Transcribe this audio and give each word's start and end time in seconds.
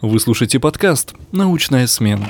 Вы 0.00 0.20
слушаете 0.20 0.60
подкаст 0.60 1.14
«Научная 1.32 1.88
смена». 1.88 2.28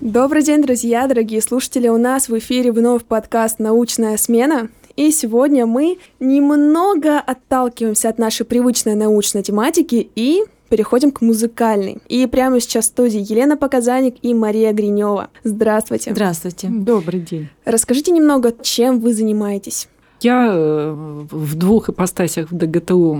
Добрый 0.00 0.44
день, 0.44 0.62
друзья, 0.62 1.08
дорогие 1.08 1.42
слушатели. 1.42 1.88
У 1.88 1.98
нас 1.98 2.28
в 2.28 2.38
эфире 2.38 2.70
вновь 2.70 3.04
подкаст 3.04 3.58
«Научная 3.58 4.16
смена». 4.16 4.68
И 4.94 5.10
сегодня 5.10 5.66
мы 5.66 5.98
немного 6.20 7.18
отталкиваемся 7.18 8.08
от 8.08 8.18
нашей 8.18 8.46
привычной 8.46 8.94
научной 8.94 9.42
тематики 9.42 10.08
и 10.14 10.44
переходим 10.68 11.10
к 11.10 11.20
музыкальной. 11.20 11.98
И 12.08 12.24
прямо 12.26 12.60
сейчас 12.60 12.84
в 12.84 12.88
студии 12.88 13.26
Елена 13.28 13.56
Показаник 13.56 14.14
и 14.22 14.32
Мария 14.32 14.72
Гринева. 14.72 15.30
Здравствуйте. 15.42 16.12
Здравствуйте. 16.12 16.68
Добрый 16.68 17.18
день. 17.18 17.48
Расскажите 17.64 18.12
немного, 18.12 18.54
чем 18.62 19.00
вы 19.00 19.14
занимаетесь. 19.14 19.88
Я 20.20 20.48
э, 20.50 20.94
в 21.30 21.54
двух 21.54 21.90
ипостасях 21.90 22.50
в 22.50 22.56
ДГТУ 22.56 23.14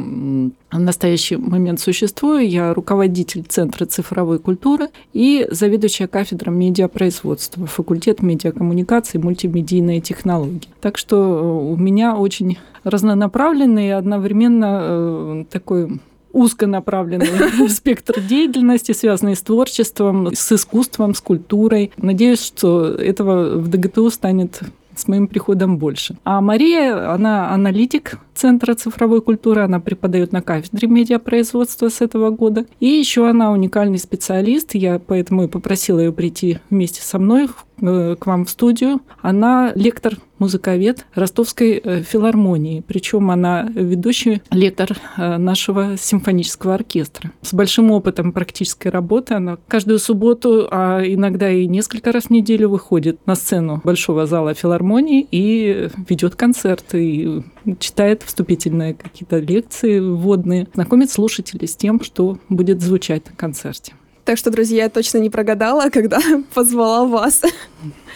в 0.72 0.78
настоящий 0.78 1.36
момент 1.36 1.80
существую. 1.80 2.48
Я 2.48 2.74
руководитель 2.74 3.44
Центра 3.48 3.86
цифровой 3.86 4.38
культуры 4.38 4.88
и 5.12 5.46
заведующая 5.50 6.08
кафедром 6.08 6.58
медиапроизводства, 6.58 7.66
факультет 7.66 8.20
медиакоммуникации 8.22 9.18
и 9.18 9.22
мультимедийные 9.22 10.00
технологии. 10.00 10.68
Так 10.80 10.98
что 10.98 11.16
э, 11.16 11.72
у 11.72 11.76
меня 11.76 12.16
очень 12.16 12.58
разнонаправленный 12.84 13.88
и 13.88 13.90
одновременно 13.90 14.78
э, 14.80 15.44
такой 15.50 16.00
узконаправленный 16.32 17.68
спектр 17.68 18.20
деятельности, 18.20 18.92
связанный 18.92 19.36
с 19.36 19.40
творчеством, 19.40 20.34
с 20.34 20.52
искусством, 20.52 21.14
с 21.14 21.20
культурой. 21.20 21.92
Надеюсь, 21.96 22.44
что 22.44 22.86
этого 22.86 23.58
в 23.58 23.68
ДГТУ 23.68 24.10
станет 24.10 24.60
с 24.98 25.08
моим 25.08 25.28
приходом 25.28 25.78
больше. 25.78 26.16
А 26.24 26.40
Мария, 26.40 27.12
она 27.12 27.50
аналитик 27.52 28.18
Центра 28.38 28.74
цифровой 28.74 29.20
культуры, 29.20 29.62
она 29.62 29.80
преподает 29.80 30.30
на 30.30 30.42
кафедре 30.42 30.86
медиапроизводства 30.86 31.88
с 31.88 32.00
этого 32.00 32.30
года. 32.30 32.66
И 32.78 32.86
еще 32.86 33.28
она 33.28 33.50
уникальный 33.50 33.98
специалист, 33.98 34.76
я 34.76 35.00
поэтому 35.00 35.42
и 35.42 35.48
попросила 35.48 35.98
ее 35.98 36.12
прийти 36.12 36.60
вместе 36.70 37.02
со 37.02 37.18
мной 37.18 37.48
э, 37.80 38.14
к 38.16 38.26
вам 38.26 38.44
в 38.44 38.50
студию. 38.50 39.00
Она 39.22 39.72
лектор 39.74 40.18
музыковед 40.38 41.04
Ростовской 41.14 41.80
э, 41.82 42.02
филармонии. 42.02 42.84
Причем 42.86 43.30
она 43.32 43.68
ведущий 43.74 44.42
лектор 44.52 44.96
э, 45.16 45.36
нашего 45.36 45.96
симфонического 45.96 46.74
оркестра. 46.74 47.32
С 47.42 47.52
большим 47.52 47.90
опытом 47.90 48.32
практической 48.32 48.88
работы. 48.88 49.34
Она 49.34 49.58
каждую 49.66 49.98
субботу, 49.98 50.68
а 50.70 51.02
иногда 51.04 51.50
и 51.50 51.66
несколько 51.66 52.12
раз 52.12 52.24
в 52.24 52.30
неделю 52.30 52.68
выходит 52.68 53.18
на 53.26 53.34
сцену 53.34 53.80
большого 53.82 54.26
зала 54.26 54.54
филармонии 54.54 55.26
и 55.30 55.88
ведет 56.08 56.36
концерты, 56.36 57.04
и 57.04 57.42
читает 57.76 58.22
вступительные 58.22 58.94
какие-то 58.94 59.38
лекции 59.38 60.00
вводные, 60.00 60.68
знакомит 60.74 61.10
слушателей 61.10 61.68
с 61.68 61.76
тем, 61.76 62.02
что 62.02 62.38
будет 62.48 62.80
звучать 62.80 63.26
на 63.26 63.36
концерте. 63.36 63.94
Так 64.28 64.36
что, 64.36 64.50
друзья, 64.50 64.84
я 64.84 64.90
точно 64.90 65.16
не 65.16 65.30
прогадала, 65.30 65.88
когда 65.90 66.20
позвала 66.54 67.06
вас. 67.06 67.40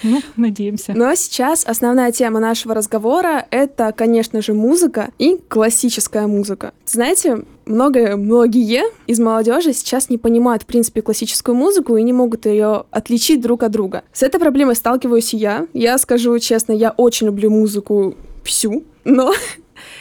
Ну, 0.02 0.20
надеемся. 0.36 0.92
Ну 0.94 1.06
а 1.06 1.16
сейчас 1.16 1.64
основная 1.64 2.12
тема 2.12 2.38
нашего 2.38 2.74
разговора— 2.74 3.46
это, 3.50 3.94
конечно 3.96 4.42
же, 4.42 4.52
музыка 4.52 5.10
и 5.18 5.38
классическая 5.48 6.26
музыка. 6.26 6.74
Знаете, 6.84 7.44
многое, 7.64 8.16
многие 8.16 8.82
из 9.06 9.20
молодежи 9.20 9.72
сейчас 9.72 10.10
не 10.10 10.18
понимают, 10.18 10.64
в 10.64 10.66
принципе, 10.66 11.00
классическую 11.00 11.54
музыку 11.54 11.96
и 11.96 12.02
не 12.02 12.12
могут 12.12 12.44
ее 12.44 12.84
отличить 12.90 13.40
друг 13.40 13.62
от 13.62 13.70
друга. 13.70 14.02
С 14.12 14.22
этой 14.22 14.38
проблемой 14.38 14.76
сталкиваюсь 14.76 15.32
и 15.32 15.38
я. 15.38 15.66
Я 15.72 15.96
скажу 15.96 16.38
честно, 16.40 16.72
я 16.72 16.90
очень 16.90 17.28
люблю 17.28 17.48
музыку 17.48 18.16
всю, 18.44 18.84
но 19.04 19.32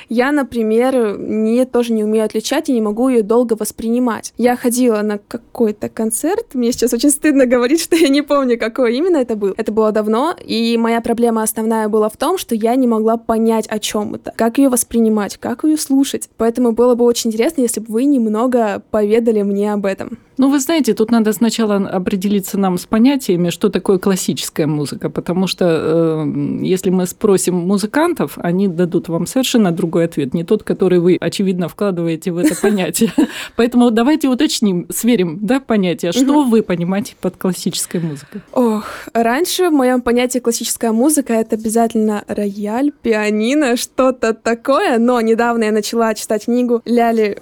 я, 0.09 0.31
например, 0.31 1.17
не, 1.17 1.65
тоже 1.65 1.93
не 1.93 2.03
умею 2.03 2.25
отличать 2.25 2.69
и 2.69 2.73
не 2.73 2.81
могу 2.81 3.09
ее 3.09 3.23
долго 3.23 3.55
воспринимать. 3.57 4.33
Я 4.37 4.55
ходила 4.55 5.01
на 5.01 5.17
какой-то 5.17 5.89
концерт, 5.89 6.53
мне 6.53 6.71
сейчас 6.71 6.93
очень 6.93 7.09
стыдно 7.09 7.45
говорить, 7.45 7.81
что 7.83 7.95
я 7.95 8.09
не 8.09 8.21
помню, 8.21 8.57
какой 8.57 8.95
именно 8.95 9.17
это 9.17 9.35
был. 9.35 9.53
Это 9.57 9.71
было 9.71 9.91
давно, 9.91 10.35
и 10.43 10.77
моя 10.77 11.01
проблема 11.01 11.43
основная 11.43 11.87
была 11.89 12.09
в 12.09 12.17
том, 12.17 12.37
что 12.37 12.55
я 12.55 12.75
не 12.75 12.87
могла 12.87 13.17
понять, 13.17 13.67
о 13.67 13.79
чем 13.79 14.15
это, 14.15 14.33
как 14.35 14.57
ее 14.57 14.69
воспринимать, 14.69 15.37
как 15.37 15.63
ее 15.63 15.77
слушать. 15.77 16.29
Поэтому 16.37 16.71
было 16.71 16.95
бы 16.95 17.05
очень 17.05 17.29
интересно, 17.29 17.61
если 17.61 17.79
бы 17.79 17.93
вы 17.93 18.05
немного 18.05 18.81
поведали 18.91 19.41
мне 19.41 19.73
об 19.73 19.85
этом. 19.85 20.17
Ну, 20.37 20.49
вы 20.49 20.59
знаете, 20.59 20.93
тут 20.93 21.11
надо 21.11 21.33
сначала 21.33 21.75
определиться 21.75 22.57
нам 22.57 22.77
с 22.77 22.85
понятиями, 22.85 23.49
что 23.49 23.69
такое 23.69 23.99
классическая 23.99 24.65
музыка, 24.65 25.09
потому 25.09 25.45
что 25.45 25.65
э, 25.65 26.63
если 26.63 26.89
мы 26.89 27.05
спросим 27.05 27.55
музыкантов, 27.55 28.37
они 28.37 28.67
дадут 28.67 29.07
вам 29.07 29.27
совершенно 29.27 29.70
другой 29.71 30.05
ответ, 30.05 30.33
не 30.33 30.43
тот, 30.43 30.63
который 30.63 30.99
вы, 30.99 31.17
очевидно, 31.19 31.67
вкладываете 31.67 32.31
в 32.31 32.37
это 32.37 32.55
понятие. 32.55 33.11
Поэтому 33.55 33.91
давайте 33.91 34.27
уточним, 34.27 34.87
сверим 34.89 35.39
да, 35.41 35.59
понятие, 35.59 36.11
что 36.11 36.43
вы 36.43 36.63
понимаете 36.63 37.15
под 37.19 37.37
классической 37.37 37.99
музыкой. 37.99 38.41
Ох, 38.53 38.85
раньше 39.13 39.69
в 39.69 39.73
моем 39.73 40.01
понятии 40.01 40.39
классическая 40.39 40.91
музыка 40.91 41.33
это 41.33 41.55
обязательно 41.55 42.23
рояль, 42.27 42.91
пианино, 43.01 43.77
что-то 43.77 44.33
такое, 44.33 44.97
но 44.97 45.21
недавно 45.21 45.65
я 45.65 45.71
начала 45.71 46.13
читать 46.13 46.45
книгу 46.45 46.81
Ляли 46.85 47.41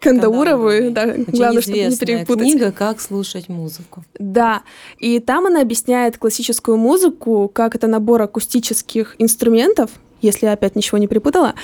Кандауровой, 0.00 0.90
да, 0.90 1.04
Очень 1.04 1.24
главное, 1.24 1.62
чтобы 1.62 1.78
не 1.78 1.96
перепутать. 1.96 2.42
книга 2.44 2.72
«Как 2.72 3.00
слушать 3.00 3.48
музыку». 3.48 4.04
Да, 4.18 4.62
и 4.98 5.18
там 5.20 5.46
она 5.46 5.60
объясняет 5.60 6.18
классическую 6.18 6.76
музыку, 6.76 7.50
как 7.52 7.74
это 7.74 7.86
набор 7.86 8.22
акустических 8.22 9.16
инструментов, 9.18 9.90
если 10.20 10.46
я 10.46 10.52
опять 10.52 10.76
ничего 10.76 10.98
не 10.98 11.06
перепутала, 11.06 11.54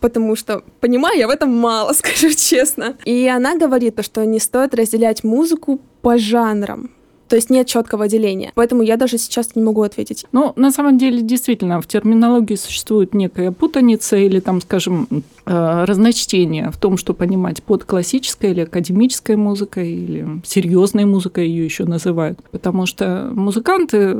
потому 0.00 0.36
что 0.36 0.62
понимаю 0.80 1.18
я 1.18 1.26
в 1.26 1.30
этом 1.30 1.50
мало, 1.50 1.92
скажу 1.94 2.30
честно. 2.30 2.96
И 3.04 3.26
она 3.26 3.56
говорит, 3.56 4.04
что 4.04 4.24
не 4.24 4.38
стоит 4.38 4.74
разделять 4.74 5.24
музыку 5.24 5.80
по 6.02 6.18
жанрам. 6.18 6.90
То 7.28 7.36
есть 7.36 7.50
нет 7.50 7.66
четкого 7.66 8.06
деления. 8.06 8.52
Поэтому 8.54 8.82
я 8.82 8.96
даже 8.96 9.18
сейчас 9.18 9.56
не 9.56 9.62
могу 9.62 9.82
ответить. 9.82 10.26
Ну, 10.32 10.52
на 10.56 10.70
самом 10.70 10.98
деле, 10.98 11.22
действительно, 11.22 11.80
в 11.80 11.86
терминологии 11.86 12.54
существует 12.54 13.14
некая 13.14 13.50
путаница 13.50 14.16
или 14.16 14.40
там, 14.40 14.60
скажем, 14.60 15.08
э, 15.46 15.84
разночтение 15.84 16.70
в 16.70 16.76
том, 16.76 16.96
что 16.96 17.14
понимать 17.14 17.62
под 17.62 17.84
классической 17.84 18.50
или 18.50 18.60
академической 18.60 19.36
музыкой, 19.36 19.90
или 19.90 20.42
серьезной 20.44 21.06
музыкой 21.06 21.48
ее 21.48 21.64
еще 21.64 21.84
называют. 21.84 22.38
Потому 22.50 22.86
что 22.86 23.30
музыканты 23.32 24.16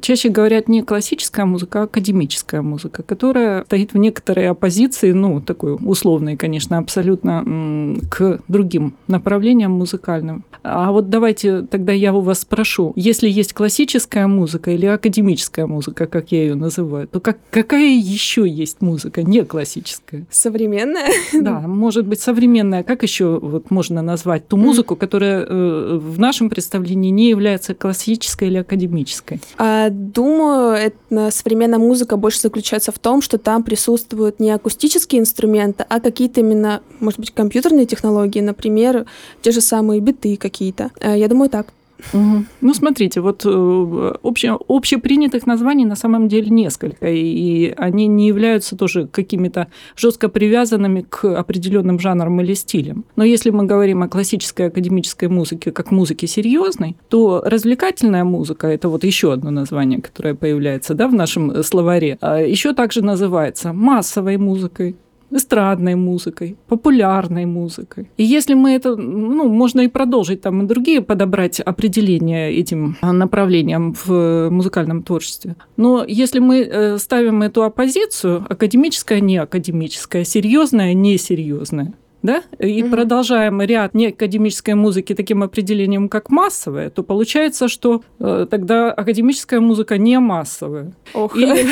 чаще 0.00 0.28
говорят 0.28 0.68
не 0.68 0.82
классическая 0.82 1.44
музыка, 1.44 1.82
а 1.82 1.84
академическая 1.84 2.62
музыка, 2.62 3.02
которая 3.02 3.64
стоит 3.64 3.92
в 3.92 3.98
некоторой 3.98 4.48
оппозиции, 4.48 5.12
ну, 5.12 5.40
такой 5.40 5.74
условной, 5.74 6.36
конечно, 6.36 6.78
абсолютно 6.78 7.96
к 8.10 8.40
другим 8.48 8.94
направлениям 9.06 9.72
музыкальным. 9.72 10.44
А 10.62 10.90
вот 10.90 11.10
давайте 11.10 11.62
тогда 11.62 11.92
я 11.92 12.12
у 12.12 12.20
вас 12.20 12.40
спрошу, 12.40 12.92
если 12.96 13.28
есть 13.28 13.52
классическая 13.52 14.26
музыка 14.26 14.70
или 14.72 14.86
академическая 14.86 15.66
музыка, 15.66 16.06
как 16.06 16.32
я 16.32 16.42
ее 16.42 16.54
называю, 16.54 17.06
то 17.06 17.20
как, 17.20 17.38
какая 17.50 17.96
еще 17.96 18.48
есть 18.48 18.80
музыка, 18.80 19.22
не 19.22 19.44
классическая? 19.44 20.26
Современная? 20.30 21.10
Да, 21.46 21.60
может 21.60 22.06
быть 22.06 22.20
современная. 22.20 22.82
Как 22.82 23.02
еще 23.02 23.38
вот 23.40 23.70
можно 23.70 24.02
назвать 24.02 24.48
ту 24.48 24.56
музыку, 24.56 24.96
которая 24.96 25.44
э, 25.44 25.98
в 26.02 26.18
нашем 26.18 26.50
представлении 26.50 27.10
не 27.10 27.28
является 27.28 27.74
классической 27.74 28.48
или 28.48 28.56
академической? 28.56 29.40
А, 29.58 29.75
думаю, 29.90 30.74
это, 30.74 31.30
современная 31.30 31.78
музыка 31.78 32.16
больше 32.16 32.40
заключается 32.40 32.92
в 32.92 32.98
том, 32.98 33.22
что 33.22 33.38
там 33.38 33.62
присутствуют 33.62 34.40
не 34.40 34.50
акустические 34.50 35.20
инструменты, 35.20 35.84
а 35.88 36.00
какие-то 36.00 36.40
именно, 36.40 36.82
может 37.00 37.20
быть, 37.20 37.30
компьютерные 37.32 37.86
технологии, 37.86 38.40
например, 38.40 39.06
те 39.42 39.50
же 39.50 39.60
самые 39.60 40.00
биты 40.00 40.36
какие-то. 40.36 40.90
Э, 41.00 41.18
я 41.18 41.28
думаю, 41.28 41.50
так. 41.50 41.68
Ну, 42.12 42.74
смотрите, 42.74 43.20
вот 43.20 43.42
э, 43.44 44.12
обще, 44.22 44.58
общепринятых 44.68 45.46
названий 45.46 45.84
на 45.84 45.96
самом 45.96 46.28
деле 46.28 46.50
несколько, 46.50 47.08
и 47.08 47.72
они 47.76 48.06
не 48.06 48.28
являются 48.28 48.76
тоже 48.76 49.06
какими-то 49.06 49.68
жестко 49.96 50.28
привязанными 50.28 51.06
к 51.08 51.24
определенным 51.24 51.98
жанрам 51.98 52.40
или 52.40 52.54
стилям. 52.54 53.04
Но 53.16 53.24
если 53.24 53.50
мы 53.50 53.64
говорим 53.64 54.02
о 54.02 54.08
классической 54.08 54.68
академической 54.68 55.28
музыке 55.28 55.72
как 55.72 55.90
музыке 55.90 56.26
серьезной, 56.26 56.96
то 57.08 57.42
развлекательная 57.44 58.24
музыка 58.24 58.66
это 58.66 58.88
вот 58.88 59.04
еще 59.04 59.32
одно 59.32 59.50
название, 59.50 60.00
которое 60.00 60.34
появляется 60.34 60.94
да, 60.94 61.08
в 61.08 61.14
нашем 61.14 61.62
словаре, 61.62 62.18
а 62.20 62.40
еще 62.40 62.72
также 62.74 63.02
называется 63.02 63.72
массовой 63.72 64.36
музыкой 64.36 64.96
эстрадной 65.30 65.94
музыкой, 65.94 66.56
популярной 66.68 67.46
музыкой. 67.46 68.10
И 68.16 68.24
если 68.24 68.54
мы 68.54 68.72
это, 68.72 68.96
ну, 68.96 69.48
можно 69.48 69.82
и 69.82 69.88
продолжить 69.88 70.40
там 70.40 70.62
и 70.62 70.66
другие 70.66 71.00
подобрать 71.00 71.60
определения 71.60 72.50
этим 72.50 72.96
направлениям 73.02 73.94
в 74.04 74.48
музыкальном 74.50 75.02
творчестве. 75.02 75.56
Но 75.76 76.04
если 76.06 76.38
мы 76.38 76.60
э, 76.60 76.98
ставим 76.98 77.42
эту 77.42 77.62
оппозицию, 77.62 78.44
академическая, 78.48 79.20
не 79.20 79.38
академическая, 79.38 80.24
серьезная, 80.24 80.94
несерьезная, 80.94 81.94
да, 82.26 82.42
и 82.58 82.82
угу. 82.82 82.90
продолжаем 82.90 83.62
ряд 83.62 83.94
неакадемической 83.94 84.74
музыки 84.74 85.14
таким 85.14 85.42
определением, 85.42 86.08
как 86.08 86.28
массовая, 86.28 86.90
то 86.90 87.02
получается, 87.02 87.68
что 87.68 88.02
э, 88.18 88.46
тогда 88.50 88.92
академическая 88.92 89.60
музыка 89.60 89.96
не 89.96 90.18
массовая. 90.18 90.92
Ох. 91.14 91.36
Или, 91.36 91.66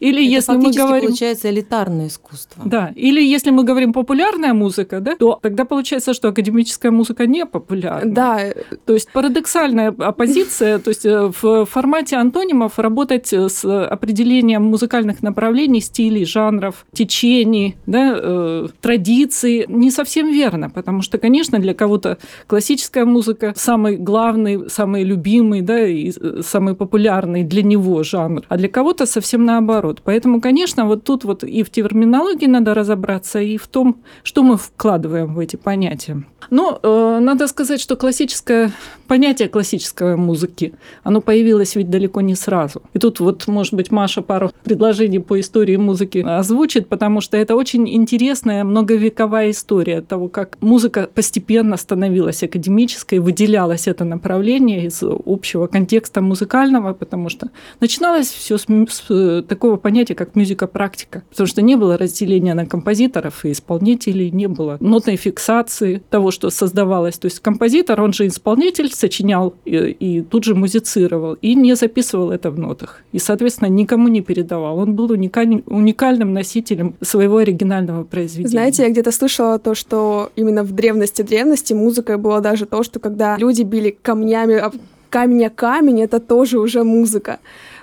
или 0.00 0.22
если 0.22 0.56
мы 0.56 0.72
говорим... 0.72 1.08
получается 1.08 1.50
элитарное 1.50 2.08
искусство. 2.08 2.62
Да, 2.66 2.92
или 2.96 3.22
если 3.22 3.50
мы 3.50 3.62
говорим 3.62 3.92
популярная 3.92 4.52
музыка, 4.54 5.00
да, 5.00 5.14
то 5.16 5.38
тогда 5.40 5.64
получается, 5.64 6.14
что 6.14 6.28
академическая 6.28 6.90
музыка 6.90 7.26
не 7.26 7.46
популярна. 7.46 8.12
Да. 8.12 8.40
То 8.84 8.94
есть 8.94 9.12
парадоксальная 9.12 9.94
оппозиция, 9.98 10.80
то 10.80 10.90
есть 10.90 11.06
э, 11.06 11.30
в 11.40 11.64
формате 11.64 12.16
антонимов 12.16 12.78
работать 12.78 13.32
с 13.32 13.64
определением 13.64 14.64
музыкальных 14.64 15.22
направлений, 15.22 15.80
стилей, 15.80 16.24
жанров, 16.24 16.86
течений, 16.92 17.76
да, 17.86 18.14
э, 18.16 18.68
традиций 18.80 19.59
не 19.68 19.90
совсем 19.90 20.30
верно, 20.32 20.70
потому 20.70 21.02
что, 21.02 21.18
конечно, 21.18 21.58
для 21.58 21.74
кого-то 21.74 22.18
классическая 22.46 23.04
музыка 23.04 23.52
самый 23.56 23.96
главный, 23.96 24.68
самый 24.70 25.04
любимый, 25.04 25.62
да, 25.62 25.86
и 25.86 26.10
э, 26.10 26.42
самый 26.44 26.74
популярный 26.74 27.44
для 27.44 27.62
него 27.62 28.02
жанр, 28.02 28.42
а 28.48 28.56
для 28.56 28.68
кого-то 28.68 29.06
совсем 29.06 29.44
наоборот. 29.44 30.02
Поэтому, 30.04 30.40
конечно, 30.40 30.86
вот 30.86 31.04
тут 31.04 31.24
вот 31.24 31.44
и 31.44 31.62
в 31.62 31.70
терминологии 31.70 32.46
надо 32.46 32.74
разобраться, 32.74 33.40
и 33.40 33.56
в 33.56 33.66
том, 33.66 33.96
что 34.22 34.42
мы 34.42 34.56
вкладываем 34.56 35.34
в 35.34 35.38
эти 35.38 35.56
понятия. 35.56 36.24
Но 36.50 36.78
э, 36.82 37.18
надо 37.20 37.46
сказать, 37.46 37.80
что 37.80 37.96
классическое 37.96 38.72
понятие 39.06 39.48
классической 39.48 40.16
музыки, 40.16 40.74
оно 41.02 41.20
появилось 41.20 41.76
ведь 41.76 41.90
далеко 41.90 42.20
не 42.20 42.34
сразу. 42.34 42.82
И 42.94 42.98
тут 42.98 43.20
вот, 43.20 43.46
может 43.46 43.74
быть, 43.74 43.90
Маша 43.90 44.22
пару 44.22 44.52
предложений 44.64 45.20
по 45.20 45.38
истории 45.38 45.76
музыки 45.76 46.18
озвучит, 46.18 46.88
потому 46.88 47.20
что 47.20 47.36
это 47.36 47.56
очень 47.56 47.88
интересная 47.88 48.64
многовековая 48.64 49.39
история 49.48 50.00
того, 50.00 50.28
как 50.28 50.58
музыка 50.60 51.08
постепенно 51.14 51.76
становилась 51.76 52.42
академической, 52.42 53.20
выделялось 53.20 53.86
это 53.86 54.04
направление 54.04 54.86
из 54.86 55.02
общего 55.02 55.68
контекста 55.68 56.20
музыкального, 56.20 56.92
потому 56.94 57.28
что 57.28 57.50
начиналось 57.80 58.28
все 58.28 58.58
с, 58.58 58.66
с 58.66 59.04
э, 59.10 59.42
такого 59.48 59.76
понятия, 59.76 60.14
как 60.14 60.34
музыка-практика, 60.34 61.22
потому 61.30 61.46
что 61.46 61.62
не 61.62 61.76
было 61.76 61.96
разделения 61.96 62.54
на 62.54 62.66
композиторов 62.66 63.44
и 63.44 63.52
исполнителей, 63.52 64.30
не 64.30 64.48
было 64.48 64.76
нотной 64.80 65.16
фиксации 65.16 66.02
того, 66.10 66.30
что 66.30 66.50
создавалось. 66.50 67.18
То 67.18 67.26
есть 67.26 67.40
композитор, 67.40 68.00
он 68.00 68.12
же 68.12 68.26
исполнитель, 68.26 68.90
сочинял 68.92 69.54
и, 69.64 69.76
и 69.76 70.22
тут 70.22 70.44
же 70.44 70.54
музицировал, 70.54 71.34
и 71.34 71.54
не 71.54 71.74
записывал 71.74 72.30
это 72.30 72.50
в 72.50 72.58
нотах. 72.58 73.02
И, 73.12 73.18
соответственно, 73.18 73.68
никому 73.68 74.08
не 74.08 74.20
передавал. 74.20 74.78
Он 74.78 74.94
был 74.94 75.10
уникаль, 75.10 75.62
уникальным 75.66 76.32
носителем 76.32 76.94
своего 77.00 77.38
оригинального 77.38 78.04
произведения. 78.04 78.48
Знаете, 78.48 78.82
я 78.82 78.90
где-то 78.90 79.12
слышала 79.12 79.29
то, 79.36 79.74
что 79.74 80.32
именно 80.36 80.62
в 80.62 80.72
древности 80.72 81.22
древности 81.22 81.72
музыка 81.72 82.18
была 82.18 82.40
даже 82.40 82.66
то, 82.66 82.82
что 82.82 83.00
когда 83.00 83.36
люди 83.36 83.62
били 83.62 83.96
камнями, 84.02 84.62
камень 85.10 85.46
о 85.46 85.50
камень, 85.50 86.02
это 86.02 86.20
тоже 86.20 86.58
уже 86.58 86.84
музыка. 86.84 87.38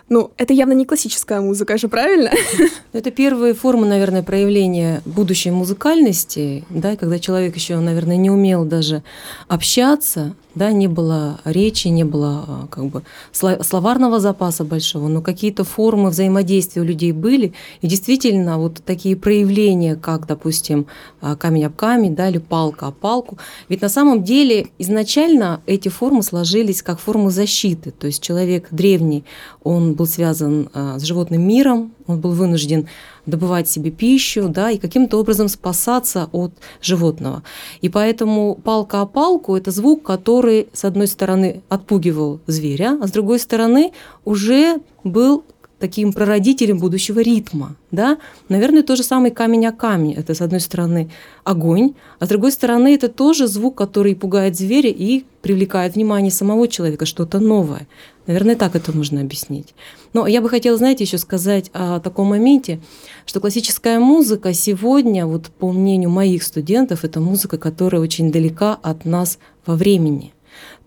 Ну, 0.09 0.31
это 0.37 0.53
явно 0.53 0.71
не 0.71 0.85
классическая 0.85 1.41
музыка 1.41 1.77
же, 1.77 1.89
правильно? 1.89 2.31
Это 2.93 3.11
первые 3.11 3.53
формы, 3.53 3.85
наверное, 3.85 4.23
проявления 4.23 5.01
будущей 5.05 5.51
музыкальности, 5.51 6.63
да, 6.69 6.95
когда 6.95 7.19
человек 7.19 7.55
еще, 7.55 7.77
наверное, 7.77 8.15
не 8.15 8.29
умел 8.29 8.63
даже 8.63 9.03
общаться, 9.49 10.33
да, 10.57 10.71
не 10.71 10.87
было 10.87 11.39
речи, 11.45 11.87
не 11.87 12.03
было 12.03 12.45
а, 12.47 12.67
как 12.69 12.85
бы 12.87 13.03
словарного 13.31 14.19
запаса 14.19 14.63
большого, 14.63 15.07
но 15.07 15.21
какие-то 15.21 15.63
формы 15.63 16.09
взаимодействия 16.09 16.81
у 16.81 16.85
людей 16.85 17.11
были, 17.11 17.53
и 17.81 17.87
действительно 17.87 18.57
вот 18.57 18.81
такие 18.85 19.15
проявления, 19.15 19.95
как, 19.95 20.27
допустим, 20.27 20.87
а, 21.21 21.35
камень 21.35 21.65
об 21.65 21.75
камень, 21.75 22.15
да, 22.15 22.29
или 22.29 22.39
палка 22.39 22.87
об 22.87 22.95
палку, 22.95 23.37
ведь 23.69 23.81
на 23.81 23.89
самом 23.89 24.23
деле 24.23 24.67
изначально 24.79 25.61
эти 25.65 25.89
формы 25.89 26.23
сложились 26.23 26.81
как 26.81 26.99
формы 26.99 27.31
защиты, 27.31 27.91
то 27.91 28.07
есть 28.07 28.21
человек 28.21 28.67
древний, 28.71 29.23
он 29.63 29.93
был 29.93 30.07
связан 30.07 30.69
а, 30.73 30.99
с 30.99 31.03
животным 31.03 31.47
миром, 31.47 31.91
он 32.07 32.19
был 32.19 32.31
вынужден 32.31 32.87
добывать 33.25 33.69
себе 33.69 33.91
пищу, 33.91 34.49
да, 34.49 34.71
и 34.71 34.77
каким-то 34.77 35.19
образом 35.19 35.49
спасаться 35.49 36.29
от 36.31 36.53
животного. 36.81 37.43
И 37.81 37.89
поэтому 37.89 38.55
палка 38.55 39.01
о 39.01 39.05
палку– 39.05 39.55
это 39.57 39.71
звук, 39.71 40.03
который, 40.03 40.69
с 40.73 40.85
одной 40.85 41.07
стороны, 41.07 41.61
отпугивал 41.69 42.39
зверя, 42.47 42.97
а 43.01 43.07
с 43.07 43.11
другой 43.11 43.39
стороны, 43.39 43.91
уже 44.23 44.77
был 45.03 45.43
таким 45.79 46.13
прародителем 46.13 46.79
будущего 46.79 47.19
ритма. 47.19 47.75
Да? 47.91 48.17
Наверное, 48.49 48.83
то 48.83 48.95
же 48.95 49.03
самое 49.03 49.33
камень 49.33 49.65
о 49.67 49.71
камень. 49.71 50.13
Это, 50.13 50.33
с 50.33 50.41
одной 50.41 50.59
стороны, 50.59 51.09
огонь, 51.43 51.93
а 52.19 52.25
с 52.25 52.29
другой 52.29 52.51
стороны, 52.51 52.95
это 52.95 53.07
тоже 53.07 53.47
звук, 53.47 53.75
который 53.75 54.15
пугает 54.15 54.57
зверя 54.57 54.89
и 54.89 55.23
привлекает 55.41 55.95
внимание 55.95 56.31
самого 56.31 56.67
человека, 56.67 57.05
что-то 57.05 57.39
новое. 57.39 57.87
Наверное, 58.25 58.55
так 58.55 58.75
это 58.75 58.91
нужно 58.91 59.21
объяснить. 59.21 59.73
Но 60.13 60.27
я 60.27 60.41
бы 60.41 60.49
хотела, 60.49 60.77
знаете, 60.77 61.05
еще 61.05 61.17
сказать 61.17 61.69
о 61.73 61.99
таком 61.99 62.27
моменте, 62.27 62.81
что 63.25 63.39
классическая 63.39 63.99
музыка 63.99 64.53
сегодня, 64.53 65.25
вот 65.25 65.47
по 65.47 65.71
мнению 65.71 66.09
моих 66.09 66.43
студентов, 66.43 67.05
это 67.05 67.21
музыка, 67.21 67.57
которая 67.57 68.01
очень 68.01 68.31
далека 68.31 68.77
от 68.81 69.05
нас 69.05 69.39
во 69.65 69.75
времени. 69.75 70.33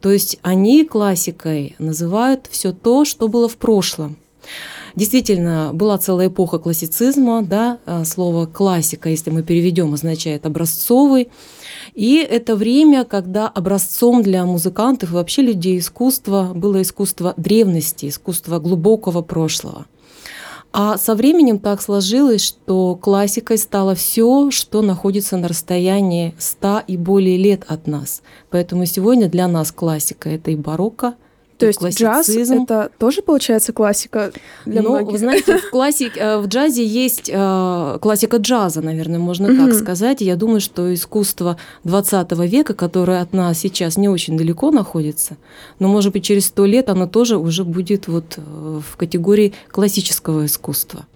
То 0.01 0.11
есть 0.11 0.39
они 0.43 0.85
классикой 0.85 1.77
называют 1.79 2.49
все 2.51 2.73
то, 2.73 3.05
что 3.05 3.29
было 3.29 3.49
в 3.49 3.57
прошлом. 3.57 4.17
Действительно, 4.97 5.71
была 5.73 5.99
целая 5.99 6.29
эпоха 6.29 6.59
классицизма, 6.59 7.43
да, 7.43 7.79
а, 7.87 8.05
слово 8.05 8.47
классика, 8.47 9.09
если 9.09 9.31
мы 9.31 9.43
переведем, 9.43 9.95
означает 9.95 10.47
образцовый. 10.47 11.29
И 11.95 12.17
это 12.17 12.57
время, 12.57 13.05
когда 13.05 13.49
образцом 13.49 14.23
для 14.23 14.45
музыкантов 14.45 15.11
и 15.11 15.15
вообще 15.15 15.43
людей 15.43 15.79
искусства 15.79 16.53
было 16.55 16.83
искусство 16.83 17.35
древности, 17.37 18.09
искусство 18.09 18.59
глубокого 18.59 19.23
прошлого. 19.23 19.87
А 20.73 20.99
со 20.99 21.17
временем 21.17 21.59
так 21.59 21.83
сложилось, 21.83 22.45
что 22.45 22.95
классикой 22.95 23.59
стало 23.59 23.97
все, 23.97 24.53
что 24.53 24.83
находится 24.83 25.37
на 25.37 25.49
расстоянии 25.49 26.35
100 26.39 26.83
и 26.87 26.97
более 26.97 27.37
лет 27.37 27.65
от 27.67 27.89
нас. 27.89 28.23
Поэтому 28.51 28.87
сегодня 28.87 29.29
для 29.29 29.49
нас 29.49 29.73
классика— 29.73 30.29
это 30.31 30.53
и 30.53 30.57
барокко, 30.57 31.15
то 31.61 31.67
есть 31.67 32.01
джаз— 32.01 32.29
это 32.29 32.91
тоже, 32.99 33.23
получается, 33.23 33.73
классика 33.73 34.33
для 34.65 34.83
ну, 34.83 34.91
многих? 34.91 35.13
вы 35.13 35.19
знаете, 35.19 35.59
в, 35.59 35.71
классик, 35.71 36.17
э, 36.17 36.39
в 36.39 36.47
джазе 36.47 36.85
есть 36.85 37.31
э, 37.33 37.99
классика 38.01 38.39
джаза, 38.39 38.81
наверное, 38.81 39.19
можно 39.19 39.47
mm-hmm. 39.47 39.67
так 39.67 39.75
сказать. 39.75 40.21
я 40.21 40.37
думаю, 40.37 40.61
что 40.61 40.93
искусство 40.93 41.59
20 41.85 42.33
века, 42.51 42.75
которое 42.75 43.21
от 43.21 43.33
нас 43.33 43.59
сейчас 43.59 43.97
не 43.97 44.09
очень 44.09 44.37
далеко 44.37 44.71
находится, 44.71 45.37
но, 45.79 45.89
может 45.89 46.13
быть, 46.13 46.25
через 46.25 46.47
сто 46.47 46.65
лет 46.65 46.89
оно 46.89 47.07
тоже 47.07 47.37
уже 47.37 47.65
будет 47.65 48.09
вот 48.09 48.39
э, 48.39 48.41
в 48.41 48.97
категории 48.97 49.53
классического 49.71 50.47
искусства. 50.47 51.07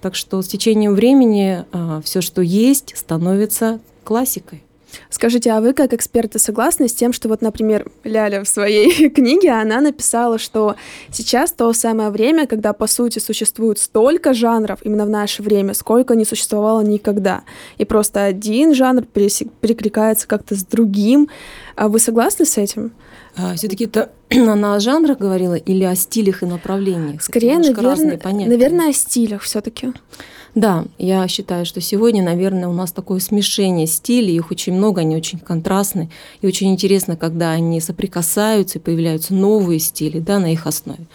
Так 0.00 0.14
что 0.14 0.40
с 0.40 0.46
течением 0.46 0.94
времени 0.94 1.64
все, 2.02 2.22
что 2.22 2.40
есть, 2.40 2.96
становится 2.96 3.80
классикой. 4.02 4.64
Скажите, 5.08 5.50
а 5.52 5.60
вы 5.60 5.72
как 5.72 5.92
эксперты 5.92 6.38
согласны 6.38 6.88
с 6.88 6.94
тем, 6.94 7.12
что 7.12 7.28
вот, 7.28 7.42
например, 7.42 7.90
Ляля 8.04 8.42
в 8.42 8.48
своей 8.48 9.08
книге, 9.10 9.52
она 9.52 9.80
написала, 9.80 10.38
что 10.38 10.76
сейчас 11.10 11.52
то 11.52 11.72
самое 11.72 12.10
время, 12.10 12.46
когда, 12.46 12.72
по 12.72 12.86
сути, 12.86 13.18
существует 13.18 13.78
столько 13.78 14.34
жанров 14.34 14.80
именно 14.82 15.04
в 15.04 15.10
наше 15.10 15.42
время, 15.42 15.74
сколько 15.74 16.14
не 16.14 16.24
существовало 16.24 16.80
никогда. 16.80 17.42
И 17.78 17.84
просто 17.84 18.24
один 18.24 18.74
жанр 18.74 19.04
перекликается 19.04 20.26
как-то 20.26 20.54
с 20.54 20.64
другим. 20.64 21.28
А 21.76 21.88
вы 21.88 21.98
согласны 21.98 22.44
с 22.44 22.58
этим? 22.58 22.92
А, 23.36 23.54
Все-таки 23.54 23.84
это 23.84 24.10
она 24.30 24.74
о 24.74 24.80
жанрах 24.80 25.18
говорила 25.18 25.54
или 25.54 25.84
о 25.84 25.94
стилях 25.94 26.42
и 26.42 26.46
направлениях? 26.46 27.22
Скорее, 27.22 27.58
наверное, 27.58 28.20
наверное, 28.46 28.90
о 28.90 28.92
стилях 28.92 29.42
все-таки. 29.42 29.92
Да, 30.54 30.84
я 30.98 31.28
считаю, 31.28 31.64
что 31.64 31.80
сегодня, 31.80 32.24
наверное, 32.24 32.68
у 32.68 32.72
нас 32.72 32.90
такое 32.90 33.20
смешение 33.20 33.86
стилей, 33.86 34.34
их 34.34 34.50
очень 34.50 34.72
много, 34.72 35.02
они 35.02 35.14
очень 35.14 35.38
контрастны, 35.38 36.10
и 36.40 36.46
очень 36.46 36.72
интересно, 36.72 37.16
когда 37.16 37.50
они 37.52 37.80
соприкасаются 37.80 38.78
и 38.78 38.82
появляются 38.82 39.32
новые 39.32 39.78
стили 39.78 40.18
да, 40.18 40.40
на 40.40 40.52
их 40.52 40.66
основе. 40.66 41.06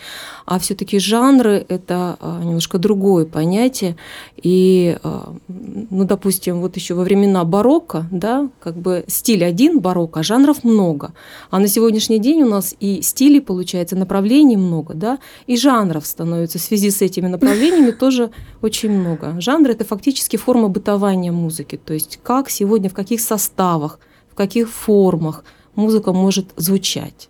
А 0.45 0.57
все 0.59 0.75
таки 0.75 0.99
жанры– 0.99 1.65
это 1.69 2.17
а, 2.19 2.41
немножко 2.43 2.77
другое 2.77 3.25
понятие, 3.25 3.97
и, 4.41 4.97
а, 5.03 5.33
ну, 5.47 6.05
допустим, 6.05 6.61
вот 6.61 6.75
еще 6.77 6.93
во 6.93 7.03
времена 7.03 7.43
барокко, 7.43 8.07
да, 8.11 8.49
как 8.61 8.77
бы 8.77 9.03
стиль 9.07 9.43
один 9.43 9.79
барокко, 9.79 10.21
а 10.21 10.23
жанров 10.23 10.63
много. 10.63 11.13
А 11.49 11.59
на 11.59 11.67
сегодняшний 11.67 12.14
день 12.19 12.43
у 12.43 12.49
нас 12.49 12.75
и 12.79 13.01
стилей, 13.01 13.41
получается, 13.41 13.95
направлений 13.95 14.57
много, 14.57 14.93
да, 14.93 15.19
и 15.47 15.57
жанров 15.57 16.05
становится 16.05 16.59
в 16.59 16.61
связи 16.61 16.89
с 16.89 17.01
этими 17.01 17.27
направлениями 17.27 17.91
тоже 17.99 18.31
очень 18.61 18.91
много. 18.91 19.39
Жанр– 19.39 19.69
это 19.71 19.85
фактически 19.85 20.37
форма 20.37 20.67
бытования 20.67 21.31
музыки, 21.31 21.79
то 21.83 21.93
есть 21.93 22.19
как 22.23 22.49
сегодня, 22.49 22.89
в 22.89 22.93
каких 22.93 23.21
составах, 23.21 23.99
в 24.31 24.35
каких 24.35 24.69
формах 24.69 25.43
музыка 25.75 26.13
может 26.13 26.47
звучать. 26.55 27.29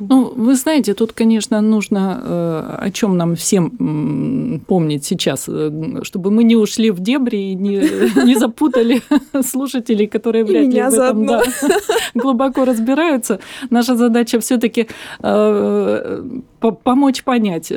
Ну, 0.00 0.32
вы 0.36 0.54
знаете, 0.54 0.94
тут, 0.94 1.12
конечно, 1.12 1.60
нужно, 1.60 2.20
э, 2.22 2.86
о 2.86 2.90
чем 2.90 3.16
нам 3.16 3.34
всем 3.34 4.60
помнить 4.66 5.04
сейчас, 5.04 5.48
э, 5.48 6.00
чтобы 6.02 6.30
мы 6.30 6.44
не 6.44 6.56
ушли 6.56 6.90
в 6.90 7.00
дебри 7.00 7.36
и 7.36 7.54
не, 7.54 7.76
не 8.24 8.36
запутали 8.36 9.02
слушателей, 9.42 10.06
которые 10.06 10.44
вряд 10.44 10.66
ли 10.66 10.82
в 10.82 10.94
этом 10.94 11.26
да, 11.26 11.42
глубоко 12.14 12.64
разбираются. 12.64 13.40
Наша 13.70 13.96
задача 13.96 14.40
все-таки 14.40 14.88
э, 15.20 16.22
помочь 16.82 17.24
понять, 17.24 17.72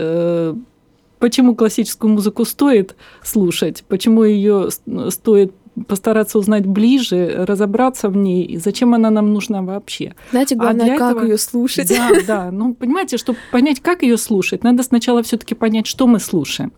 почему 1.19 1.55
классическую 1.55 2.13
музыку 2.13 2.45
стоит 2.45 2.95
слушать, 3.23 3.83
почему 3.88 4.23
ее 4.23 4.69
стоит 5.09 5.53
постараться 5.88 6.38
узнать 6.39 6.65
ближе, 6.65 7.45
разобраться 7.45 8.09
в 8.09 8.17
ней, 8.17 8.43
и 8.45 8.57
зачем 8.57 8.93
она 8.93 9.09
нам 9.09 9.33
нужна 9.33 9.62
вообще. 9.62 10.15
Знаете, 10.31 10.55
а 10.55 10.57
главное, 10.57 10.95
а 10.95 10.98
как 10.98 11.17
этого... 11.17 11.25
ее 11.25 11.38
слушать. 11.38 11.89
Да, 11.89 12.09
да. 12.27 12.51
Ну, 12.51 12.74
понимаете, 12.74 13.17
чтобы 13.17 13.39
понять, 13.51 13.79
как 13.79 14.03
ее 14.03 14.17
слушать, 14.17 14.63
надо 14.63 14.83
сначала 14.83 15.24
все-таки 15.24 15.55
понять, 15.55 15.88
что 15.88 16.07
мы 16.07 16.19
слушаем. 16.19 16.71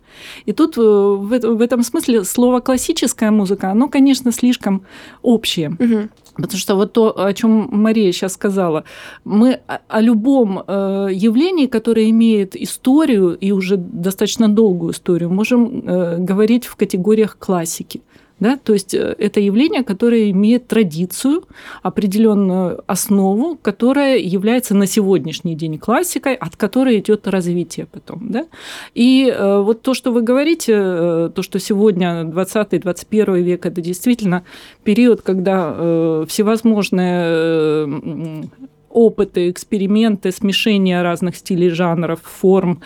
И 0.45 0.51
тут 0.51 0.77
э, 0.77 0.81
в, 0.81 1.39
в 1.39 1.61
этом 1.61 1.83
смысле 1.83 2.23
слово 2.23 2.59
классическая 2.59 3.31
музыка, 3.31 3.71
оно, 3.71 3.87
конечно, 3.87 4.31
слишком 4.31 4.83
общее. 5.21 5.69
Угу. 5.71 6.09
Потому 6.35 6.57
что 6.57 6.75
вот 6.75 6.93
то, 6.93 7.25
о 7.25 7.33
чем 7.33 7.67
Мария 7.71 8.11
сейчас 8.11 8.33
сказала, 8.33 8.85
мы 9.25 9.59
о 9.87 10.01
любом 10.01 10.63
э, 10.65 11.09
явлении, 11.11 11.67
которое 11.67 12.09
имеет 12.09 12.55
историю 12.55 13.37
и 13.37 13.51
уже 13.51 13.77
достаточно 13.77 14.47
долгую 14.47 14.93
историю, 14.93 15.29
можем 15.29 15.83
э, 15.85 16.17
говорить 16.19 16.65
в 16.65 16.75
категориях 16.75 17.37
классики. 17.37 18.01
Да? 18.41 18.57
То 18.57 18.73
есть 18.73 18.93
э, 18.95 19.15
это 19.19 19.39
явление, 19.39 19.83
которое 19.83 20.31
имеет 20.31 20.67
традицию, 20.67 21.43
определенную 21.83 22.83
основу, 22.87 23.55
которая 23.55 24.17
является 24.17 24.75
на 24.75 24.87
сегодняшний 24.87 25.55
день 25.55 25.77
классикой, 25.77 26.33
от 26.33 26.57
которой 26.57 26.97
идет 26.97 27.27
развитие 27.27 27.85
потом. 27.85 28.31
Да? 28.31 28.47
И 28.95 29.31
э, 29.31 29.61
вот 29.61 29.83
то, 29.83 29.93
что 29.93 30.11
вы 30.11 30.23
говорите, 30.23 30.73
э, 30.75 31.29
то, 31.35 31.43
что 31.43 31.59
сегодня 31.59 32.23
20-21 32.23 33.41
век, 33.41 33.67
это 33.67 33.79
действительно 33.79 34.43
период, 34.83 35.21
когда 35.21 36.25
всевозможные 36.25 38.49
опыты, 38.89 39.51
эксперименты, 39.51 40.31
смешение 40.31 41.03
разных 41.03 41.35
стилей, 41.35 41.69
жанров, 41.69 42.21
форм, 42.23 42.81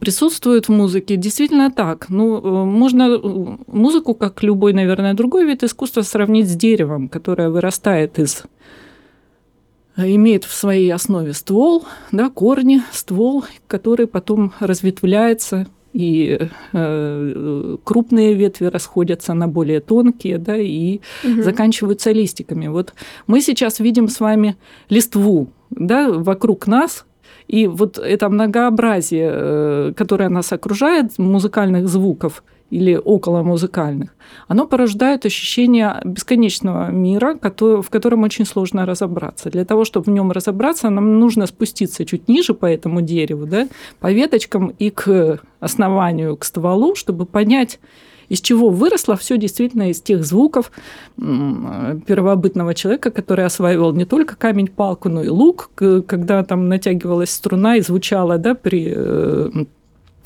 присутствует 0.00 0.68
в 0.68 0.72
музыке. 0.72 1.16
Действительно 1.16 1.70
так. 1.70 2.08
Ну, 2.08 2.38
э, 2.38 2.64
можно 2.64 3.02
э, 3.02 3.56
музыку, 3.66 4.14
как 4.14 4.42
любой, 4.42 4.72
наверное, 4.72 5.14
другой 5.14 5.44
вид 5.46 5.62
искусства, 5.62 6.02
сравнить 6.02 6.48
с 6.48 6.54
деревом, 6.54 7.08
которое 7.08 7.50
вырастает 7.50 8.18
из 8.18 8.44
э, 9.96 10.14
имеет 10.14 10.44
в 10.44 10.54
своей 10.54 10.92
основе 10.92 11.32
ствол, 11.32 11.84
да, 12.12 12.30
корни, 12.30 12.82
ствол, 12.92 13.44
который 13.66 14.06
потом 14.06 14.52
разветвляется, 14.60 15.66
и 15.92 16.38
э, 16.72 17.76
крупные 17.82 18.34
ветви 18.34 18.66
расходятся 18.66 19.34
на 19.34 19.48
более 19.48 19.80
тонкие, 19.80 20.38
да, 20.38 20.56
и 20.56 21.00
угу. 21.24 21.42
заканчиваются 21.42 22.12
листиками. 22.12 22.68
Вот 22.68 22.94
мы 23.26 23.40
сейчас 23.40 23.80
видим 23.80 24.08
с 24.08 24.20
вами 24.20 24.56
листву, 24.88 25.48
да, 25.70 26.10
вокруг 26.10 26.66
нас 26.66 27.04
и 27.50 27.66
вот 27.66 27.98
это 27.98 28.28
многообразие, 28.28 29.30
э, 29.32 29.92
которое 29.96 30.28
нас 30.28 30.52
окружает, 30.52 31.18
музыкальных 31.18 31.88
звуков 31.88 32.44
или 32.70 32.94
около 32.94 33.42
музыкальных, 33.42 34.14
оно 34.46 34.66
порождает 34.66 35.26
ощущение 35.26 36.00
бесконечного 36.04 36.92
мира, 36.92 37.36
в 37.42 37.90
котором 37.90 38.22
очень 38.22 38.46
сложно 38.46 38.86
разобраться. 38.86 39.50
Для 39.50 39.64
того, 39.64 39.84
чтобы 39.84 40.04
в 40.04 40.10
нем 40.10 40.30
разобраться, 40.30 40.90
нам 40.90 41.18
нужно 41.18 41.46
спуститься 41.46 42.04
чуть 42.04 42.28
ниже 42.28 42.54
по 42.54 42.66
этому 42.66 43.00
дереву, 43.00 43.46
да, 43.46 43.66
по 43.98 44.12
веточкам 44.12 44.72
и 44.78 44.90
к 44.90 45.40
основанию, 45.58 46.36
к 46.36 46.44
стволу, 46.44 46.94
чтобы 46.94 47.26
понять, 47.26 47.80
из 48.30 48.40
чего 48.40 48.70
выросло 48.70 49.16
все 49.16 49.36
действительно 49.36 49.90
из 49.90 50.00
тех 50.00 50.24
звуков 50.24 50.72
первобытного 51.18 52.74
человека, 52.74 53.10
который 53.10 53.44
осваивал 53.44 53.92
не 53.92 54.06
только 54.06 54.36
камень-палку, 54.36 55.10
но 55.10 55.22
и 55.22 55.28
лук, 55.28 55.70
когда 56.06 56.42
там 56.44 56.68
натягивалась 56.68 57.30
струна 57.30 57.76
и 57.76 57.80
звучала 57.80 58.38
да, 58.38 58.54
при 58.54 58.92
э, 58.96 59.50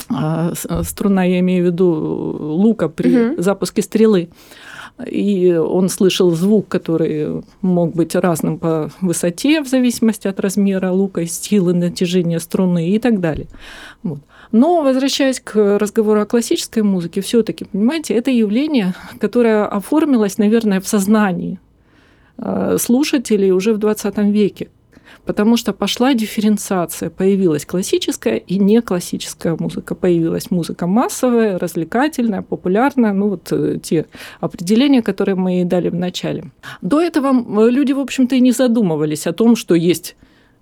а, 0.09 0.53
струна, 0.83 1.23
я 1.23 1.39
имею 1.39 1.63
в 1.63 1.67
виду 1.67 1.87
лука 1.91 2.89
при 2.89 3.31
угу. 3.31 3.41
запуске 3.41 3.81
стрелы. 3.81 4.29
И 5.05 5.51
он 5.53 5.89
слышал 5.89 6.31
звук, 6.31 6.69
который 6.69 7.43
мог 7.61 7.93
быть 7.93 8.15
разным 8.15 8.59
по 8.59 8.89
высоте, 9.01 9.61
в 9.61 9.67
зависимости 9.67 10.27
от 10.27 10.39
размера 10.39 10.91
лука, 10.91 11.25
силы 11.25 11.73
натяжения 11.73 12.39
струны 12.39 12.89
и 12.89 12.99
так 12.99 13.19
далее. 13.19 13.47
Вот. 14.03 14.19
Но 14.55 14.83
возвращаясь 14.83 15.41
к 15.41 15.77
разговору 15.77 16.21
о 16.21 16.25
классической 16.25 16.81
музыке, 16.81 17.19
все-таки, 17.19 17.65
понимаете, 17.65 18.13
это 18.13 18.31
явление, 18.31 18.93
которое 19.19 19.65
оформилось, 19.65 20.37
наверное, 20.37 20.79
в 20.79 20.87
сознании 20.87 21.59
э, 22.37 22.77
слушателей 22.79 23.51
уже 23.51 23.73
в 23.73 23.79
20 23.79 24.17
веке. 24.31 24.69
Потому 25.25 25.57
что 25.57 25.73
пошла 25.73 26.13
дифференциация, 26.13 27.09
появилась 27.09 27.65
классическая 27.65 28.37
и 28.37 28.57
не 28.57 28.81
классическая 28.81 29.57
музыка. 29.59 29.93
Появилась 29.93 30.49
музыка 30.51 30.87
массовая, 30.87 31.59
развлекательная, 31.59 32.41
популярная, 32.41 33.11
ну 33.11 33.27
вот 33.27 33.51
э, 33.51 33.77
те 33.83 34.05
определения, 34.39 35.01
которые 35.01 35.35
мы 35.35 35.59
и 35.59 35.63
дали 35.65 35.89
в 35.89 35.95
начале. 35.95 36.45
До 36.81 37.01
этого 37.01 37.69
люди, 37.69 37.91
в 37.91 37.99
общем-то, 37.99 38.35
и 38.35 38.39
не 38.39 38.53
задумывались 38.53 39.27
о 39.27 39.33
том, 39.33 39.57
что 39.57 39.75
есть 39.75 40.15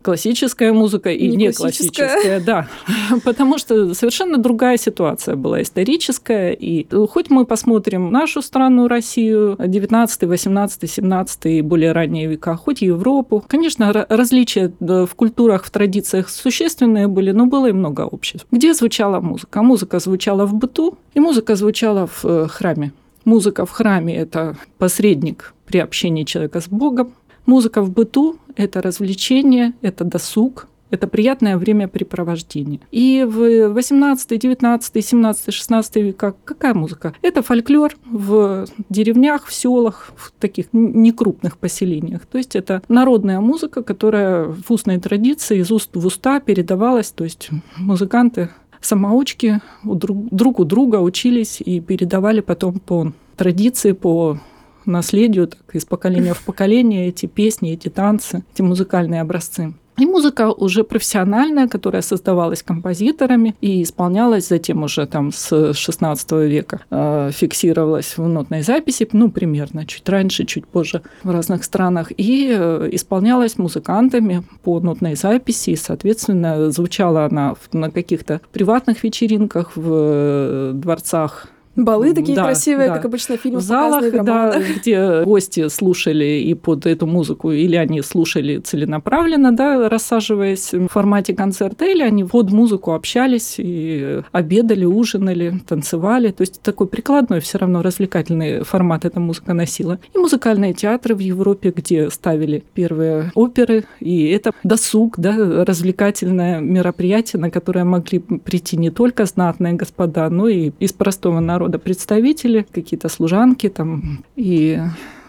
классическая 0.04 0.74
музыка 0.74 1.10
и 1.12 1.28
не, 1.30 1.36
не 1.38 1.52
классическая. 1.52 2.08
классическая, 2.08 2.40
да, 2.40 2.68
потому 3.24 3.58
что 3.58 3.94
совершенно 3.94 4.38
другая 4.38 4.78
ситуация 4.78 5.36
была 5.36 5.62
историческая. 5.62 6.52
И 6.52 6.88
хоть 7.08 7.30
мы 7.30 7.46
посмотрим 7.46 8.12
нашу 8.12 8.42
страну, 8.42 8.88
Россию, 8.88 9.58
19, 9.60 10.24
18, 10.24 10.92
17 10.92 11.46
и 11.46 11.62
более 11.62 11.94
ранние 11.94 12.28
века, 12.28 12.56
хоть 12.56 12.82
Европу, 12.82 13.44
конечно, 13.48 14.06
различия 14.10 14.72
в 14.80 15.10
культурах, 15.16 15.66
в 15.66 15.72
традициях 15.72 16.30
существенные 16.30 17.08
были, 17.08 17.32
но 17.32 17.46
было 17.46 17.68
и 17.68 17.72
много 17.72 18.02
обществ. 18.02 18.46
Где 18.52 18.74
звучала 18.74 19.20
музыка? 19.20 19.62
Музыка 19.62 20.00
звучала 20.00 20.46
в 20.46 20.54
быту, 20.54 20.98
и 21.14 21.20
музыка 21.20 21.56
звучала 21.56 22.08
в 22.08 22.26
э, 22.26 22.48
храме. 22.48 22.92
Музыка 23.26 23.66
в 23.66 23.72
храме– 23.72 24.16
это 24.18 24.58
посредник 24.78 25.54
при 25.66 25.80
общении 25.80 26.26
человека 26.26 26.60
с 26.60 26.68
Богом. 26.68 27.14
Музыка 27.46 27.82
в 27.82 27.90
быту– 27.90 28.38
это 28.56 28.82
развлечение, 28.82 29.74
это 29.82 30.04
досуг, 30.04 30.68
это 30.94 31.08
приятное 31.08 31.58
времяпрепровождение. 31.58 32.80
И 32.92 33.26
в 33.28 33.70
18, 33.70 34.40
19, 34.40 35.06
17, 35.06 35.54
16 35.54 35.96
веках 35.96 36.36
какая 36.46 36.76
музыка? 36.76 37.16
Это 37.24 37.42
фольклор 37.42 37.96
в 38.06 38.68
деревнях, 38.90 39.48
в 39.48 39.54
селах, 39.54 40.12
в 40.16 40.32
таких 40.40 40.68
некрупных 40.72 41.58
поселениях. 41.58 42.28
То 42.28 42.38
есть 42.38 42.56
это 42.56 42.84
народная 42.90 43.40
музыка, 43.40 43.82
которая 43.82 44.46
в 44.46 44.70
устной 44.70 45.00
традиции 45.00 45.62
из 45.62 45.72
уст 45.72 45.90
в 45.96 46.06
уста 46.06 46.40
передавалась. 46.40 47.10
То 47.10 47.24
есть 47.24 47.50
музыканты 47.78 48.50
самоучки 48.80 49.62
друг, 49.84 50.30
друг 50.30 50.60
у 50.60 50.64
друга 50.64 50.98
учились 50.98 51.60
и 51.60 51.80
передавали 51.80 52.42
потом 52.42 52.80
по 52.80 53.14
традиции, 53.36 53.94
по 53.94 54.40
наследию, 54.86 55.48
так 55.48 55.62
из 55.74 55.86
поколения 55.86 56.34
в 56.34 56.44
поколение 56.44 57.08
эти 57.08 57.26
песни, 57.26 57.74
эти 57.74 57.90
танцы, 57.90 58.44
эти 58.54 58.62
музыкальные 58.62 59.22
образцы. 59.22 59.74
И 59.98 60.06
музыка 60.06 60.52
уже 60.52 60.84
профессиональная, 60.84 61.68
которая 61.68 62.02
создавалась 62.02 62.64
композиторами 62.64 63.56
и 63.62 63.84
исполнялась 63.84 64.48
затем 64.48 64.82
уже 64.84 65.06
там 65.06 65.32
с 65.32 65.74
16 65.74 66.32
века, 66.32 66.82
э, 66.90 67.30
фиксировалась 67.32 68.18
в 68.18 68.28
нотной 68.28 68.64
записи, 68.64 69.08
ну, 69.12 69.30
примерно, 69.30 69.86
чуть 69.86 70.08
раньше, 70.10 70.46
чуть 70.46 70.66
позже 70.66 71.04
в 71.24 71.30
разных 71.30 71.64
странах, 71.64 72.12
и 72.18 72.52
э, 72.58 72.90
исполнялась 72.92 73.58
музыкантами 73.60 74.44
по 74.64 74.80
нотной 74.80 75.16
записи, 75.16 75.72
и, 75.72 75.76
соответственно, 75.76 76.72
звучала 76.72 77.26
она 77.26 77.56
на 77.72 77.92
каких-то 77.92 78.42
приватных 78.52 79.04
вечеринках 79.04 79.74
в 79.76 79.92
э, 79.92 80.72
дворцах 80.74 81.50
Балы 81.76 82.14
такие 82.14 82.36
да, 82.36 82.44
красивые, 82.44 82.90
да. 82.90 82.96
как 82.96 83.06
обычно 83.06 83.38
в 83.38 83.42
фильмах 83.42 83.64
В 83.64 83.66
залах, 83.66 84.04
в 84.06 84.24
да, 84.24 84.60
где 84.78 85.24
гости 85.24 85.70
слушали 85.70 86.42
и 86.42 86.54
под 86.54 86.86
эту 86.86 87.08
музыку, 87.08 87.52
или 87.52 87.76
они 87.76 88.02
слушали 88.04 88.60
целенаправленно, 88.60 89.52
да, 89.52 89.90
рассаживаясь 89.90 90.72
в 90.72 90.88
формате 90.88 91.34
концерта, 91.34 91.86
или 91.86 92.04
они 92.04 92.24
под 92.26 92.52
музыку 92.52 92.94
общались 92.94 93.56
и 93.58 94.22
обедали, 94.32 94.86
ужинали, 94.86 95.60
танцевали. 95.68 96.30
То 96.30 96.42
есть 96.42 96.62
такой 96.62 96.88
прикладной 96.88 97.40
все 97.40 97.58
равно 97.58 97.82
развлекательный 97.82 98.64
формат 98.64 99.06
эта 99.06 99.20
музыка 99.20 99.54
носила. 99.54 100.00
И 100.14 100.18
музыкальные 100.18 100.74
театры 100.74 101.16
в 101.16 101.20
Европе, 101.20 101.74
где 101.76 102.12
ставили 102.12 102.64
первые 102.76 103.32
оперы, 103.34 103.86
и 104.00 104.28
это 104.28 104.52
досуг, 104.64 105.16
да, 105.18 105.66
развлекательное 105.66 106.60
мероприятие, 106.60 107.40
на 107.40 107.50
которое 107.50 107.84
могли 107.84 108.20
прийти 108.20 108.78
не 108.78 108.92
только 108.92 109.26
знатные 109.26 109.74
господа, 109.74 110.30
но 110.30 110.48
и 110.48 110.72
из 110.80 110.94
простого 110.94 111.40
народа 111.40 111.63
рода 111.64 111.80
представители, 111.80 112.66
какие-то 112.72 113.10
служанки 113.10 113.70
там 113.70 114.24
и 114.36 114.80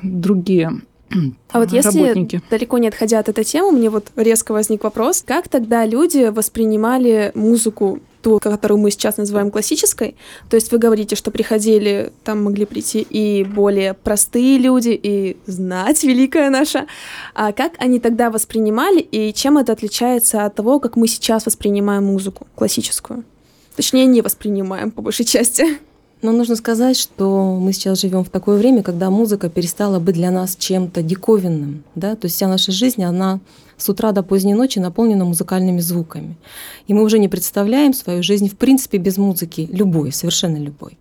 другие 0.03 0.81
А 1.53 1.61
вот 1.61 1.73
если 1.73 2.01
работники. 2.01 2.43
далеко 2.51 2.79
не 2.79 2.89
отходя 2.89 3.19
от 3.21 3.29
этой 3.29 3.45
темы, 3.45 3.73
мне 3.73 3.91
вот 3.91 4.09
резко 4.17 4.53
возник 4.53 4.85
вопрос, 4.85 5.23
как 5.27 5.49
тогда 5.49 5.87
люди 5.87 6.31
воспринимали 6.31 7.31
музыку 7.35 8.01
ту, 8.23 8.41
которую 8.41 8.79
мы 8.79 8.91
сейчас 8.91 9.19
называем 9.19 9.51
классической. 9.51 10.17
То 10.49 10.57
есть 10.57 10.73
вы 10.73 10.79
говорите, 10.79 11.15
что 11.15 11.31
приходили, 11.31 12.11
там 12.25 12.43
могли 12.43 12.65
прийти 12.65 13.03
и 13.03 13.45
более 13.45 13.93
простые 13.93 14.59
люди, 14.59 14.99
и 15.01 15.37
знать 15.47 16.03
великая 16.03 16.49
наша. 16.51 16.87
А 17.35 17.53
как 17.53 17.75
они 17.79 18.01
тогда 18.01 18.31
воспринимали, 18.31 19.01
и 19.01 19.33
чем 19.35 19.59
это 19.59 19.73
отличается 19.73 20.47
от 20.47 20.55
того, 20.55 20.81
как 20.81 20.97
мы 20.97 21.07
сейчас 21.07 21.45
воспринимаем 21.47 22.05
музыку 22.05 22.47
классическую? 22.55 23.25
Точнее, 23.77 24.07
не 24.07 24.23
воспринимаем, 24.23 24.91
по 24.91 25.03
большей 25.03 25.27
части. 25.27 25.79
Но 26.25 26.33
нужно 26.33 26.57
сказать, 26.57 26.97
что 26.97 27.59
мы 27.61 27.75
сейчас 27.75 28.01
живем 28.01 28.25
в 28.25 28.31
такое 28.31 28.57
время, 28.57 28.83
когда 28.83 29.11
музыка 29.11 29.51
перестала 29.51 29.99
быть 29.99 30.15
для 30.15 30.31
нас 30.31 30.57
чем-то 30.57 31.03
диковинным. 31.03 31.85
Да? 31.97 32.17
То 32.17 32.25
есть 32.25 32.37
вся 32.37 32.49
наша 32.49 32.73
жизнь, 32.73 33.05
она 33.05 33.41
с 33.77 33.89
утра 33.89 34.13
до 34.13 34.23
поздней 34.23 34.55
ночи 34.55 34.79
наполнена 34.79 35.25
музыкальными 35.25 35.81
звуками. 35.81 36.37
И 36.87 36.95
мы 36.95 37.03
уже 37.03 37.19
не 37.19 37.29
представляем 37.29 37.93
свою 37.95 38.23
жизнь 38.23 38.49
в 38.49 38.57
принципе 38.57 38.99
без 38.99 39.17
музыки, 39.19 39.69
любой, 39.73 40.13
совершенно 40.13 40.57
любой. 40.57 40.99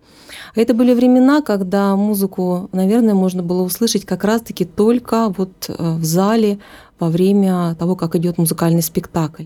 Это 0.54 0.74
были 0.74 0.94
времена, 0.94 1.42
когда 1.42 1.96
музыку, 1.96 2.68
наверное, 2.72 3.14
можно 3.14 3.42
было 3.42 3.62
услышать 3.62 4.04
как 4.04 4.24
раз-таки 4.24 4.64
только 4.64 5.28
вот 5.36 5.68
э, 5.68 5.74
в 5.96 6.04
зале 6.04 6.58
во 6.98 7.08
время 7.08 7.74
того, 7.74 7.96
как 7.96 8.14
идет 8.14 8.38
музыкальный 8.38 8.82
спектакль. 8.82 9.44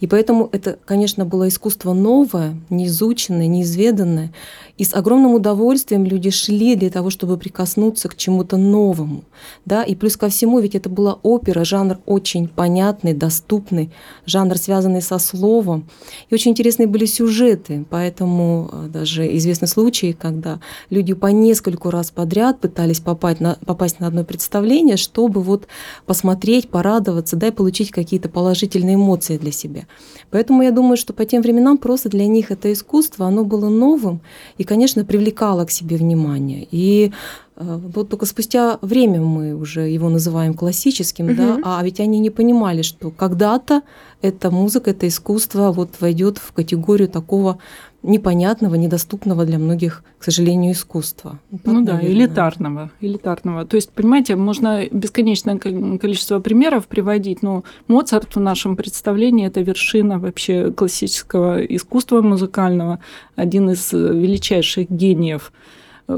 И 0.00 0.06
поэтому 0.06 0.48
это, 0.52 0.78
конечно, 0.84 1.24
было 1.24 1.48
искусство 1.48 1.94
новое, 1.94 2.56
неизученное, 2.68 3.46
неизведанное. 3.46 4.32
И 4.76 4.84
с 4.84 4.94
огромным 4.94 5.34
удовольствием 5.34 6.04
люди 6.04 6.30
шли 6.30 6.76
для 6.76 6.90
того, 6.90 7.10
чтобы 7.10 7.38
прикоснуться 7.38 8.08
к 8.08 8.16
чему-то 8.16 8.56
новому. 8.58 9.24
Да? 9.64 9.82
И 9.82 9.94
плюс 9.94 10.16
ко 10.16 10.28
всему, 10.28 10.60
ведь 10.60 10.74
это 10.74 10.90
была 10.90 11.18
опера, 11.22 11.64
жанр 11.64 11.98
очень 12.04 12.48
понятный, 12.48 12.69
доступный, 13.14 13.90
жанр, 14.26 14.56
связанный 14.56 15.02
со 15.02 15.18
словом. 15.18 15.88
И 16.28 16.34
очень 16.34 16.52
интересные 16.52 16.86
были 16.86 17.06
сюжеты. 17.06 17.84
Поэтому 17.90 18.70
э, 18.72 18.88
даже 18.88 19.36
известны 19.36 19.66
случаи, 19.66 20.16
когда 20.18 20.60
люди 20.90 21.14
по 21.14 21.26
нескольку 21.26 21.90
раз 21.90 22.10
подряд 22.10 22.60
пытались 22.60 23.00
попасть 23.00 23.40
на, 23.40 23.58
попасть 23.66 24.00
на 24.00 24.06
одно 24.06 24.24
представление, 24.24 24.96
чтобы 24.96 25.42
вот 25.42 25.66
посмотреть, 26.06 26.68
порадоваться 26.68 27.36
да, 27.36 27.48
и 27.48 27.50
получить 27.50 27.90
какие-то 27.90 28.28
положительные 28.28 28.94
эмоции 28.94 29.38
для 29.38 29.52
себя. 29.52 29.82
Поэтому 30.30 30.62
я 30.62 30.70
думаю, 30.70 30.96
что 30.96 31.12
по 31.12 31.24
тем 31.24 31.42
временам 31.42 31.78
просто 31.78 32.08
для 32.08 32.26
них 32.26 32.50
это 32.50 32.72
искусство, 32.72 33.26
оно 33.26 33.44
было 33.44 33.68
новым 33.68 34.20
и, 34.58 34.64
конечно, 34.64 35.04
привлекало 35.04 35.64
к 35.64 35.70
себе 35.70 35.96
внимание. 35.96 36.66
И 36.70 37.12
вот 37.60 38.08
только 38.08 38.26
спустя 38.26 38.78
время 38.80 39.20
мы 39.20 39.54
уже 39.54 39.82
его 39.82 40.08
называем 40.08 40.54
классическим, 40.54 41.26
угу. 41.26 41.34
да, 41.34 41.58
а 41.62 41.82
ведь 41.84 42.00
они 42.00 42.18
не 42.18 42.30
понимали, 42.30 42.82
что 42.82 43.10
когда-то 43.10 43.82
эта 44.22 44.50
музыка, 44.50 44.90
это 44.90 45.06
искусство 45.06 45.70
вот 45.70 46.00
войдет 46.00 46.38
в 46.38 46.52
категорию 46.52 47.08
такого 47.08 47.58
непонятного, 48.02 48.76
недоступного 48.76 49.44
для 49.44 49.58
многих, 49.58 50.04
к 50.18 50.24
сожалению, 50.24 50.72
искусства. 50.72 51.38
Так, 51.50 51.60
ну 51.64 51.84
да, 51.84 51.94
наверное. 51.94 52.14
элитарного, 52.14 52.90
элитарного. 53.00 53.66
То 53.66 53.76
есть, 53.76 53.90
понимаете, 53.90 54.36
можно 54.36 54.86
бесконечное 54.90 55.58
количество 55.58 56.40
примеров 56.40 56.86
приводить, 56.86 57.42
но 57.42 57.64
Моцарт 57.88 58.36
в 58.36 58.40
нашем 58.40 58.76
представлении 58.76 59.46
это 59.46 59.60
вершина 59.60 60.18
вообще 60.18 60.72
классического 60.72 61.62
искусства 61.62 62.22
музыкального, 62.22 63.00
один 63.36 63.68
из 63.68 63.92
величайших 63.92 64.90
гениев 64.90 65.52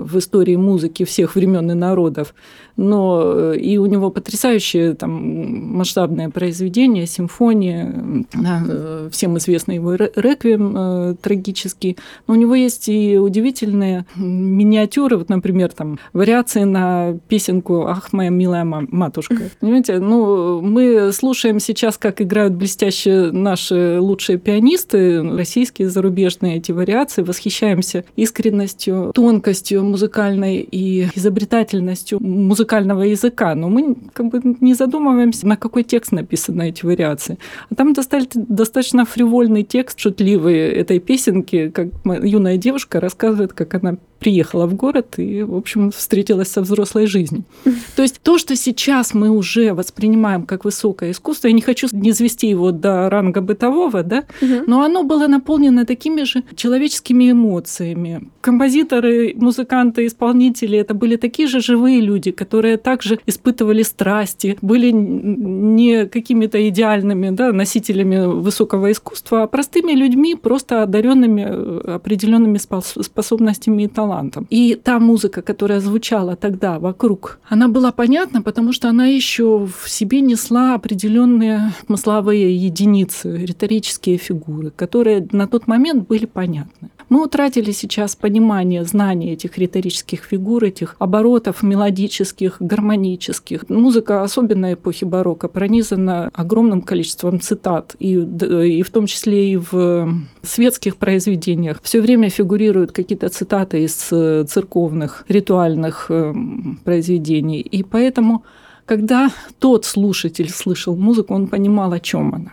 в 0.01 0.19
истории 0.19 0.57
музыки 0.57 1.05
всех 1.05 1.35
времен 1.35 1.71
и 1.71 1.75
народов 1.75 2.35
но 2.77 3.23
э, 3.25 3.57
и 3.59 3.79
у 3.79 3.87
него 3.87 4.11
потрясающее 4.11 4.95
там 4.95 5.77
масштабное 5.77 6.31
произведение, 6.31 7.07
симфония, 7.07 8.25
да, 8.33 8.63
э, 8.67 9.09
всем 9.13 9.39
известный 9.39 9.77
его 9.77 9.95
реквием 9.95 10.75
э, 10.77 11.15
трагический, 11.21 11.97
но 12.27 12.35
у 12.35 12.37
него 12.37 12.55
есть 12.55 12.89
и 12.89 13.19
удивительные 13.19 14.07
миниатюры, 14.17 15.17
вот, 15.17 15.29
например, 15.29 15.71
там 15.71 15.99
вариации 16.13 16.65
на 16.65 17.19
песенку 17.29 17.87
«Ах, 17.87 18.13
моя 18.13 18.31
милая 18.31 18.65
матушка». 18.65 19.51
Понимаете, 19.61 19.99
ну, 19.99 20.61
мы 20.61 21.13
слушаем 21.13 21.61
сейчас, 21.61 21.99
как 21.99 22.21
играют 22.21 22.55
блестящие 22.55 23.33
наши 23.33 23.99
лучшие 24.01 24.39
пианисты, 24.39 25.23
российские, 25.23 25.89
зарубежные 25.89 26.57
эти 26.57 26.73
вариации, 26.73 27.23
восхищаемся 27.23 28.05
искренностью, 28.17 29.13
тонкостью 29.15 29.85
музыкальной 29.85 30.57
и 30.59 31.09
изобретательностью 31.15 32.19
музыкальной 32.21 32.62
музыкального 32.63 33.03
языка, 33.03 33.55
но 33.55 33.69
мы 33.69 33.97
как 34.13 34.29
бы 34.29 34.41
не 34.61 34.75
задумываемся, 34.75 35.49
на 35.49 35.57
какой 35.57 35.83
текст 35.83 36.13
написаны 36.13 36.69
эти 36.69 36.87
вариации. 36.87 37.39
А 37.71 37.75
там 37.75 37.93
достаточно 37.93 39.05
фривольный 39.05 39.65
текст, 39.65 39.99
шутливый 39.99 40.57
этой 40.57 41.01
песенки, 41.01 41.71
как 41.71 41.89
юная 42.23 42.57
девушка 42.57 43.01
рассказывает, 43.01 43.53
как 43.53 43.75
она 43.75 43.97
приехала 44.23 44.67
в 44.67 44.75
город 44.75 45.19
и, 45.19 45.43
в 45.43 45.57
общем, 45.57 45.91
встретилась 45.91 46.49
со 46.49 46.61
взрослой 46.61 47.07
жизнью. 47.07 47.43
То 47.97 48.03
есть 48.03 48.21
то, 48.23 48.39
что 48.39 48.55
сейчас 48.55 49.15
мы 49.15 49.31
уже 49.31 49.75
воспринимаем 49.75 50.47
как 50.47 50.65
высокое 50.65 51.11
искусство, 51.11 51.49
я 51.49 51.55
не 51.55 51.61
хочу 51.61 51.89
не 51.91 52.13
звести 52.13 52.49
его 52.49 52.71
до 52.71 53.11
ранга 53.11 53.41
бытового, 53.41 54.05
да, 54.05 54.23
но 54.67 54.83
оно 54.83 55.03
было 55.03 55.27
наполнено 55.27 55.85
такими 55.85 56.23
же 56.23 56.45
человеческими 56.55 57.33
эмоциями. 57.33 58.31
Композиторы, 58.41 59.35
музыканты, 59.37 60.07
исполнители 60.07 60.79
это 60.79 60.95
были 60.95 61.17
такие 61.17 61.49
же 61.49 61.61
живые 61.61 62.01
люди, 62.01 62.31
которые 62.31 62.77
также 62.77 63.19
испытывали 63.27 63.83
страсти, 63.83 64.57
были 64.63 64.93
не 64.93 66.07
какими-то 66.07 66.69
идеальными 66.69 67.31
да, 67.31 67.53
носителями 67.53 68.27
высокого 68.27 68.93
искусства, 68.93 69.43
а 69.43 69.47
простыми 69.49 69.93
людьми, 69.93 70.37
просто 70.37 70.83
одаренными 70.85 71.45
э, 71.49 71.95
определенными 71.95 72.59
способностями 72.59 73.83
и 73.83 73.89
талантами 73.89 74.12
талантом. 74.13 74.47
И 74.51 74.75
та 74.75 74.99
музыка, 74.99 75.43
которая 75.43 75.81
звучала 75.81 76.37
тогда 76.37 76.79
вокруг, 76.79 77.39
она 77.49 77.69
была 77.69 77.93
понятна, 77.93 78.43
потому 78.43 78.73
что 78.73 78.89
она 78.89 79.07
еще 79.07 79.67
в 79.67 79.89
себе 79.89 80.21
несла 80.21 80.75
определенные 80.75 81.73
смысловые 81.87 82.57
единицы, 82.57 83.47
риторические 83.47 84.19
фигуры, 84.19 84.71
которые 84.71 85.27
на 85.33 85.47
тот 85.47 85.67
момент 85.69 86.09
были 86.09 86.27
понятны. 86.27 86.91
Мы 87.09 87.25
утратили 87.25 87.73
сейчас 87.73 88.17
понимание, 88.17 88.85
знание 88.85 89.35
этих 89.35 89.59
риторических 89.59 90.25
фигур, 90.25 90.65
этих 90.65 90.97
оборотов 90.99 91.63
мелодических, 91.63 92.57
гармонических. 92.61 93.69
Музыка, 93.69 94.23
особенно 94.23 94.73
эпохи 94.73 95.05
барокко, 95.05 95.49
пронизана 95.49 96.31
огромным 96.33 96.81
количеством 96.81 97.41
цитат, 97.41 97.97
и, 97.99 98.13
и 98.13 98.83
в 98.83 98.91
том 98.91 99.07
числе 99.07 99.53
и 99.53 99.57
в 99.57 100.09
светских 100.43 100.97
произведениях. 100.97 101.81
Все 101.83 102.01
время 102.01 102.31
фигурируют 102.31 102.93
какие-то 102.93 103.29
цитаты 103.29 103.85
из 103.85 103.95
церковных, 104.09 105.25
ритуальных 105.29 106.11
эм, 106.11 106.81
произведений. 106.85 107.61
И 107.61 107.83
поэтому, 107.83 108.45
когда 108.87 109.31
тот 109.59 109.85
слушатель 109.85 110.51
слышал 110.51 110.97
музыку, 110.97 111.35
он 111.35 111.49
понимал, 111.49 111.93
о 111.93 112.01
чем 112.01 112.35
она. 112.35 112.53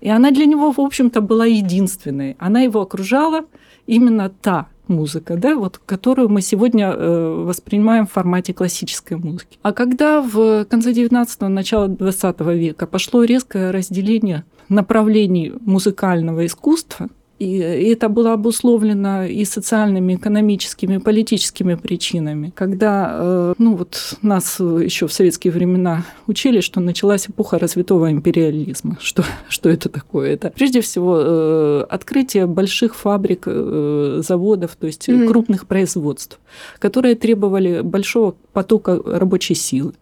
И 0.00 0.08
она 0.08 0.30
для 0.30 0.46
него, 0.46 0.72
в 0.72 0.80
общем-то, 0.80 1.20
была 1.20 1.46
единственной. 1.46 2.36
Она 2.38 2.62
его 2.62 2.80
окружала 2.80 3.44
именно 3.86 4.30
та 4.30 4.68
музыка, 4.88 5.36
да, 5.36 5.54
вот, 5.54 5.80
которую 5.86 6.28
мы 6.28 6.42
сегодня 6.42 6.90
э, 6.90 7.44
воспринимаем 7.46 8.06
в 8.06 8.12
формате 8.12 8.52
классической 8.52 9.16
музыки. 9.16 9.58
А 9.62 9.72
когда 9.72 10.20
в 10.20 10.64
конце 10.64 10.92
19-го, 10.92 11.48
начало 11.48 11.88
20 11.88 12.40
века 12.40 12.86
пошло 12.86 13.24
резкое 13.24 13.70
разделение 13.70 14.44
направлений 14.68 15.52
музыкального 15.60 16.44
искусства, 16.44 17.08
и 17.44 17.92
это 17.92 18.08
было 18.08 18.32
обусловлено 18.32 19.24
и 19.24 19.44
социальными, 19.44 20.14
экономическими, 20.14 20.98
политическими 20.98 21.74
причинами. 21.74 22.52
Когда 22.54 23.10
э, 23.12 23.54
ну 23.58 23.76
вот 23.76 24.16
нас 24.22 24.60
еще 24.60 25.06
в 25.06 25.12
советские 25.12 25.52
времена 25.52 26.04
учили, 26.26 26.60
что 26.60 26.80
началась 26.80 27.28
эпоха 27.28 27.58
развитого 27.58 28.10
империализма. 28.10 28.96
Что, 29.04 29.24
что 29.48 29.68
это 29.68 29.88
такое? 29.88 30.32
Это 30.32 30.50
прежде 30.50 30.80
всего 30.80 31.18
э, 31.20 31.86
открытие 31.88 32.46
больших 32.46 32.94
фабрик, 32.94 33.44
э, 33.46 34.22
заводов, 34.26 34.76
то 34.76 34.86
есть 34.86 35.08
mm-hmm. 35.08 35.28
крупных 35.28 35.66
производств, 35.66 36.38
которые 36.78 37.14
требовали 37.14 37.80
большого 37.82 38.34
потока 38.52 39.00
рабочей 39.04 39.54
силы. 39.54 39.92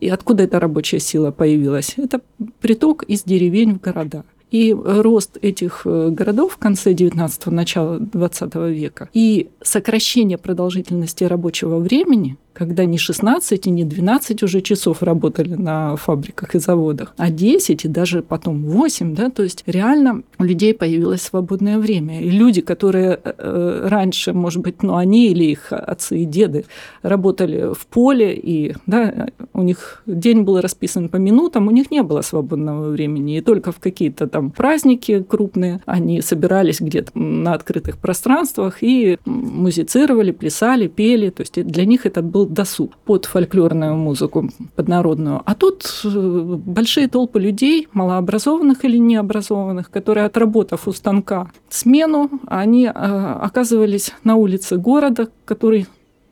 И 0.00 0.08
откуда 0.08 0.44
эта 0.44 0.60
рабочая 0.60 1.00
сила 1.00 1.30
появилась? 1.30 1.94
Это 1.96 2.20
приток 2.60 3.02
из 3.04 3.22
деревень 3.22 3.74
в 3.74 3.80
города. 3.80 4.24
И 4.50 4.74
рост 4.74 5.38
этих 5.42 5.82
э, 5.84 6.08
городов 6.10 6.54
в 6.54 6.56
конце 6.56 6.92
19-го, 6.92 7.50
начала 7.50 7.98
20 7.98 8.54
века 8.54 9.08
и 9.12 9.50
сокращение 9.62 10.38
продолжительности 10.38 11.24
рабочего 11.24 11.78
времени, 11.78 12.38
когда 12.58 12.84
не 12.84 12.98
16 12.98 13.66
и 13.66 13.70
не 13.70 13.84
12 13.84 14.42
уже 14.42 14.60
часов 14.60 15.02
работали 15.02 15.54
на 15.54 15.94
фабриках 15.96 16.56
и 16.56 16.58
заводах, 16.58 17.14
а 17.16 17.30
10 17.30 17.84
и 17.84 17.88
даже 17.88 18.22
потом 18.22 18.64
8, 18.64 19.14
да, 19.14 19.30
то 19.30 19.44
есть 19.44 19.62
реально 19.66 20.22
у 20.38 20.44
людей 20.44 20.74
появилось 20.74 21.22
свободное 21.22 21.78
время. 21.78 22.20
И 22.20 22.30
люди, 22.30 22.60
которые 22.60 23.20
э, 23.22 23.86
раньше, 23.88 24.32
может 24.32 24.62
быть, 24.62 24.82
ну, 24.82 24.96
они 24.96 25.28
или 25.28 25.44
их 25.44 25.72
отцы 25.72 26.18
и 26.18 26.24
деды 26.24 26.64
работали 27.02 27.72
в 27.72 27.86
поле, 27.86 28.34
и 28.34 28.74
да, 28.86 29.28
у 29.54 29.62
них 29.62 30.02
день 30.06 30.42
был 30.42 30.60
расписан 30.60 31.08
по 31.08 31.16
минутам, 31.16 31.68
у 31.68 31.70
них 31.70 31.92
не 31.92 32.02
было 32.02 32.22
свободного 32.22 32.90
времени. 32.90 33.38
И 33.38 33.40
только 33.40 33.70
в 33.70 33.78
какие-то 33.78 34.26
там 34.26 34.50
праздники 34.50 35.22
крупные 35.22 35.80
они 35.86 36.20
собирались 36.22 36.80
где-то 36.80 37.16
на 37.16 37.54
открытых 37.54 37.98
пространствах 37.98 38.82
и 38.82 39.18
музицировали, 39.24 40.32
плясали, 40.32 40.88
пели. 40.88 41.30
То 41.30 41.42
есть 41.42 41.64
для 41.64 41.84
них 41.84 42.04
это 42.04 42.20
был 42.22 42.47
досуг 42.48 42.96
под 43.04 43.26
фольклорную 43.26 43.96
музыку, 43.96 44.50
под 44.74 44.88
народную. 44.88 45.42
А 45.44 45.54
тут 45.54 45.88
э, 46.04 46.08
большие 46.08 47.08
толпы 47.08 47.40
людей, 47.40 47.88
малообразованных 47.92 48.84
или 48.84 48.98
необразованных, 48.98 49.90
которые, 49.90 50.26
отработав 50.26 50.88
у 50.88 50.92
станка 50.92 51.50
смену, 51.68 52.30
они 52.46 52.86
э, 52.86 52.90
оказывались 52.90 54.12
на 54.24 54.36
улице 54.36 54.76
города, 54.76 55.28
который 55.44 55.86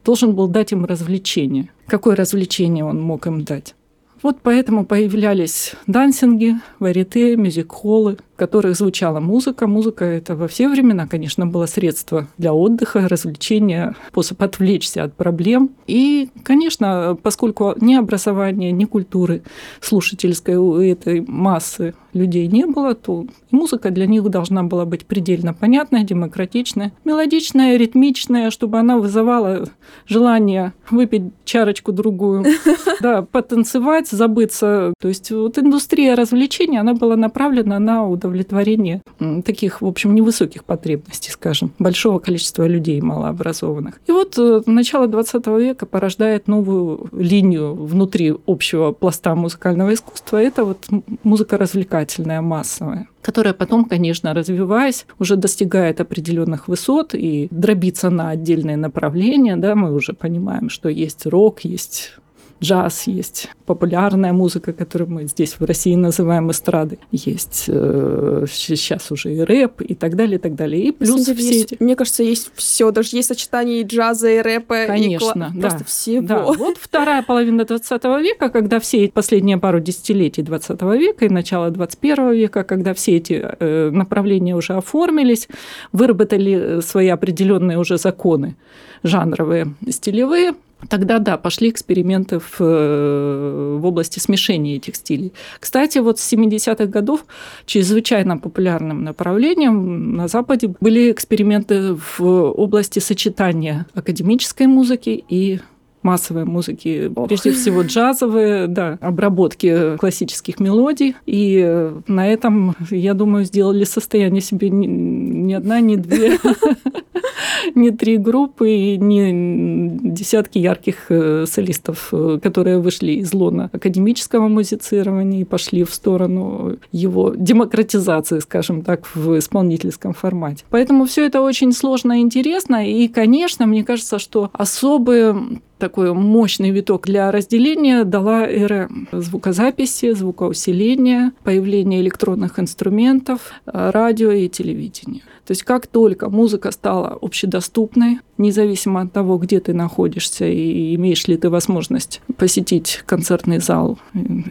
должен 0.05 0.35
был 0.35 0.49
дать 0.49 0.73
им 0.73 0.85
развлечение. 0.85 1.71
Какое 1.87 2.17
развлечение 2.17 2.85
он 2.85 3.01
мог 3.01 3.27
им 3.27 3.45
дать? 3.45 3.75
Вот 4.23 4.39
поэтому 4.43 4.87
появлялись 4.87 5.75
дансинги, 5.87 6.55
варите, 6.79 7.37
мюзик-холлы, 7.37 8.19
в 8.35 8.39
которых 8.39 8.77
звучала 8.77 9.21
музыка. 9.21 9.67
Музыка– 9.67 10.05
это 10.07 10.35
во 10.35 10.49
все 10.49 10.69
времена, 10.69 11.07
конечно, 11.07 11.47
было 11.47 11.67
средство 11.67 12.27
для 12.39 12.53
отдыха, 12.53 13.09
развлечения, 13.09 13.95
способ 14.09 14.43
отвлечься 14.43 15.05
от 15.05 15.15
проблем. 15.15 15.71
И, 15.87 16.29
конечно, 16.43 17.17
поскольку 17.23 17.75
ни 17.81 17.95
образования, 17.95 18.73
ни 18.73 18.85
культуры 18.85 19.43
слушательской 19.81 20.57
у 20.57 20.77
этой 20.77 21.21
массы 21.21 21.95
людей 22.17 22.47
не 22.49 22.67
было, 22.67 22.95
то 22.95 23.27
музыка 23.51 23.91
для 23.91 24.07
них 24.07 24.23
должна 24.25 24.63
была 24.63 24.85
быть 24.85 25.07
предельно 25.07 25.55
понятная, 25.55 26.03
демократичная, 26.03 26.93
мелодичная, 27.05 27.77
ритмичная, 27.77 28.51
чтобы 28.51 28.79
она 28.79 28.99
вызывала 28.99 29.69
желание 30.07 30.73
выпить 30.91 31.25
чарочку 31.45 31.93
другую, 31.93 32.45
да, 33.01 33.23
потанцевать, 33.23 34.09
забыться. 34.09 34.95
То 35.01 35.09
есть 35.09 35.31
вот 35.31 35.59
индустрия 35.59 36.15
развлечений, 36.15 36.79
она 36.79 36.95
была 36.95 37.17
направлена 37.17 37.79
на 37.79 38.07
удовлетворение 38.09 39.03
таких, 39.45 39.83
в 39.83 39.87
общем, 39.87 40.15
невысоких 40.15 40.65
потребностей, 40.65 41.31
скажем, 41.31 41.73
большого 41.79 42.19
количества 42.19 42.67
людей 42.67 43.01
малообразованных. 43.01 44.01
И 44.07 44.13
вот 44.13 44.39
э, 44.39 44.63
начало 44.67 45.07
20 45.07 45.47
века 45.47 45.87
порождает 45.87 46.49
новую 46.49 47.09
линию 47.13 47.75
внутри 47.75 48.35
общего 48.47 48.93
пласта 48.93 49.35
музыкального 49.35 49.93
искусства. 49.95 50.43
Это 50.43 50.65
вот 50.65 50.87
музыка 51.23 51.59
развлекательная, 51.59 52.06
массовая 52.41 53.09
которая 53.27 53.55
потом, 53.55 53.87
конечно, 53.87 54.33
развиваясь, 54.35 55.05
уже 55.19 55.35
достигает 55.35 56.01
определенных 56.01 56.69
высот 56.69 57.13
и 57.13 57.49
дробится 57.51 58.09
на 58.09 58.31
отдельные 58.31 58.77
направления. 58.77 59.57
Да, 59.57 59.75
мы 59.75 59.93
уже 59.93 60.13
понимаем, 60.13 60.69
что 60.71 60.89
есть 60.89 61.27
рок, 61.27 61.65
есть 61.65 62.19
джаз, 62.63 63.07
есть 63.07 63.51
популярная 63.67 64.33
музыка, 64.33 64.73
которую 64.73 65.11
мы 65.11 65.25
здесь 65.27 65.57
в 65.59 65.65
России 65.65 65.95
называем 65.95 66.51
эстрадой, 66.51 66.99
есть 67.13 67.65
э, 67.69 68.47
сейчас 68.51 69.11
уже 69.11 69.35
и 69.35 69.41
рэп 69.41 69.83
и 69.83 69.95
так 69.95 70.17
далее, 70.17 70.37
и 70.37 70.41
так 70.41 70.55
далее. 70.55 70.83
И 70.83 70.93
плюс 70.93 71.23
все 71.23 71.35
есть, 71.35 71.73
эти... 71.73 71.83
Мне 71.83 71.97
кажется, 71.97 72.23
есть 72.23 72.51
все, 72.55 72.91
даже 72.91 73.17
есть 73.17 73.29
сочетание 73.29 73.81
и 73.81 73.85
джаза, 73.85 74.29
и 74.29 74.39
рэпа, 74.39 74.87
Конечно, 74.87 75.53
и 75.55 75.59
да. 75.59 75.69
просто 75.69 75.85
всего. 75.85 76.27
Да. 76.27 76.43
Вот 76.45 76.79
вторая 76.79 77.23
половина 77.23 77.65
20 77.65 78.05
века, 78.05 78.49
когда 78.49 78.81
все 78.81 79.09
последние 79.09 79.59
пару 79.59 79.81
десятилетий 79.81 80.43
20 80.43 80.81
века 80.83 81.25
и 81.25 81.29
начало 81.29 81.71
21 81.71 82.33
века, 82.33 82.65
когда 82.65 82.95
все 82.95 83.17
эти 83.17 83.35
э, 83.43 83.91
направления 83.91 84.57
уже 84.57 84.75
оформились, 84.75 85.49
выработали 85.93 86.81
свои 86.81 87.09
определенные 87.09 87.79
уже 87.79 87.99
законы 87.99 88.57
жанровые, 89.03 89.75
стилевые, 89.89 90.55
Тогда 90.89 91.19
да, 91.19 91.37
пошли 91.39 91.71
эксперименты 91.71 92.39
в, 92.39 92.61
э, 92.61 93.79
в 93.81 93.87
области 93.87 94.19
смешения 94.19 94.77
этих 94.77 94.97
стилей. 94.97 95.33
Кстати, 95.59 95.99
вот 95.99 96.19
с 96.19 96.33
70-х 96.33 96.87
годов 96.87 97.25
чрезвычайно 97.65 98.37
популярным 98.37 99.03
направлением 99.03 100.17
на 100.17 100.29
Западе 100.29 100.75
были 100.81 101.11
эксперименты 101.11 101.95
в 101.95 102.23
области 102.23 102.99
сочетания 102.99 103.87
академической 103.95 104.67
музыки 104.67 105.25
и 105.29 105.61
массовой 106.07 106.45
музыки, 106.45 107.11
Ох. 107.15 107.27
прежде 107.27 107.51
всего 107.51 107.83
джазовые, 107.83 108.69
да, 108.69 108.97
обработки 109.01 109.97
классических 109.97 110.61
мелодий. 110.61 111.17
И 111.27 111.61
э, 111.65 112.01
на 112.07 112.29
этом, 112.29 112.77
я 112.91 113.13
думаю, 113.15 113.45
сделали 113.45 113.83
состояние 113.85 114.41
себе 114.41 114.71
ни, 114.71 114.87
ни 114.87 115.53
одна, 115.53 115.81
ни 115.81 115.97
две, 115.97 116.39
ни 117.75 117.91
три 117.91 118.17
группы, 118.19 118.97
ни 118.97 120.11
десятки 120.11 120.59
ярких 120.59 121.07
э, 121.09 121.47
солистов, 121.47 122.09
э, 122.13 122.39
которые 122.43 122.79
вышли 122.79 123.13
из 123.13 123.33
лона 123.33 123.71
академического 123.73 124.49
музицирования 124.49 125.41
и 125.41 125.45
пошли 125.45 125.85
в 125.85 125.93
сторону 125.93 126.77
его 126.93 127.35
демократизации, 127.37 128.41
скажем 128.41 128.83
так, 128.83 129.07
в 129.15 129.39
исполнительском 129.39 130.13
формате. 130.13 130.65
Поэтому 130.71 131.05
все 131.05 131.27
это 131.27 131.43
очень 131.43 131.73
сложно 131.73 132.19
и 132.19 132.23
интересно. 132.23 132.89
И, 132.89 133.09
конечно, 133.09 133.67
мне 133.67 133.85
кажется, 133.85 134.19
что 134.19 134.51
особые 134.53 135.61
такой 135.79 136.15
мощный 136.15 136.71
виток 136.71 137.07
для 137.07 137.31
разделения 137.31 138.05
дала 138.05 138.47
эра 138.47 138.89
звукозаписи, 139.13 140.13
звукоусиления, 140.13 141.33
появление 141.45 142.01
электронных 142.01 142.59
инструментов, 142.59 143.53
радио 143.67 144.31
и 144.31 144.49
телевидения. 144.49 145.23
То 145.47 145.53
есть 145.53 145.63
как 145.63 145.87
только 145.87 146.29
музыка 146.29 146.73
стала 146.73 147.06
общедоступной, 147.09 148.21
независимо 148.39 149.03
от 149.03 149.13
того, 149.13 149.39
где 149.39 149.61
ты 149.61 149.75
находишься 149.75 150.47
и 150.47 150.95
имеешь 150.95 151.27
ли 151.27 151.37
ты 151.37 151.51
возможность 151.51 152.21
посетить 152.37 153.03
концертный 153.07 153.59
зал 153.59 153.99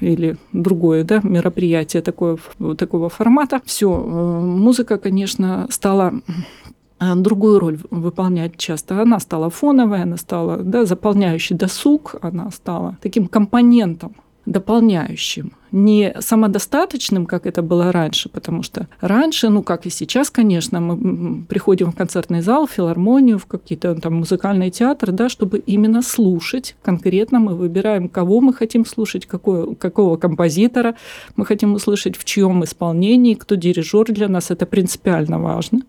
или 0.02 0.38
другое 0.54 1.04
да, 1.04 1.22
мероприятие 1.24 2.02
такое, 2.02 2.38
такого 2.78 3.10
формата, 3.10 3.62
все, 3.66 3.92
э, 3.92 4.40
музыка, 4.42 4.98
конечно, 4.98 5.68
стала 5.70 6.14
Э, 7.00 7.16
другую 7.16 7.60
роль 7.60 7.80
выполнять 7.92 8.58
часто. 8.58 9.02
Она 9.02 9.20
стала 9.20 9.50
фоновой, 9.50 10.04
она 10.04 10.18
стала 10.18 10.58
да, 10.58 10.86
заполняющей 10.86 11.56
досуг, 11.56 12.16
она 12.22 12.50
стала 12.52 12.98
таким 13.02 13.28
компонентом 13.28 14.16
дополняющим, 14.46 15.54
не 15.72 16.14
самодостаточным, 16.20 17.26
как 17.26 17.46
это 17.46 17.62
было 17.62 17.92
раньше, 17.92 18.30
потому 18.30 18.64
что 18.64 18.88
раньше, 19.02 19.50
ну 19.50 19.64
как 19.64 19.86
и 19.86 19.90
сейчас, 19.90 20.30
конечно, 20.30 20.80
мы 20.80 21.44
приходим 21.44 21.92
в 21.92 21.96
концертный 21.96 22.42
зал, 22.42 22.66
в 22.68 22.72
филармонию, 22.72 23.40
в 23.40 23.46
какие-то 23.46 23.96
там 23.96 24.16
музыкальный 24.16 24.70
театр, 24.70 25.12
да, 25.12 25.28
чтобы 25.30 25.58
именно 25.58 26.02
слушать. 26.02 26.76
Конкретно 26.82 27.40
мы 27.40 27.56
выбираем, 27.56 28.08
кого 28.08 28.42
мы 28.42 28.54
хотим 28.54 28.86
слушать, 28.86 29.26
какое, 29.26 29.76
какого 29.76 30.18
композитора 30.18 30.96
мы 31.36 31.46
хотим 31.46 31.74
услышать, 31.74 32.16
в 32.16 32.24
чьем 32.24 32.64
исполнении, 32.64 33.34
кто 33.34 33.56
дирижер 33.56 34.06
для 34.14 34.30
нас, 34.30 34.52
это 34.52 34.66
принципиально 34.66 35.40
важно 35.40 35.82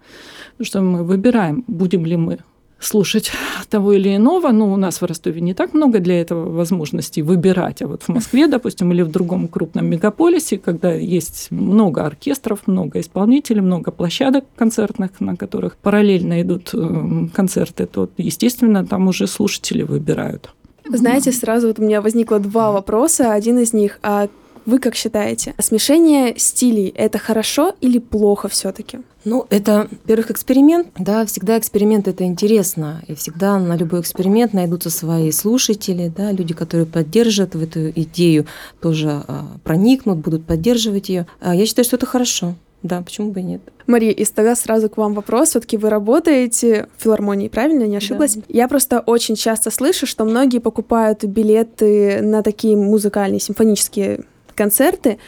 что 0.61 0.81
мы 0.81 1.05
выбираем, 1.05 1.65
будем 1.67 2.07
ли 2.07 2.17
мы 2.17 2.39
слушать 2.79 3.33
того 3.69 3.93
или 3.93 4.15
иного. 4.17 4.51
Но 4.53 4.73
у 4.73 4.77
нас 4.77 5.01
в 5.01 5.05
Ростове 5.05 5.41
не 5.41 5.55
так 5.55 5.75
много 5.75 5.99
для 5.99 6.21
этого 6.21 6.51
возможностей 6.51 7.23
выбирать. 7.23 7.83
А 7.83 7.87
вот 7.87 8.03
в 8.03 8.09
Москве, 8.09 8.49
допустим, 8.49 8.93
или 8.93 9.03
в 9.03 9.11
другом 9.11 9.49
крупном 9.49 9.87
мегаполисе, 9.87 10.59
когда 10.59 10.93
есть 10.93 11.51
много 11.51 12.05
оркестров, 12.05 12.67
много 12.67 13.01
исполнителей, 13.01 13.61
много 13.61 13.91
площадок 13.91 14.45
концертных, 14.57 15.21
на 15.21 15.37
которых 15.37 15.77
параллельно 15.77 16.43
идут 16.43 16.71
э, 16.75 17.29
концерты, 17.35 17.87
то, 17.87 18.09
естественно, 18.17 18.87
там 18.87 19.09
уже 19.09 19.27
слушатели 19.27 19.83
выбирают. 19.83 20.51
Знаете, 20.89 21.33
сразу 21.33 21.69
вот 21.69 21.79
у 21.79 21.83
меня 21.83 22.01
возникло 22.01 22.39
два 22.39 22.71
вопроса. 22.71 23.33
Один 23.33 23.59
из 23.59 23.73
них, 23.73 23.99
а 24.03 24.29
вы 24.67 24.79
как 24.79 24.95
считаете, 24.95 25.55
смешение 25.59 26.37
стилей 26.37 26.89
это 26.89 27.19
хорошо 27.19 27.75
или 27.81 27.99
плохо 27.99 28.49
все-таки? 28.49 28.99
Ну, 29.25 29.47
это, 29.51 29.89
во-первых, 29.91 30.31
эксперимент. 30.31 30.89
Да, 30.99 31.25
всегда 31.27 31.59
эксперимент 31.59 32.07
это 32.07 32.25
интересно. 32.25 33.03
И 33.09 33.15
всегда 33.15 33.59
на 33.59 33.77
любой 33.77 34.01
эксперимент 34.01 34.53
найдутся 34.53 34.91
свои 34.91 35.33
слушатели, 35.33 36.13
да, 36.17 36.31
люди, 36.31 36.55
которые 36.55 36.87
поддержат 36.87 37.55
в 37.55 37.63
эту 37.63 37.91
идею, 37.91 38.47
тоже 38.81 39.25
а, 39.27 39.47
проникнут, 39.65 40.19
будут 40.19 40.45
поддерживать 40.45 41.09
ее. 41.09 41.27
А 41.41 41.55
я 41.55 41.67
считаю, 41.67 41.85
что 41.85 41.97
это 41.97 42.07
хорошо. 42.07 42.55
Да, 42.83 43.03
почему 43.03 43.33
бы 43.33 43.41
и 43.41 43.43
нет? 43.43 43.63
Мария, 43.89 44.13
и 44.13 44.25
тогда 44.25 44.55
сразу 44.55 44.89
к 44.89 44.97
вам 44.97 45.15
вопрос. 45.15 45.51
Все-таки 45.51 45.77
вы 45.77 45.91
работаете 45.91 46.89
в 46.97 47.03
филармонии, 47.03 47.49
правильно? 47.49 47.85
Не 47.85 47.97
ошиблась? 47.97 48.37
Да. 48.37 48.43
Я 48.49 48.69
просто 48.69 49.01
очень 49.01 49.35
часто 49.35 49.71
слышу, 49.71 50.07
что 50.07 50.25
многие 50.25 50.59
покупают 50.59 51.25
билеты 51.25 52.21
на 52.23 52.43
такие 52.43 52.77
музыкальные 52.77 53.41
симфонические 53.41 54.21
концерты 54.57 55.19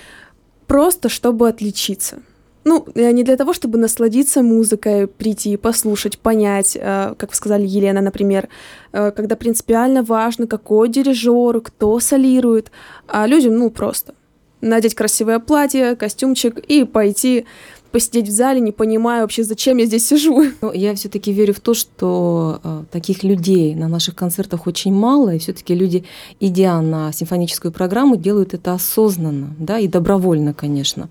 просто 0.67 1.09
чтобы 1.09 1.49
отличиться. 1.49 2.19
Ну, 2.65 2.87
не 2.95 3.23
для 3.23 3.37
того, 3.37 3.55
чтобы 3.55 3.79
насладиться 3.79 4.43
музыкой, 4.43 5.07
прийти, 5.07 5.57
послушать, 5.57 6.19
понять, 6.19 6.77
э, 6.79 7.15
как 7.17 7.31
вы 7.31 7.37
сказали, 7.37 7.67
Елена, 7.67 8.03
например, 8.03 8.49
э, 8.93 9.11
когда 9.13 9.37
принципиально 9.37 10.03
важно, 10.03 10.47
какой 10.47 10.89
дирижер, 10.91 11.61
кто 11.63 11.99
солирует, 12.01 12.71
а 13.07 13.27
людям, 13.27 13.57
ну, 13.57 13.71
просто 13.71 14.15
надеть 14.61 14.95
красивое 14.95 15.39
платье, 15.39 15.97
костюмчик 15.97 16.59
и 16.59 16.85
пойти 16.85 17.47
посидеть 17.91 18.29
в 18.29 18.33
зале, 18.33 18.61
не 18.61 18.73
понимая 18.73 19.23
вообще, 19.23 19.45
зачем 19.45 19.79
я 19.79 19.87
здесь 19.87 20.07
сижу. 20.07 20.45
Но 20.61 20.73
я 20.73 20.95
все-таки 20.95 21.33
верю 21.33 21.55
в 21.55 21.61
то, 21.61 21.75
что 21.75 22.61
э, 22.63 22.85
таких 22.91 23.25
людей 23.25 23.75
на 23.75 23.89
наших 23.89 24.15
концертах 24.15 24.67
очень 24.67 24.93
мало, 24.93 25.35
и 25.35 25.39
все-таки 25.39 25.75
люди, 25.75 26.05
идя 26.41 26.81
на 26.81 27.13
симфоническую 27.13 27.73
программу, 27.73 28.17
делают 28.17 28.55
это 28.55 28.75
осознанно, 28.75 29.55
да, 29.59 29.79
и 29.79 29.89
добровольно, 29.89 30.55
конечно. 30.55 31.09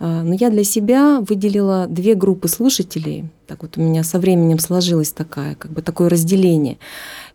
Э, 0.00 0.22
но 0.22 0.34
я 0.34 0.50
для 0.50 0.64
себя 0.64 1.20
выделила 1.20 1.86
две 1.88 2.14
группы 2.14 2.48
слушателей. 2.48 3.24
Так 3.46 3.62
вот 3.62 3.76
у 3.76 3.80
меня 3.80 4.04
со 4.04 4.18
временем 4.18 4.58
сложилось 4.58 5.12
такая, 5.12 5.54
как 5.54 5.72
бы 5.72 5.82
такое 5.82 6.08
разделение. 6.08 6.78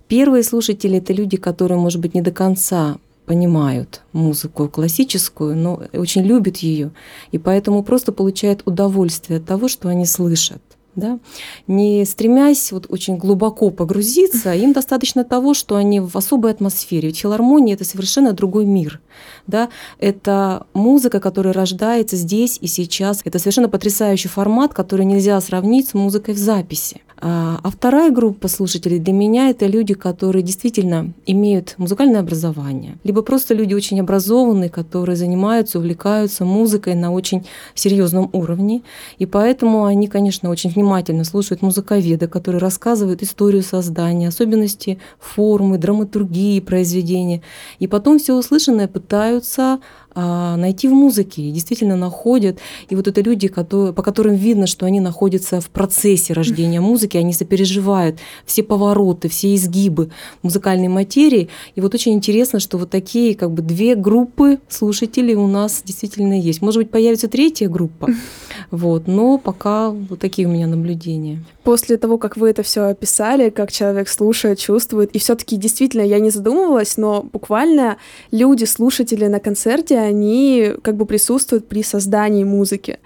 Первые 0.07 0.43
слушатели 0.43 0.97
это 0.97 1.13
люди, 1.13 1.37
которые, 1.37 1.77
может 1.77 1.99
быть, 1.99 2.13
не 2.13 2.21
до 2.21 2.31
конца 2.31 2.97
понимают 3.27 4.01
музыку 4.13 4.69
классическую, 4.69 5.55
но 5.55 5.83
очень 5.93 6.23
любят 6.23 6.57
ее, 6.57 6.91
и 7.31 7.37
поэтому 7.37 7.83
просто 7.83 8.11
получают 8.11 8.63
удовольствие 8.65 9.37
от 9.39 9.45
того, 9.45 9.67
что 9.67 9.89
они 9.89 10.05
слышат. 10.05 10.61
Да? 10.95 11.19
Не 11.67 12.05
стремясь 12.05 12.71
вот 12.71 12.87
очень 12.89 13.17
глубоко 13.17 13.69
погрузиться, 13.69 14.55
им 14.55 14.73
достаточно 14.73 15.23
того, 15.23 15.53
что 15.53 15.75
они 15.75 15.99
в 15.99 16.15
особой 16.15 16.49
атмосфере. 16.49 17.09
Ведь 17.09 17.19
филармония 17.19 17.75
это 17.75 17.83
совершенно 17.83 18.33
другой 18.33 18.65
мир. 18.65 18.99
Да? 19.45 19.69
Это 19.99 20.65
музыка, 20.73 21.19
которая 21.19 21.53
рождается 21.53 22.15
здесь 22.15 22.57
и 22.61 22.65
сейчас. 22.65 23.21
Это 23.25 23.37
совершенно 23.37 23.69
потрясающий 23.69 24.27
формат, 24.27 24.73
который 24.73 25.05
нельзя 25.05 25.39
сравнить 25.39 25.89
с 25.89 25.93
музыкой 25.93 26.33
в 26.33 26.39
записи. 26.39 27.01
А, 27.19 27.60
а 27.63 27.71
вторая 27.71 28.12
группа 28.12 28.47
слушателей 28.47 28.99
для 28.99 29.13
меня 29.13 29.49
это 29.49 29.65
люди, 29.65 29.95
которые 29.95 30.43
действительно 30.43 31.13
имеют 31.25 31.73
музыкальное 31.77 32.19
образование, 32.19 32.97
либо 33.03 33.23
просто 33.23 33.56
люди 33.56 33.73
очень 33.73 33.99
образованные, 33.99 34.69
которые 34.69 35.15
занимаются, 35.15 35.80
увлекаются 35.80 36.45
музыкой 36.45 36.93
на 36.93 37.12
очень 37.12 37.45
серьезном 37.73 38.30
уровне. 38.34 38.84
И 39.17 39.25
поэтому 39.25 39.86
они, 39.86 40.08
конечно, 40.08 40.49
очень 40.49 40.69
внимательно 40.69 41.23
слушают 41.23 41.63
музыковеда, 41.63 42.27
который 42.27 42.60
рассказывает 42.60 43.23
историю 43.23 43.63
создания, 43.63 44.27
особенности 44.27 44.99
формы, 45.19 45.80
драматургии 45.80 46.60
произведения. 46.60 47.41
И 47.80 47.88
потом 47.88 48.19
все 48.19 48.36
услышанное 48.36 48.88
пытаются 48.88 49.80
найти 50.17 50.88
в 50.88 50.93
музыке, 50.93 51.43
и 51.43 51.51
действительно 51.51 51.95
находят. 51.95 52.60
И 52.89 52.95
вот 52.95 53.08
это 53.08 53.21
люди, 53.21 53.47
которые, 53.47 53.93
по 53.93 54.01
которым 54.01 54.36
видно, 54.36 54.67
что 54.67 54.86
они 54.86 54.99
находятся 54.99 55.62
в 55.62 55.69
процессе 55.69 56.34
рождения 56.34 56.82
музыки, 56.82 57.17
они 57.17 57.34
сопереживают 57.34 58.19
все 58.45 58.63
повороты, 58.63 59.30
все 59.30 59.53
изгибы 59.56 60.10
музыкальной 60.41 60.88
материи. 60.88 61.49
И 61.75 61.82
вот 61.82 61.93
очень 61.93 62.13
интересно, 62.13 62.60
что 62.60 62.77
вот 62.77 62.89
такие 62.89 63.36
как 63.36 63.51
бы 63.51 63.62
две 63.62 63.95
группы 63.95 64.60
слушателей 64.69 65.36
у 65.36 65.47
нас 65.47 65.82
действительно 65.86 66.39
есть. 66.39 66.62
Может 66.62 66.84
быть, 66.84 66.91
появится 66.91 67.27
третья 67.27 67.69
группа, 67.69 68.10
вот, 68.71 69.08
но 69.08 69.38
пока 69.38 69.91
вот 69.91 70.19
такие 70.19 70.47
у 70.47 70.51
меня 70.51 70.67
наблюдения. 70.67 71.43
После 71.63 71.97
того, 71.97 72.17
как 72.17 72.38
вы 72.38 72.49
это 72.49 72.63
все 72.63 72.84
описали, 72.84 73.49
как 73.49 73.71
человек 73.71 74.10
слушает, 74.10 74.58
чувствует, 74.60 75.12
и 75.12 75.19
все-таки 75.19 75.58
действительно 75.58 76.01
я 76.01 76.19
не 76.19 76.30
задумывалась, 76.30 76.97
но 76.97 77.23
буквально 77.34 77.97
люди, 78.32 78.65
слушатели 78.65 79.27
на 79.27 79.39
концерте, 79.39 80.07
они 80.08 80.74
как 80.82 80.96
бы 80.96 81.06
присутствуют 81.06 81.67
при 81.67 81.84
создании 81.84 82.43
музыки. 82.43 83.00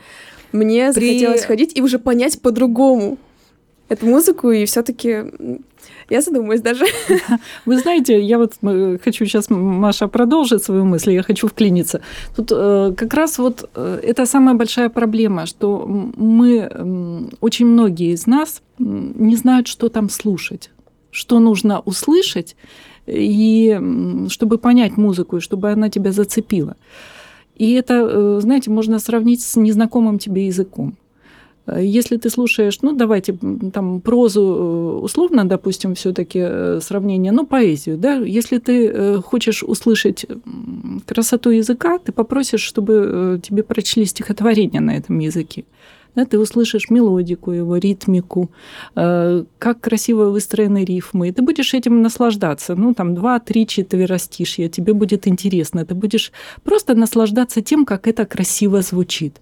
Мне 0.52 0.92
при... 0.94 1.08
захотелось 1.08 1.46
ходить 1.46 1.78
и 1.78 1.82
уже 1.82 2.00
понять 2.00 2.42
по-другому 2.42 3.18
эту 3.90 4.06
музыку, 4.06 4.52
и 4.52 4.66
все-таки 4.66 5.26
я 6.10 6.22
задумаюсь 6.22 6.62
даже. 6.62 6.86
Вы 7.66 7.78
знаете, 7.78 8.22
я 8.22 8.38
вот 8.38 8.54
э, 8.62 8.98
хочу 9.04 9.26
сейчас, 9.26 9.50
Маша, 9.50 10.08
продолжить 10.08 10.64
свою 10.64 10.86
мысль, 10.86 11.12
я 11.12 11.24
хочу 11.24 11.48
вклиниться. 11.48 12.02
Тут 12.36 12.52
э, 12.52 12.94
как 12.96 13.14
раз 13.14 13.40
вот 13.40 13.70
э, 13.76 14.00
это 14.04 14.26
самая 14.26 14.56
большая 14.56 14.90
проблема, 14.90 15.46
что 15.46 15.86
мы, 15.88 17.30
очень 17.42 17.66
многие 17.66 18.14
из 18.14 18.28
нас 18.28 18.62
не 18.80 19.36
знают, 19.36 19.68
что 19.68 19.90
там 19.90 20.10
слушать, 20.10 20.70
что 21.12 21.40
нужно 21.40 21.80
услышать, 21.80 22.56
и 23.12 23.80
чтобы 24.30 24.58
понять 24.58 24.98
музыку, 24.98 25.38
и 25.38 25.42
чтобы 25.42 25.72
она 25.72 25.90
тебя 25.90 26.12
зацепила. 26.12 26.76
И 27.56 27.74
это, 27.74 27.94
э, 27.94 28.40
знаете, 28.42 28.72
можно 28.72 29.00
сравнить 29.00 29.44
с 29.44 29.56
незнакомым 29.56 30.18
тебе 30.18 30.48
языком. 30.48 30.96
Э, 31.68 31.80
если 31.84 32.18
ты 32.18 32.30
слушаешь, 32.30 32.82
ну, 32.82 32.96
давайте 32.96 33.38
там 33.74 34.02
прозу 34.02 34.42
э, 34.42 35.04
условно, 35.04 35.46
допустим, 35.46 35.94
все-таки 35.94 36.80
сравнение, 36.82 37.32
ну, 37.32 37.46
поэзию, 37.46 37.98
да, 37.98 38.16
если 38.16 38.58
ты 38.58 39.22
хочешь 39.22 39.64
услышать 39.64 40.26
красоту 41.06 41.52
языка, 41.52 42.00
ты 42.00 42.12
попросишь, 42.12 42.62
чтобы 42.62 43.40
тебе 43.44 43.64
прочли 43.64 44.06
стихотворение 44.06 44.82
на 44.82 44.98
этом 44.98 45.20
языке 45.20 45.66
да, 46.16 46.26
ты 46.26 46.40
услышишь 46.40 46.90
мелодику 46.90 47.52
его, 47.52 47.78
ритмику, 47.78 48.50
э, 48.96 49.44
как 49.60 49.82
красиво 49.82 50.26
выстроены 50.30 50.84
рифмы, 50.84 51.30
и 51.30 51.32
ты 51.32 51.42
будешь 51.42 51.74
этим 51.74 52.02
наслаждаться. 52.02 52.76
Ну, 52.76 52.94
там, 52.94 53.16
два, 53.16 53.40
три, 53.40 53.66
четверостишья, 53.66 54.68
тебе 54.68 54.94
будет 54.94 55.28
интересно. 55.28 55.86
Ты 55.86 55.96
будешь 55.96 56.32
просто 56.64 56.96
наслаждаться 56.96 57.62
тем, 57.62 57.86
как 57.86 58.08
это 58.08 58.26
красиво 58.26 58.82
звучит. 58.82 59.42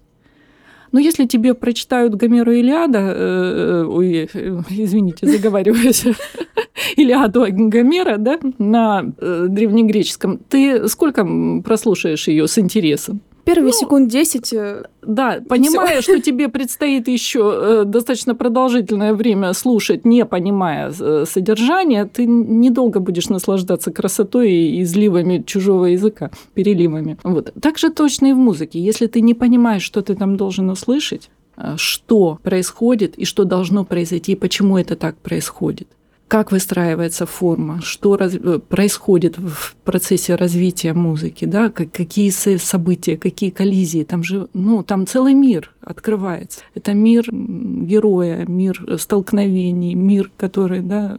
Но 0.92 0.98
если 0.98 1.26
тебе 1.26 1.54
прочитают 1.54 2.14
Гомеру 2.14 2.52
Илиада, 2.52 2.98
э, 2.98 3.82
э 3.82 3.84
ой, 3.84 4.28
э, 4.32 4.62
извините, 4.70 5.26
заговариваюсь, 5.26 6.04
Илиаду 6.96 7.46
Гомера, 7.48 8.16
да, 8.16 8.38
на 8.58 9.02
древнегреческом, 9.02 10.38
ты 10.48 10.88
сколько 10.88 11.26
прослушаешь 11.64 12.28
ее 12.28 12.46
с 12.48 12.58
интересом? 12.58 13.20
Первые 13.54 13.72
ну, 13.72 13.78
секунд 13.78 14.08
10. 14.08 14.52
Э, 14.52 14.84
да, 15.02 15.40
понимая, 15.48 16.02
что 16.02 16.20
тебе 16.20 16.48
предстоит 16.48 17.08
еще 17.08 17.40
э, 17.40 17.84
достаточно 17.84 18.34
продолжительное 18.34 19.12
время 19.12 19.52
слушать, 19.54 20.04
не 20.04 20.24
понимая 20.24 20.92
э, 20.98 21.24
содержания, 21.28 22.04
ты 22.04 22.26
недолго 22.26 23.00
будешь 23.00 23.28
наслаждаться 23.28 23.90
красотой 23.90 24.52
и 24.52 24.82
изливами 24.82 25.42
чужого 25.44 25.86
языка, 25.86 26.30
переливами. 26.54 27.18
Вот. 27.24 27.52
Так 27.60 27.78
же 27.78 27.90
точно 27.90 28.26
и 28.26 28.32
в 28.32 28.38
музыке. 28.38 28.78
Если 28.78 29.06
ты 29.06 29.20
не 29.20 29.34
понимаешь, 29.34 29.82
что 29.82 30.00
ты 30.00 30.14
там 30.14 30.36
должен 30.36 30.70
услышать, 30.70 31.30
что 31.76 32.38
происходит 32.42 33.18
и 33.18 33.24
что 33.24 33.44
должно 33.44 33.84
произойти, 33.84 34.32
и 34.32 34.36
почему 34.36 34.78
это 34.78 34.94
так 34.94 35.16
происходит, 35.16 35.88
как 36.30 36.52
выстраивается 36.52 37.26
форма, 37.26 37.80
что 37.82 38.16
раз, 38.16 38.36
э, 38.36 38.60
происходит 38.60 39.36
в 39.36 39.74
процессе 39.82 40.36
развития 40.36 40.92
музыки, 40.92 41.44
да, 41.44 41.70
как, 41.70 41.90
какие 41.90 42.30
события, 42.30 43.16
какие 43.16 43.50
коллизии. 43.50 44.04
Там 44.04 44.22
же, 44.22 44.46
ну, 44.54 44.84
там 44.84 45.08
целый 45.08 45.34
мир 45.34 45.72
открывается. 45.80 46.60
Это 46.76 46.94
мир 46.94 47.26
героя, 47.32 48.46
мир 48.46 48.96
столкновений, 49.00 49.96
мир, 49.96 50.30
который, 50.36 50.82
да, 50.82 51.16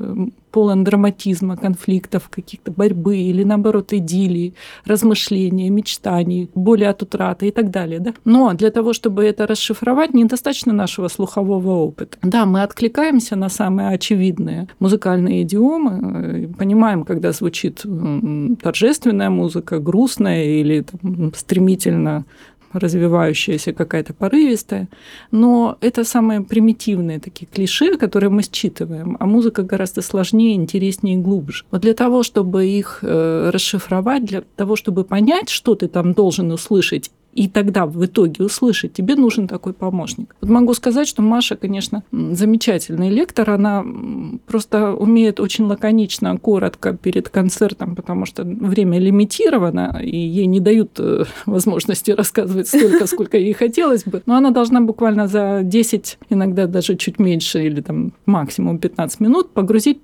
полон 0.52 0.84
драматизма, 0.84 1.58
конфликтов, 1.58 2.30
каких-то 2.30 2.72
борьбы 2.72 3.18
или, 3.18 3.44
наоборот, 3.44 3.94
идиллии, 3.94 4.54
размышления, 4.86 5.70
мечтаний, 5.70 6.50
боли 6.56 6.84
от 6.84 7.02
утраты 7.02 7.48
и 7.48 7.52
так 7.52 7.72
далее. 7.72 8.00
Да? 8.00 8.14
Но 8.26 8.54
для 8.54 8.72
того, 8.72 8.94
чтобы 8.94 9.24
это 9.24 9.48
расшифровать, 9.48 10.14
недостаточно 10.14 10.74
нашего 10.74 11.08
слухового 11.08 11.72
опыта. 11.72 12.18
Да, 12.22 12.46
мы 12.46 12.64
откликаемся 12.64 13.36
на 13.36 13.50
самые 13.50 13.90
очевидные 13.90 14.68
музыкальные 14.80 15.44
идиомы, 15.44 16.48
э, 16.48 16.48
понимаем, 16.58 17.04
когда 17.04 17.32
звучит 17.32 17.86
торжественная 18.62 19.30
музыка, 19.30 19.80
грустная 19.80 20.44
или 20.44 20.82
там, 20.82 21.34
стремительно 21.36 22.26
развивающаяся, 22.74 23.74
какая-то 23.74 24.14
порывистая. 24.14 24.88
Но 25.32 25.78
это 25.82 26.04
самые 26.04 26.42
примитивные 26.42 27.20
такие 27.20 27.48
клише, 27.48 27.98
которые 27.98 28.30
мы 28.30 28.44
считываем. 28.44 29.18
А 29.20 29.26
музыка 29.26 29.64
гораздо 29.64 30.02
сложнее, 30.02 30.56
интереснее 30.56 31.16
и 31.16 31.20
глубже. 31.20 31.66
Вот 31.72 31.82
для 31.82 31.94
того, 31.94 32.24
чтобы 32.24 32.68
их 32.68 33.00
э, 33.02 33.50
расшифровать, 33.54 34.26
для 34.26 34.42
того, 34.56 34.76
чтобы 34.76 35.04
понять, 35.04 35.50
что 35.50 35.76
ты 35.76 35.88
там 35.88 36.14
должен 36.14 36.52
услышать 36.52 37.12
и 37.34 37.48
тогда 37.48 37.86
в 37.86 38.06
итоге 38.06 38.44
услышать, 38.44 38.94
тебе 38.94 39.16
нужен 39.16 39.48
такой 39.48 39.74
помощник. 39.74 40.36
Вот 40.42 40.50
могу 40.50 40.74
сказать, 40.74 41.08
что 41.08 41.22
Маша, 41.22 41.56
конечно, 41.56 42.04
замечательный 42.12 43.10
лектор, 43.10 43.50
она 43.50 43.86
просто 44.48 44.94
умеет 44.94 45.40
очень 45.40 45.66
лаконично, 45.66 46.38
коротко 46.38 46.94
перед 46.94 47.30
концертом, 47.30 47.96
потому 47.96 48.26
что 48.26 48.44
время 48.44 49.00
лимитировано, 49.00 50.02
и 50.04 50.18
ей 50.18 50.46
не 50.46 50.60
дают 50.60 51.00
э, 51.00 51.24
возможности 51.46 52.12
рассказывать 52.12 52.68
столько, 52.68 53.08
сколько 53.08 53.38
ей 53.38 53.54
хотелось 53.54 54.04
бы, 54.04 54.22
но 54.26 54.36
она 54.36 54.52
должна 54.52 54.82
буквально 54.82 55.28
за 55.28 55.62
10, 55.64 56.18
иногда 56.30 56.68
даже 56.68 56.96
чуть 56.98 57.20
меньше, 57.20 57.64
или 57.64 57.82
там 57.82 58.14
максимум 58.26 58.78
15 58.78 59.20
минут 59.22 59.52
погрузить 59.52 60.00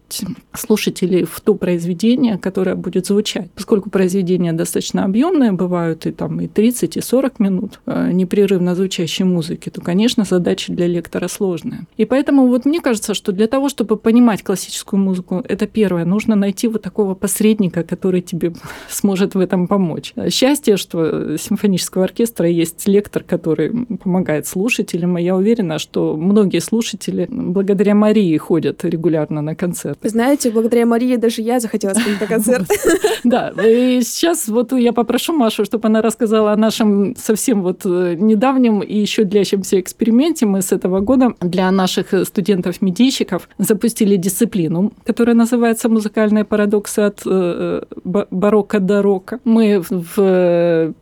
слушателей 0.53 1.25
в 1.25 1.41
то 1.41 1.55
произведение, 1.55 2.37
которое 2.37 2.75
будет 2.75 3.07
звучать. 3.07 3.51
Поскольку 3.51 3.89
произведения 3.89 4.53
достаточно 4.53 5.03
объемные 5.03 5.51
бывают, 5.51 6.05
и 6.05 6.11
там 6.11 6.39
и 6.39 6.47
30, 6.47 6.97
и 6.97 7.01
40 7.01 7.16
40 7.17 7.39
минут 7.39 7.80
э, 7.88 8.12
непрерывно 8.12 8.75
звучащей 8.75 9.25
музыки, 9.25 9.69
то, 9.71 9.82
конечно, 9.82 10.23
задача 10.23 10.71
для 10.71 10.86
лектора 10.86 11.27
сложная. 11.27 11.88
И 11.97 12.06
поэтому 12.06 12.47
вот 12.47 12.65
мне 12.65 12.80
кажется, 12.80 13.15
что 13.15 13.32
для 13.32 13.47
того, 13.47 13.69
чтобы 13.69 13.97
понимать 13.97 14.43
классическую 14.43 14.99
музыку, 14.99 15.43
это 15.47 15.65
первое, 15.65 16.06
нужно 16.06 16.36
найти 16.36 16.67
вот 16.67 16.84
такого 16.84 17.15
посредника, 17.15 17.82
который 17.82 18.21
тебе 18.21 18.53
сможет 18.89 19.34
в 19.34 19.39
этом 19.39 19.67
помочь. 19.67 20.13
Счастье, 20.30 20.77
что 20.77 21.38
симфонического 21.38 22.03
оркестра 22.03 22.47
есть 22.47 22.88
лектор, 22.88 23.23
который 23.23 23.71
помогает 24.03 24.45
слушателям, 24.45 25.17
и 25.17 25.23
я 25.23 25.36
уверена, 25.36 25.80
что 25.80 26.15
многие 26.15 26.60
слушатели 26.60 27.25
благодаря 27.32 27.95
Марии 27.95 28.38
ходят 28.38 28.86
регулярно 28.86 29.41
на 29.41 29.56
концерты. 29.56 30.08
знаете, 30.10 30.51
благодаря 30.51 30.86
Марии 30.86 31.15
даже 31.15 31.41
я 31.41 31.60
захотела 31.60 31.95
сходить 31.95 32.21
на 32.21 32.27
концерт. 32.27 32.67
Да, 33.23 33.51
и 33.65 34.01
сейчас 34.03 34.47
вот 34.47 34.71
я 34.71 34.93
попрошу 34.93 35.34
Машу, 35.34 35.65
чтобы 35.65 35.88
она 35.88 36.01
рассказала 36.01 36.51
о 36.51 36.56
нашем 36.56 37.06
совсем 37.15 37.61
вот 37.61 37.81
э, 37.85 38.15
недавнем 38.17 38.81
и 38.81 38.97
еще 38.97 39.23
длящемся 39.23 39.79
эксперименте. 39.79 40.45
Мы 40.45 40.61
с 40.61 40.71
этого 40.71 40.99
года 40.99 41.33
для 41.41 41.69
наших 41.71 42.13
студентов-медийщиков 42.25 43.49
запустили 43.57 44.15
дисциплину, 44.15 44.91
которая 45.05 45.35
называется 45.35 45.89
«Музыкальные 45.89 46.45
парадоксы 46.45 46.99
от 46.99 47.21
э, 47.25 47.83
барокко 48.03 48.79
до 48.79 49.01
рока». 49.01 49.39
Мы 49.43 49.81
в 49.89 50.93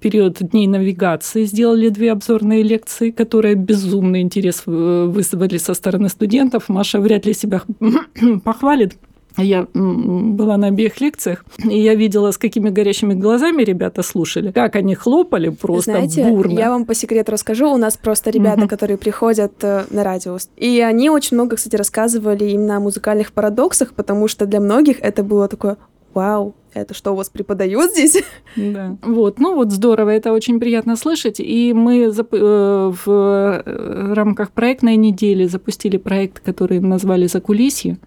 период 0.00 0.38
дней 0.38 0.66
навигации 0.66 1.44
сделали 1.44 1.88
две 1.88 2.12
обзорные 2.12 2.62
лекции, 2.62 3.10
которые 3.10 3.54
безумный 3.54 4.20
интерес 4.20 4.62
вызвали 4.66 5.58
со 5.58 5.74
стороны 5.74 6.08
студентов. 6.08 6.68
Маша 6.68 7.00
вряд 7.00 7.26
ли 7.26 7.34
себя 7.34 7.62
похвалит, 8.44 8.94
я 9.42 9.66
была 9.74 10.56
на 10.56 10.68
обеих 10.68 11.00
лекциях, 11.00 11.44
и 11.62 11.80
я 11.80 11.94
видела, 11.94 12.30
с 12.30 12.38
какими 12.38 12.70
горящими 12.70 13.14
глазами 13.14 13.62
ребята 13.62 14.02
слушали, 14.02 14.52
как 14.52 14.76
они 14.76 14.94
хлопали 14.94 15.48
просто 15.48 15.92
Знаете, 15.92 16.28
бурно. 16.28 16.52
я 16.52 16.70
вам 16.70 16.84
по 16.84 16.94
секрету 16.94 17.32
расскажу. 17.32 17.72
У 17.72 17.76
нас 17.76 17.96
просто 17.96 18.30
ребята, 18.30 18.62
угу. 18.62 18.68
которые 18.68 18.96
приходят 18.96 19.52
э, 19.62 19.84
на 19.90 20.04
радио, 20.04 20.38
и 20.56 20.80
они 20.80 21.10
очень 21.10 21.36
много, 21.36 21.56
кстати, 21.56 21.76
рассказывали 21.76 22.44
именно 22.44 22.76
о 22.76 22.80
музыкальных 22.80 23.32
парадоксах, 23.32 23.94
потому 23.94 24.28
что 24.28 24.46
для 24.46 24.60
многих 24.60 25.00
это 25.00 25.22
было 25.22 25.48
такое 25.48 25.76
«Вау, 26.14 26.54
это 26.74 26.94
что 26.94 27.12
у 27.12 27.14
вас 27.14 27.28
преподают 27.28 27.92
здесь? 27.92 28.22
Да. 28.56 28.96
Вот, 29.02 29.38
ну 29.38 29.54
вот 29.54 29.72
здорово, 29.72 30.10
это 30.10 30.32
очень 30.32 30.58
приятно 30.58 30.96
слышать. 30.96 31.40
И 31.40 31.72
мы 31.72 32.04
э, 32.04 32.92
в 33.04 33.06
э, 33.06 34.12
рамках 34.14 34.50
проектной 34.50 34.96
недели 34.96 35.46
запустили 35.46 35.96
проект, 35.96 36.40
который 36.40 36.80
назвали 36.80 37.26
«Закулисье». 37.26 37.98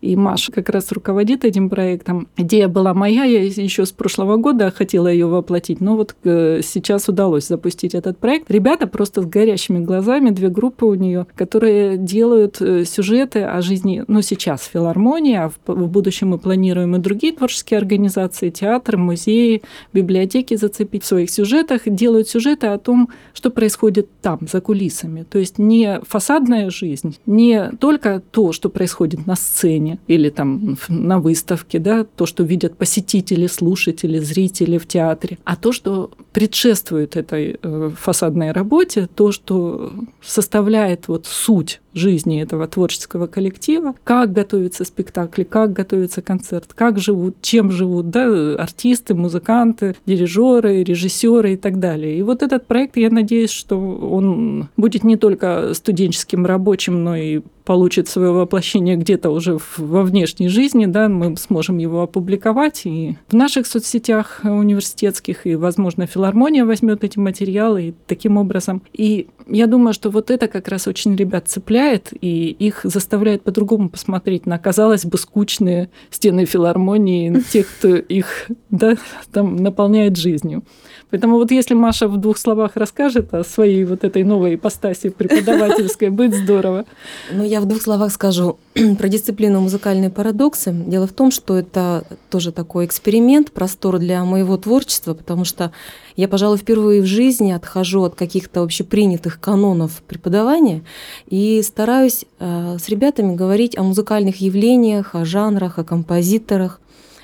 И 0.00 0.14
Маша 0.14 0.52
как 0.52 0.68
раз 0.68 0.92
руководит 0.92 1.44
этим 1.44 1.68
проектом. 1.68 2.28
Идея 2.36 2.68
была 2.68 2.94
моя, 2.94 3.24
я 3.24 3.42
еще 3.42 3.84
с 3.84 3.90
прошлого 3.90 4.36
года 4.36 4.70
хотела 4.70 5.08
ее 5.08 5.26
воплотить, 5.26 5.80
но 5.80 5.96
вот 5.96 6.14
э, 6.24 6.60
сейчас 6.62 7.08
удалось 7.08 7.48
запустить 7.48 7.94
этот 7.94 8.18
проект. 8.18 8.50
Ребята 8.50 8.86
просто 8.86 9.22
с 9.22 9.26
горящими 9.26 9.84
глазами, 9.84 10.30
две 10.30 10.48
группы 10.48 10.86
у 10.86 10.94
нее, 10.94 11.26
которые 11.34 11.96
делают 11.96 12.60
э, 12.60 12.84
сюжеты 12.84 13.42
о 13.42 13.60
жизни, 13.60 14.04
ну 14.06 14.22
сейчас 14.22 14.64
филармония, 14.64 15.44
а 15.66 15.72
в 15.72 15.88
будущем 15.88 16.28
мы 16.28 16.38
планируем 16.38 16.94
и 16.94 16.98
другие 16.98 17.32
творческие 17.32 17.78
организации, 17.78 18.50
театры, 18.50 18.98
музеи, 18.98 19.62
библиотеки 19.92 20.54
зацепить 20.56 21.02
в 21.02 21.06
своих 21.06 21.30
сюжетах, 21.30 21.82
делают 21.86 22.28
сюжеты 22.28 22.68
о 22.68 22.78
том, 22.78 23.08
что 23.32 23.50
происходит 23.50 24.08
там, 24.20 24.40
за 24.50 24.60
кулисами. 24.60 25.24
То 25.28 25.38
есть 25.38 25.58
не 25.58 26.00
фасадная 26.06 26.70
жизнь, 26.70 27.16
не 27.26 27.70
только 27.80 28.22
то, 28.30 28.52
что 28.52 28.68
происходит 28.68 29.26
на 29.26 29.34
сцене, 29.34 29.87
магазине 29.88 29.98
или 30.06 30.30
там 30.30 30.76
на 30.88 31.18
выставке, 31.18 31.78
да, 31.78 32.04
то, 32.04 32.26
что 32.26 32.44
видят 32.44 32.76
посетители, 32.76 33.46
слушатели, 33.46 34.18
зрители 34.18 34.78
в 34.78 34.86
театре, 34.86 35.38
а 35.44 35.56
то, 35.56 35.72
что 35.72 36.10
предшествует 36.32 37.16
этой 37.16 37.58
э, 37.62 37.90
фасадной 37.96 38.52
работе, 38.52 39.08
то, 39.14 39.32
что 39.32 39.92
составляет 40.20 41.08
вот 41.08 41.26
суть 41.26 41.80
жизни 41.94 42.40
этого 42.40 42.66
творческого 42.66 43.26
коллектива, 43.26 43.94
как 44.04 44.32
готовятся 44.32 44.84
спектакли, 44.84 45.42
как 45.42 45.72
готовится 45.72 46.22
концерт, 46.22 46.72
как 46.74 46.98
живут, 46.98 47.36
чем 47.42 47.70
живут 47.70 48.10
да, 48.10 48.54
артисты, 48.54 49.14
музыканты, 49.14 49.96
дирижеры, 50.06 50.82
режиссеры 50.84 51.54
и 51.54 51.56
так 51.56 51.80
далее. 51.80 52.16
И 52.16 52.22
вот 52.22 52.42
этот 52.42 52.66
проект, 52.66 52.96
я 52.96 53.10
надеюсь, 53.10 53.50
что 53.50 53.78
он 53.78 54.68
будет 54.76 55.04
не 55.04 55.16
только 55.16 55.74
студенческим 55.74 56.46
рабочим, 56.46 57.02
но 57.02 57.16
и 57.16 57.40
получит 57.68 58.08
свое 58.08 58.32
воплощение 58.32 58.96
где-то 58.96 59.28
уже 59.28 59.58
во 59.76 60.02
внешней 60.02 60.48
жизни, 60.48 60.86
да, 60.86 61.10
мы 61.10 61.36
сможем 61.36 61.76
его 61.76 62.00
опубликовать 62.00 62.86
и 62.86 63.18
в 63.28 63.34
наших 63.34 63.66
соцсетях 63.66 64.40
университетских, 64.42 65.46
и, 65.46 65.54
возможно, 65.54 66.06
филармония 66.18 66.64
возьмет 66.64 67.04
эти 67.04 67.16
материалы 67.16 67.82
и 67.88 67.94
таким 68.08 68.38
образом. 68.38 68.82
И 68.92 69.28
я 69.46 69.68
думаю, 69.68 69.94
что 69.94 70.10
вот 70.10 70.32
это 70.32 70.48
как 70.48 70.66
раз 70.66 70.88
очень 70.88 71.14
ребят 71.14 71.46
цепляет, 71.46 72.12
и 72.20 72.50
их 72.50 72.80
заставляет 72.82 73.42
по-другому 73.44 73.88
посмотреть 73.88 74.44
на, 74.44 74.58
казалось 74.58 75.04
бы, 75.04 75.16
скучные 75.16 75.90
стены 76.10 76.44
филармонии, 76.44 77.40
тех, 77.52 77.68
кто 77.68 77.94
их 77.94 78.50
да, 78.68 78.96
там 79.32 79.56
наполняет 79.56 80.16
жизнью. 80.16 80.64
Поэтому 81.10 81.36
вот 81.36 81.50
если 81.50 81.74
Маша 81.74 82.06
в 82.06 82.18
двух 82.18 82.36
словах 82.36 82.72
расскажет 82.76 83.32
о 83.32 83.42
своей 83.42 83.84
вот 83.84 84.04
этой 84.04 84.24
новой 84.24 84.56
ипостаси 84.56 85.08
преподавательской, 85.08 86.10
будет 86.10 86.34
здорово. 86.34 86.84
Ну, 87.32 87.44
я 87.44 87.60
в 87.60 87.66
двух 87.66 87.80
словах 87.80 88.12
скажу 88.12 88.58
про 88.98 89.08
дисциплину 89.08 89.60
музыкальные 89.60 90.10
парадоксы. 90.10 90.72
Дело 90.72 91.06
в 91.06 91.12
том, 91.12 91.30
что 91.30 91.56
это 91.56 92.04
тоже 92.28 92.52
такой 92.52 92.84
эксперимент, 92.84 93.52
простор 93.52 93.98
для 93.98 94.22
моего 94.24 94.56
творчества, 94.58 95.14
потому 95.14 95.44
что 95.44 95.72
я, 96.16 96.28
пожалуй, 96.28 96.58
впервые 96.58 97.00
в 97.00 97.06
жизни 97.06 97.52
отхожу 97.52 98.02
от 98.02 98.14
каких-то 98.14 98.62
общепринятых 98.62 99.40
канонов 99.40 100.02
преподавания 100.06 100.82
и 101.26 101.62
стараюсь 101.62 102.26
э, 102.38 102.76
с 102.78 102.88
ребятами 102.88 103.34
говорить 103.34 103.78
о 103.78 103.82
музыкальных 103.82 104.40
явлениях, 104.40 105.14
о 105.14 105.24
жанрах, 105.24 105.78
о 105.78 105.84
композиторах, 105.84 106.80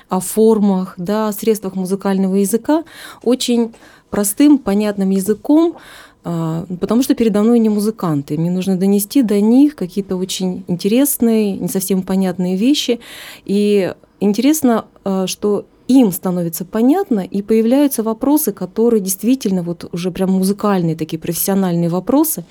о 0.09 0.19
формах, 0.19 0.95
да, 0.97 1.27
о 1.27 1.33
средствах 1.33 1.75
музыкального 1.75 2.35
языка 2.35 2.83
очень 3.23 3.73
простым, 4.09 4.57
понятным 4.57 5.09
языком, 5.09 5.75
а, 6.23 6.65
потому 6.79 7.03
что 7.03 7.15
передо 7.15 7.41
мной 7.43 7.59
не 7.59 7.69
музыканты. 7.69 8.37
Мне 8.37 8.49
нужно 8.49 8.77
донести 8.77 9.21
до 9.21 9.39
них 9.41 9.75
какие-то 9.75 10.15
очень 10.15 10.63
интересные, 10.67 11.57
не 11.57 11.67
совсем 11.67 12.01
понятные 12.01 12.55
вещи. 12.55 12.99
И 13.45 13.93
интересно, 14.19 14.85
а, 15.03 15.27
что 15.27 15.65
им 15.87 16.11
становится 16.11 16.65
понятно, 16.65 17.19
и 17.19 17.41
появляются 17.43 18.01
вопросы, 18.01 18.51
которые 18.51 19.01
действительно 19.01 19.61
вот 19.61 19.87
уже 19.91 20.09
прям 20.11 20.31
музыкальные 20.31 20.95
такие 20.95 21.19
профессиональные 21.19 21.89
вопросы. 21.89 22.43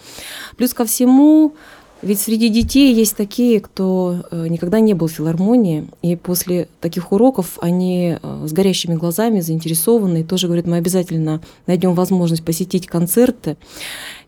Плюс 0.57 0.73
ко 0.73 0.85
всему 0.85 1.55
ведь 2.05 2.21
среди 2.21 2.49
детей 2.49 2.95
есть 2.95 3.17
такие, 3.17 3.61
кто 3.61 4.25
э, 4.31 4.47
никогда 4.49 4.81
не 4.81 4.95
был 4.95 5.07
в 5.07 5.13
филармонии, 5.13 5.89
и 6.03 6.17
после 6.17 6.69
таких 6.81 7.13
уроков 7.13 7.59
они 7.61 8.19
э, 8.21 8.45
с 8.47 8.53
горящими 8.53 8.95
глазами, 8.95 9.41
заинтересованы, 9.41 10.21
и 10.21 10.25
тоже 10.25 10.47
говорят, 10.47 10.67
мы 10.67 10.77
обязательно 10.77 11.41
найдем 11.67 11.95
возможность 11.95 12.45
посетить 12.45 12.87
концерты. 12.87 13.57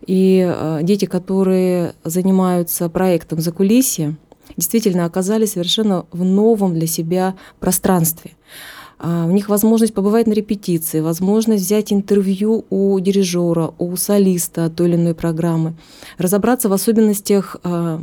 И 0.05 0.43
э, 0.47 0.79
дети, 0.81 1.05
которые 1.05 1.93
занимаются 2.03 2.89
проектом 2.89 3.41
«За 3.41 3.51
кулисье», 3.51 4.15
действительно 4.55 5.05
оказались 5.05 5.51
совершенно 5.51 6.05
в 6.11 6.23
новом 6.23 6.73
для 6.73 6.87
себя 6.87 7.35
пространстве. 7.59 8.31
А, 8.99 9.25
у 9.25 9.31
них 9.31 9.49
возможность 9.49 9.93
побывать 9.93 10.27
на 10.27 10.33
репетиции, 10.33 10.99
возможность 11.01 11.63
взять 11.63 11.93
интервью 11.93 12.65
у 12.69 12.99
дирижера, 12.99 13.73
у 13.77 13.95
солиста 13.95 14.69
той 14.69 14.89
или 14.89 14.95
иной 14.95 15.13
программы, 15.13 15.75
разобраться 16.17 16.69
в 16.69 16.73
особенностях 16.73 17.57
а, 17.63 18.01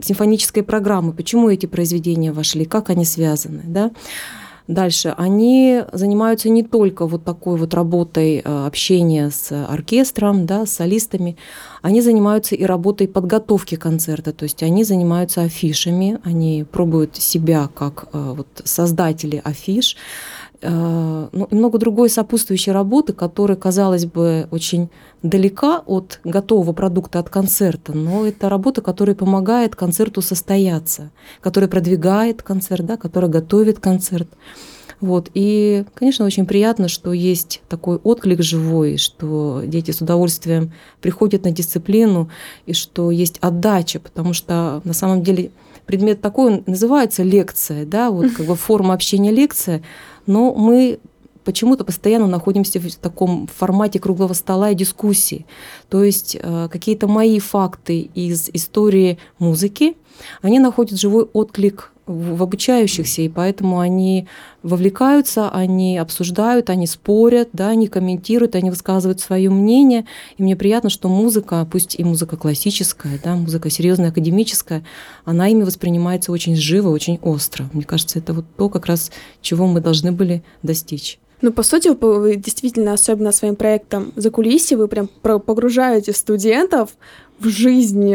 симфонической 0.00 0.62
программы, 0.62 1.12
почему 1.12 1.48
эти 1.48 1.66
произведения 1.66 2.32
вошли, 2.32 2.64
как 2.64 2.90
они 2.90 3.04
связаны. 3.04 3.62
Да? 3.64 3.90
Дальше. 4.66 5.14
Они 5.18 5.82
занимаются 5.92 6.48
не 6.48 6.62
только 6.62 7.06
вот 7.06 7.22
такой 7.22 7.58
вот 7.58 7.74
работой 7.74 8.40
а, 8.42 8.66
общения 8.66 9.30
с 9.30 9.52
оркестром, 9.52 10.46
да, 10.46 10.64
с 10.64 10.72
солистами, 10.72 11.36
они 11.82 12.00
занимаются 12.00 12.54
и 12.54 12.64
работой 12.64 13.06
подготовки 13.06 13.74
концерта, 13.74 14.32
то 14.32 14.44
есть 14.44 14.62
они 14.62 14.84
занимаются 14.84 15.42
афишами, 15.42 16.18
они 16.24 16.64
пробуют 16.64 17.16
себя 17.16 17.68
как 17.74 18.08
вот 18.12 18.46
создатели 18.64 19.40
афиш, 19.44 19.96
Э, 20.43 20.43
ну, 20.64 21.48
и 21.50 21.54
много 21.54 21.78
другой 21.78 22.08
сопутствующей 22.08 22.72
работы, 22.72 23.12
которая, 23.12 23.56
казалось 23.56 24.06
бы, 24.06 24.48
очень 24.50 24.88
далека 25.22 25.82
от 25.86 26.20
готового 26.24 26.72
продукта, 26.72 27.18
от 27.18 27.30
концерта, 27.30 27.92
но 27.92 28.26
это 28.26 28.48
работа, 28.48 28.82
которая 28.82 29.14
помогает 29.16 29.76
концерту 29.76 30.22
состояться, 30.22 31.10
которая 31.40 31.68
продвигает 31.68 32.42
концерт, 32.42 32.84
да, 32.86 32.96
которая 32.96 33.30
готовит 33.30 33.78
концерт. 33.80 34.28
Вот. 35.00 35.30
И, 35.34 35.84
конечно, 35.94 36.24
очень 36.24 36.46
приятно, 36.46 36.88
что 36.88 37.12
есть 37.12 37.62
такой 37.68 37.96
отклик 37.96 38.42
живой, 38.42 38.96
что 38.96 39.62
дети 39.66 39.90
с 39.90 40.00
удовольствием 40.00 40.72
приходят 41.00 41.44
на 41.44 41.50
дисциплину, 41.50 42.30
и 42.64 42.72
что 42.72 43.10
есть 43.10 43.38
отдача, 43.40 44.00
потому 44.00 44.32
что 44.32 44.80
на 44.84 44.94
самом 44.94 45.22
деле 45.22 45.50
предмет 45.86 46.20
такой, 46.20 46.52
он 46.54 46.64
называется 46.66 47.22
лекция, 47.22 47.84
да, 47.86 48.10
вот 48.10 48.30
как 48.32 48.46
бы 48.46 48.56
форма 48.56 48.94
общения 48.94 49.30
лекция, 49.30 49.82
но 50.26 50.54
мы 50.54 50.98
почему-то 51.44 51.84
постоянно 51.84 52.26
находимся 52.26 52.80
в 52.80 52.94
таком 52.96 53.46
формате 53.46 54.00
круглого 54.00 54.32
стола 54.32 54.70
и 54.70 54.74
дискуссии. 54.74 55.46
То 55.88 56.02
есть 56.02 56.36
э, 56.40 56.68
какие-то 56.70 57.06
мои 57.06 57.38
факты 57.38 58.00
из 58.14 58.48
истории 58.52 59.18
музыки, 59.38 59.96
они 60.42 60.58
находят 60.58 60.98
живой 60.98 61.24
отклик 61.32 61.92
в 62.06 62.42
обучающихся, 62.42 63.22
и 63.22 63.28
поэтому 63.28 63.80
они 63.80 64.26
вовлекаются, 64.62 65.50
они 65.50 65.96
обсуждают, 65.98 66.68
они 66.68 66.86
спорят, 66.86 67.48
да, 67.52 67.68
они 67.68 67.86
комментируют, 67.88 68.54
они 68.54 68.70
высказывают 68.70 69.20
свое 69.20 69.50
мнение. 69.50 70.04
И 70.36 70.42
мне 70.42 70.54
приятно, 70.54 70.90
что 70.90 71.08
музыка, 71.08 71.66
пусть 71.70 71.98
и 71.98 72.04
музыка 72.04 72.36
классическая, 72.36 73.18
да, 73.22 73.36
музыка 73.36 73.70
серьезная, 73.70 74.10
академическая, 74.10 74.84
она 75.24 75.48
ими 75.48 75.62
воспринимается 75.62 76.30
очень 76.32 76.56
живо, 76.56 76.90
очень 76.90 77.18
остро. 77.22 77.70
Мне 77.72 77.84
кажется, 77.84 78.18
это 78.18 78.34
вот 78.34 78.44
то, 78.56 78.68
как 78.68 78.86
раз, 78.86 79.10
чего 79.40 79.66
мы 79.66 79.80
должны 79.80 80.12
были 80.12 80.42
достичь. 80.62 81.18
Ну, 81.40 81.52
по 81.52 81.62
сути, 81.62 81.88
вы 81.88 82.36
действительно, 82.36 82.92
особенно 82.92 83.32
своим 83.32 83.56
проектом 83.56 84.12
за 84.16 84.30
кулисье, 84.30 84.76
вы 84.76 84.88
прям 84.88 85.08
погружаете 85.20 86.12
студентов 86.12 86.90
в 87.38 87.48
жизнь 87.48 88.14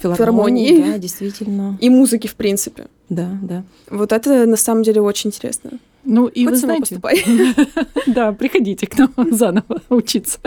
филармонии, 0.00 0.68
филармонии 0.68 0.92
да, 0.92 0.98
действительно. 0.98 1.78
и 1.80 1.90
музыки, 1.90 2.26
в 2.26 2.34
принципе. 2.34 2.86
Да, 3.08 3.38
да. 3.42 3.64
Вот 3.90 4.12
это 4.12 4.46
на 4.46 4.56
самом 4.56 4.82
деле 4.82 5.00
очень 5.00 5.28
интересно. 5.30 5.78
Ну 6.04 6.26
и 6.26 6.44
Хоть 6.44 6.54
вы 6.54 6.56
знаете, 6.56 7.00
да, 8.06 8.32
приходите 8.32 8.86
к 8.86 8.96
нам 8.96 9.12
заново 9.30 9.82
учиться. 9.90 10.38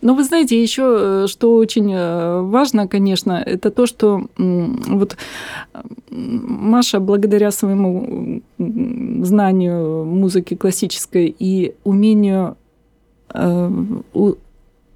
Но 0.00 0.14
вы 0.14 0.24
знаете, 0.24 0.60
еще 0.60 1.24
э, 1.24 1.26
что 1.28 1.54
очень 1.56 1.92
э, 1.92 2.40
важно, 2.40 2.88
конечно, 2.88 3.32
это 3.44 3.70
то, 3.70 3.86
что 3.86 4.26
вот 4.38 5.16
Маша 6.08 7.00
благодаря 7.00 7.50
своему 7.50 8.42
знанию 8.58 10.04
музыки 10.04 10.54
классической 10.54 11.34
и 11.38 11.74
умению 11.84 12.56
э, 13.34 13.70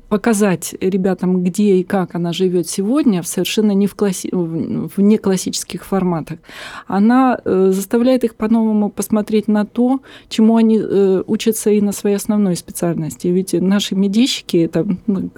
показать 0.08 0.74
ребятам, 0.80 1.42
где 1.42 1.76
и 1.76 1.82
как 1.82 2.14
она 2.14 2.32
живет 2.32 2.68
сегодня, 2.68 3.22
совершенно 3.22 3.72
не 3.72 3.86
в, 3.86 3.94
класси... 3.94 4.30
в 4.32 5.00
неклассических 5.00 5.84
форматах. 5.84 6.38
Она 6.86 7.38
э, 7.44 7.70
заставляет 7.72 8.24
их 8.24 8.34
по-новому 8.34 8.90
посмотреть 8.90 9.48
на 9.48 9.64
то, 9.64 10.00
чему 10.28 10.56
они 10.56 10.78
э, 10.78 11.22
учатся 11.26 11.70
и 11.70 11.80
на 11.80 11.92
своей 11.92 12.16
основной 12.16 12.56
специальности. 12.56 13.28
Ведь 13.28 13.52
наши 13.52 13.94
медийщики– 13.94 14.56
это 14.58 14.86
ну, 15.06 15.30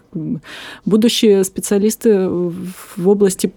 будущие 0.85 1.45
специалисты 1.45 2.29
в 2.29 3.09
области 3.09 3.53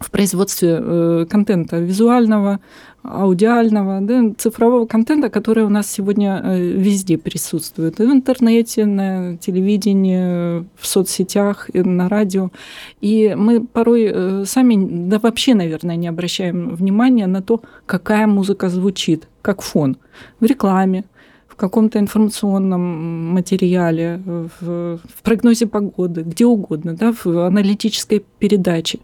в 0.00 0.10
производстве 0.10 0.78
э, 0.80 1.26
контента 1.28 1.78
визуального, 1.78 2.60
аудиального, 3.02 4.00
да, 4.00 4.32
цифрового 4.38 4.86
контента, 4.86 5.28
который 5.28 5.64
у 5.64 5.68
нас 5.68 5.90
сегодня 5.90 6.40
э, 6.42 6.58
везде 6.58 7.18
присутствует. 7.18 8.00
И 8.00 8.04
в 8.04 8.12
интернете, 8.12 8.86
на 8.86 9.36
телевидении, 9.38 10.60
в 10.76 10.86
соцсетях, 10.86 11.68
и 11.72 11.82
на 11.82 12.08
радио. 12.08 12.50
И 13.00 13.34
мы 13.36 13.64
порой 13.64 14.10
э, 14.12 14.44
сами, 14.46 15.08
да 15.08 15.18
вообще, 15.18 15.54
наверное, 15.54 15.96
не 15.96 16.08
обращаем 16.08 16.74
внимания 16.74 17.26
на 17.26 17.42
то, 17.42 17.60
какая 17.86 18.26
музыка 18.26 18.68
звучит, 18.68 19.28
как 19.42 19.62
фон 19.62 19.96
в 20.40 20.44
рекламе, 20.44 21.04
в 21.48 21.56
каком-то 21.56 21.98
информационном 21.98 23.32
материале, 23.34 24.22
в, 24.24 24.98
в 24.98 25.22
прогнозе 25.22 25.66
погоды, 25.66 26.22
где 26.22 26.46
угодно, 26.46 26.94
да, 26.94 27.12
в 27.12 27.26
аналитической 27.46 28.24
передаче. 28.38 29.00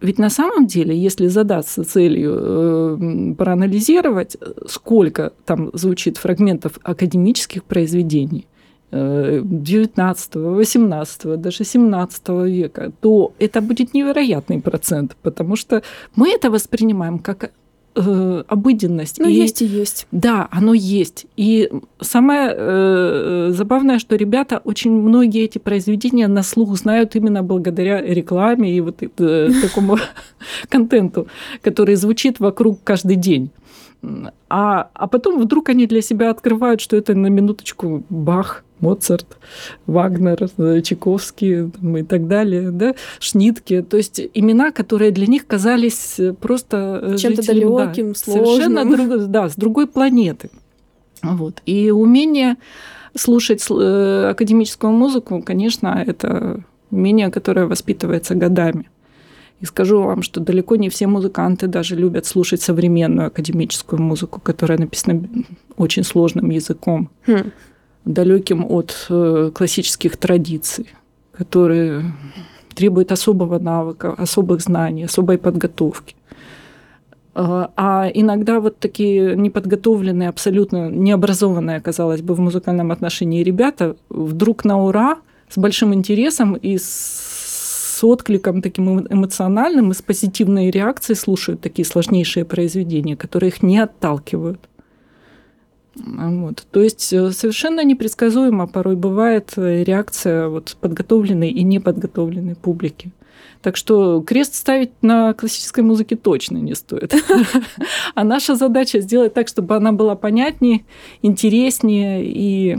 Ведь 0.00 0.18
на 0.18 0.30
самом 0.30 0.66
деле, 0.66 0.96
если 0.96 1.28
задаться 1.28 1.84
целью 1.84 2.36
э, 2.36 3.34
проанализировать, 3.36 4.36
сколько 4.66 5.32
там 5.44 5.70
звучит 5.74 6.16
фрагментов 6.16 6.78
академических 6.82 7.64
произведений, 7.64 8.46
19, 8.92 10.34
18, 10.34 11.40
даже 11.40 11.64
17 11.64 12.28
века, 12.46 12.92
то 13.00 13.32
это 13.38 13.60
будет 13.60 13.94
невероятный 13.94 14.60
процент, 14.60 15.16
потому 15.22 15.54
что 15.56 15.82
мы 16.16 16.30
это 16.30 16.50
воспринимаем 16.50 17.20
как 17.20 17.52
э, 17.94 18.42
обыденность. 18.46 19.18
Ну, 19.18 19.28
и, 19.28 19.32
есть 19.32 19.62
и 19.62 19.66
есть. 19.66 20.06
Да, 20.12 20.48
оно 20.50 20.74
есть. 20.74 21.26
И 21.36 21.70
самое 22.00 22.54
э, 22.56 23.48
забавное, 23.52 23.98
что 23.98 24.16
ребята 24.16 24.60
очень 24.64 24.92
многие 24.92 25.44
эти 25.44 25.58
произведения 25.58 26.28
на 26.28 26.42
слух 26.42 26.76
знают 26.76 27.16
именно 27.16 27.42
благодаря 27.42 28.00
рекламе 28.00 28.76
и 28.76 28.80
вот 28.80 29.02
э, 29.02 29.50
такому 29.62 29.98
контенту, 30.68 31.26
который 31.62 31.94
звучит 31.96 32.40
вокруг 32.40 32.80
каждый 32.84 33.16
день. 33.16 33.50
А, 34.48 34.88
а 34.94 35.06
потом 35.06 35.40
вдруг 35.40 35.68
они 35.68 35.86
для 35.86 36.00
себя 36.00 36.30
открывают, 36.30 36.80
что 36.80 36.96
это 36.96 37.14
на 37.14 37.26
минуточку 37.26 38.02
Бах, 38.08 38.64
Моцарт, 38.80 39.26
Вагнер, 39.86 40.48
э, 40.56 40.80
Чайковский 40.82 41.70
и 42.00 42.02
так 42.02 42.28
далее, 42.28 42.70
да, 42.70 42.94
Шнитке. 43.18 43.82
То 43.82 43.96
есть 43.96 44.20
имена, 44.34 44.72
которые 44.72 45.10
для 45.10 45.26
них 45.26 45.46
казались 45.46 46.18
э, 46.18 46.32
просто 46.32 47.00
э, 47.02 47.16
чем-то 47.16 47.46
далеким, 47.46 48.08
да, 48.08 48.14
сложным. 48.14 48.46
Совершенно 48.46 48.84
друг, 48.84 49.26
да, 49.30 49.48
с 49.48 49.56
другой 49.56 49.86
планеты. 49.86 50.50
Вот. 51.22 51.62
И 51.66 51.90
умение 51.90 52.56
слушать 53.14 53.62
академическую 53.70 54.92
музыку, 54.92 55.42
конечно, 55.42 56.02
это 56.06 56.64
умение, 56.90 57.30
которое 57.30 57.66
воспитывается 57.66 58.34
годами. 58.34 58.88
И 59.60 59.66
скажу 59.66 60.02
вам, 60.02 60.22
что 60.22 60.40
далеко 60.40 60.76
не 60.76 60.88
все 60.88 61.06
музыканты 61.06 61.66
даже 61.66 61.94
любят 61.94 62.24
слушать 62.24 62.62
современную 62.62 63.26
академическую 63.26 64.00
музыку, 64.00 64.40
которая 64.40 64.78
написана 64.78 65.28
очень 65.76 66.02
сложным 66.02 66.48
языком. 66.48 67.10
Хм 67.26 67.50
далеким 68.04 68.64
от 68.68 69.06
э, 69.10 69.50
классических 69.54 70.16
традиций, 70.16 70.88
которые 71.32 72.12
требуют 72.74 73.12
особого 73.12 73.58
навыка, 73.58 74.12
особых 74.12 74.60
знаний, 74.60 75.04
особой 75.04 75.38
подготовки. 75.38 76.14
А, 77.34 77.70
а 77.76 78.10
иногда 78.12 78.60
вот 78.60 78.78
такие 78.78 79.36
неподготовленные, 79.36 80.28
абсолютно 80.28 80.90
необразованные, 80.90 81.80
казалось 81.80 82.22
бы, 82.22 82.34
в 82.34 82.40
музыкальном 82.40 82.90
отношении 82.90 83.42
ребята 83.44 83.96
вдруг 84.08 84.64
на 84.64 84.82
ура 84.82 85.18
с 85.48 85.58
большим 85.58 85.94
интересом 85.94 86.54
и 86.54 86.78
с 86.78 88.00
откликом 88.02 88.62
таким 88.62 89.06
эмоциональным 89.06 89.90
и 89.90 89.94
с 89.94 90.02
позитивной 90.02 90.70
реакцией 90.70 91.16
слушают 91.16 91.60
такие 91.60 91.84
сложнейшие 91.84 92.44
произведения, 92.44 93.16
которые 93.16 93.48
их 93.48 93.62
не 93.62 93.78
отталкивают. 93.78 94.60
Вот. 95.94 96.66
То 96.70 96.82
есть 96.82 97.12
э, 97.12 97.32
совершенно 97.32 97.84
непредсказуемо 97.84 98.66
порой 98.66 98.96
бывает 98.96 99.52
э, 99.56 99.82
реакция 99.84 100.48
вот 100.48 100.76
подготовленной 100.80 101.50
и 101.50 101.62
неподготовленной 101.62 102.54
публики. 102.54 103.10
Так 103.62 103.76
что 103.76 104.22
крест 104.22 104.54
ставить 104.54 104.90
на 105.02 105.34
классической 105.34 105.84
музыке 105.84 106.16
точно 106.16 106.58
не 106.58 106.74
стоит. 106.74 107.14
А 108.14 108.24
наша 108.24 108.54
задача 108.54 109.00
сделать 109.00 109.34
так, 109.34 109.48
чтобы 109.48 109.76
она 109.76 109.92
была 109.92 110.14
понятнее, 110.14 110.84
интереснее 111.22 112.24
и 112.24 112.76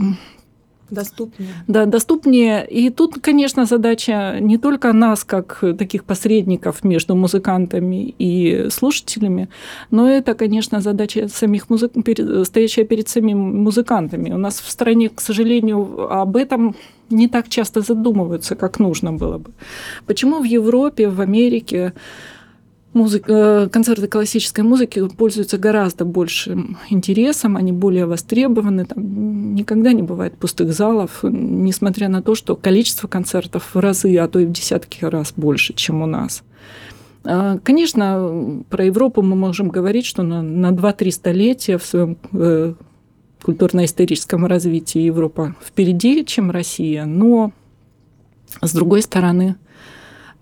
Доступнее. 0.92 1.48
Да, 1.68 1.86
доступнее. 1.86 2.66
И 2.66 2.90
тут, 2.90 3.14
конечно, 3.22 3.64
задача 3.64 4.38
не 4.40 4.58
только 4.58 4.92
нас, 4.92 5.24
как 5.24 5.64
таких 5.78 6.04
посредников 6.04 6.84
между 6.84 7.16
музыкантами 7.16 8.14
и 8.18 8.68
слушателями, 8.70 9.48
но 9.90 10.08
это, 10.08 10.34
конечно, 10.34 10.80
задача 10.80 11.28
самих 11.28 11.70
музык... 11.70 11.92
стоящая 12.44 12.84
перед 12.84 13.08
самими 13.08 13.34
музыкантами. 13.34 14.32
У 14.32 14.38
нас 14.38 14.60
в 14.60 14.70
стране, 14.70 15.08
к 15.08 15.20
сожалению, 15.20 16.12
об 16.12 16.36
этом 16.36 16.74
не 17.10 17.28
так 17.28 17.48
часто 17.48 17.80
задумываются, 17.80 18.54
как 18.54 18.78
нужно 18.78 19.12
было 19.12 19.38
бы. 19.38 19.50
Почему 20.06 20.40
в 20.40 20.44
Европе, 20.44 21.08
в 21.08 21.20
Америке 21.20 21.92
Музыка, 22.92 23.32
э, 23.32 23.68
концерты 23.70 24.06
классической 24.06 24.60
музыки 24.62 25.08
пользуются 25.08 25.56
гораздо 25.56 26.04
большим 26.04 26.76
интересом, 26.90 27.56
они 27.56 27.72
более 27.72 28.04
востребованы, 28.04 28.84
там 28.84 29.54
никогда 29.54 29.94
не 29.94 30.02
бывает 30.02 30.36
пустых 30.36 30.74
залов, 30.74 31.20
несмотря 31.22 32.08
на 32.08 32.20
то, 32.20 32.34
что 32.34 32.54
количество 32.54 33.08
концертов 33.08 33.74
в 33.74 33.78
разы, 33.78 34.14
а 34.18 34.28
то 34.28 34.40
и 34.40 34.44
в 34.44 34.52
десятки 34.52 35.04
раз 35.06 35.32
больше, 35.34 35.72
чем 35.72 36.02
у 36.02 36.06
нас. 36.06 36.42
А, 37.24 37.58
конечно, 37.62 38.62
про 38.68 38.84
Европу 38.84 39.22
мы 39.22 39.36
можем 39.36 39.68
говорить, 39.68 40.04
что 40.04 40.22
на, 40.22 40.42
на 40.42 40.70
2-3 40.72 41.10
столетия 41.12 41.78
в 41.78 41.84
своем 41.84 42.18
э, 42.32 42.74
культурно-историческом 43.42 44.44
развитии 44.44 45.00
Европа 45.00 45.54
впереди, 45.64 46.26
чем 46.26 46.50
Россия, 46.50 47.06
но 47.06 47.52
с 48.60 48.74
другой 48.74 49.00
стороны, 49.00 49.56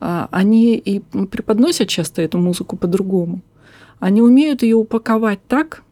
они 0.01 0.77
и 0.77 1.01
преподносят 1.01 1.89
часто 1.89 2.23
эту 2.23 2.39
музыку 2.39 2.77
по-другому. 2.77 3.41
Они 3.99 4.23
умеют 4.23 4.63
ее 4.63 4.77
упаковать 4.77 5.41
так, 5.47 5.83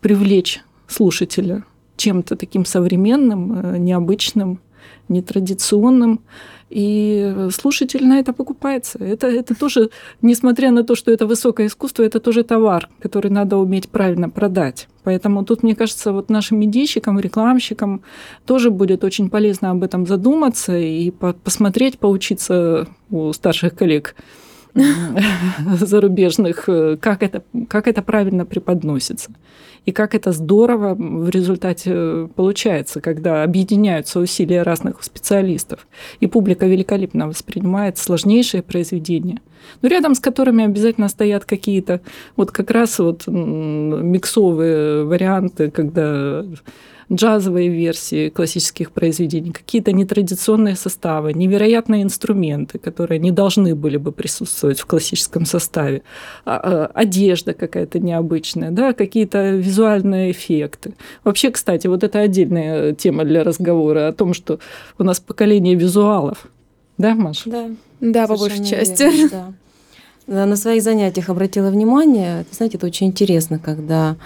привлечь 0.00 0.62
слушателя 0.86 1.64
чем-то 1.96 2.36
таким 2.36 2.64
современным, 2.64 3.52
э, 3.52 3.78
необычным, 3.78 4.60
нетрадиционным, 5.08 6.20
и 6.70 7.48
слушатель 7.52 8.06
на 8.06 8.20
это 8.20 8.32
покупается. 8.32 8.98
Это, 8.98 9.26
это 9.26 9.54
тоже, 9.56 9.90
несмотря 10.22 10.70
на 10.70 10.84
то, 10.84 10.94
что 10.94 11.10
это 11.10 11.26
высокое 11.26 11.66
искусство, 11.66 12.04
это 12.04 12.20
тоже 12.20 12.44
товар, 12.44 12.88
который 13.00 13.30
надо 13.30 13.56
уметь 13.56 13.88
правильно 13.88 14.30
продать. 14.30 14.88
Поэтому 15.02 15.44
тут, 15.44 15.64
мне 15.64 15.74
кажется, 15.74 16.12
вот 16.12 16.30
нашим 16.30 16.60
медийщикам, 16.60 17.18
рекламщикам 17.18 18.02
тоже 18.46 18.70
будет 18.70 19.02
очень 19.02 19.30
полезно 19.30 19.72
об 19.72 19.82
этом 19.82 20.06
задуматься 20.06 20.78
и 20.78 21.10
посмотреть, 21.10 21.98
поучиться 21.98 22.86
у 23.10 23.32
старших 23.32 23.74
коллег 23.74 24.14
зарубежных, 25.80 26.64
как 27.00 27.22
это, 27.22 27.42
как 27.68 27.88
это 27.88 28.02
правильно 28.02 28.44
преподносится. 28.44 29.30
И 29.86 29.92
как 29.92 30.14
это 30.14 30.32
здорово 30.32 30.94
в 30.94 31.30
результате 31.30 32.28
получается, 32.36 33.00
когда 33.00 33.42
объединяются 33.42 34.20
усилия 34.20 34.62
разных 34.62 35.02
специалистов. 35.02 35.86
И 36.20 36.26
публика 36.26 36.66
великолепно 36.66 37.28
воспринимает 37.28 37.96
сложнейшие 37.96 38.62
произведения, 38.62 39.40
но 39.82 39.88
рядом 39.88 40.14
с 40.14 40.20
которыми 40.20 40.64
обязательно 40.64 41.08
стоят 41.08 41.44
какие-то 41.44 42.00
вот 42.36 42.50
как 42.50 42.70
раз 42.70 42.98
вот 42.98 43.26
миксовые 43.26 45.04
варианты, 45.04 45.70
когда 45.70 46.44
джазовые 47.12 47.68
версии 47.68 48.28
классических 48.28 48.92
произведений, 48.92 49.50
какие-то 49.50 49.92
нетрадиционные 49.92 50.76
составы, 50.76 51.32
невероятные 51.32 52.02
инструменты, 52.02 52.78
которые 52.78 53.18
не 53.18 53.32
должны 53.32 53.74
были 53.74 53.96
бы 53.96 54.12
присутствовать 54.12 54.78
в 54.78 54.86
классическом 54.86 55.44
составе, 55.44 56.02
а, 56.44 56.56
а, 56.56 56.90
одежда 56.94 57.52
какая-то 57.52 57.98
необычная, 57.98 58.70
да, 58.70 58.92
какие-то 58.92 59.50
визуальные 59.50 60.30
эффекты. 60.30 60.94
Вообще, 61.24 61.50
кстати, 61.50 61.88
вот 61.88 62.04
это 62.04 62.20
отдельная 62.20 62.94
тема 62.94 63.24
для 63.24 63.42
разговора 63.42 64.08
о 64.08 64.12
том, 64.12 64.32
что 64.32 64.60
у 64.98 65.02
нас 65.02 65.18
поколение 65.18 65.74
визуалов. 65.74 66.46
Да, 66.96 67.14
Маша? 67.14 67.50
Да. 67.50 67.70
Да, 68.00 68.26
по 68.26 68.36
большей 68.36 68.64
части. 68.64 69.30
да. 70.26 70.46
На 70.46 70.54
своих 70.54 70.82
занятиях 70.82 71.28
обратила 71.28 71.70
внимание, 71.70 72.44
знаете, 72.52 72.76
это 72.76 72.86
очень 72.86 73.08
интересно, 73.08 73.58
когда 73.58 74.16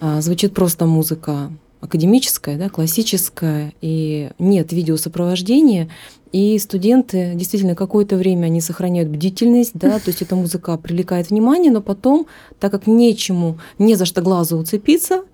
а, 0.00 0.20
звучит 0.20 0.54
просто 0.54 0.86
музыка 0.86 1.50
академическая, 1.80 2.58
да, 2.58 2.68
классическая, 2.68 3.72
и 3.80 4.30
нет 4.38 4.72
видеосопровождения, 4.72 5.88
и 6.32 6.58
студенты 6.58 7.32
действительно 7.34 7.74
какое-то 7.74 8.16
время 8.16 8.46
они 8.46 8.60
сохраняют 8.60 9.08
бдительность, 9.08 9.72
да, 9.74 9.98
то 9.98 10.08
есть 10.08 10.22
эта 10.22 10.36
музыка 10.36 10.76
привлекает 10.76 11.30
внимание, 11.30 11.72
но 11.72 11.80
потом, 11.80 12.26
так 12.60 12.70
как 12.70 12.86
нечему, 12.86 13.58
не 13.78 13.96
за 13.96 14.04
что 14.04 14.22
глазу 14.22 14.56
уцепиться, 14.58 15.24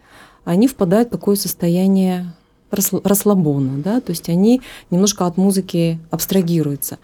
они 0.44 0.68
впадают 0.68 1.08
в 1.08 1.12
такое 1.12 1.36
состояние 1.36 2.32
расслабона, 2.70 3.78
да, 3.82 4.00
то 4.00 4.10
есть 4.10 4.28
они 4.28 4.62
немножко 4.90 5.26
от 5.26 5.36
музыки 5.36 5.98
абстрагируются. 6.10 6.98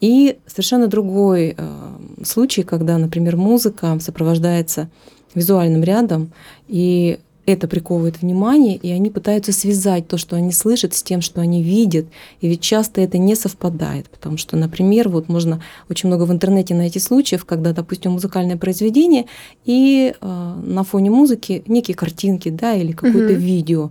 И 0.00 0.38
совершенно 0.46 0.88
другой 0.88 1.54
э, 1.56 2.24
случай, 2.24 2.64
когда, 2.64 2.98
например, 2.98 3.36
музыка 3.36 3.96
сопровождается 4.00 4.90
визуальным 5.34 5.82
рядом, 5.84 6.32
и 6.66 7.20
это 7.44 7.66
приковывает 7.66 8.22
внимание, 8.22 8.76
и 8.76 8.90
они 8.92 9.10
пытаются 9.10 9.52
связать 9.52 10.06
то, 10.06 10.16
что 10.16 10.36
они 10.36 10.52
слышат, 10.52 10.94
с 10.94 11.02
тем, 11.02 11.20
что 11.20 11.40
они 11.40 11.62
видят. 11.62 12.06
И 12.40 12.48
ведь 12.48 12.60
часто 12.60 13.00
это 13.00 13.18
не 13.18 13.34
совпадает, 13.34 14.08
потому 14.08 14.36
что, 14.36 14.56
например, 14.56 15.08
вот 15.08 15.28
можно 15.28 15.62
очень 15.90 16.08
много 16.08 16.24
в 16.24 16.32
интернете 16.32 16.74
найти 16.74 17.00
случаев, 17.00 17.44
когда, 17.44 17.72
допустим, 17.72 18.12
музыкальное 18.12 18.56
произведение 18.56 19.26
и 19.64 20.14
э, 20.20 20.60
на 20.62 20.84
фоне 20.84 21.10
музыки 21.10 21.64
некие 21.66 21.96
картинки, 21.96 22.48
да, 22.48 22.74
или 22.74 22.92
какое-то 22.92 23.32
mm-hmm. 23.32 23.36
видео. 23.36 23.90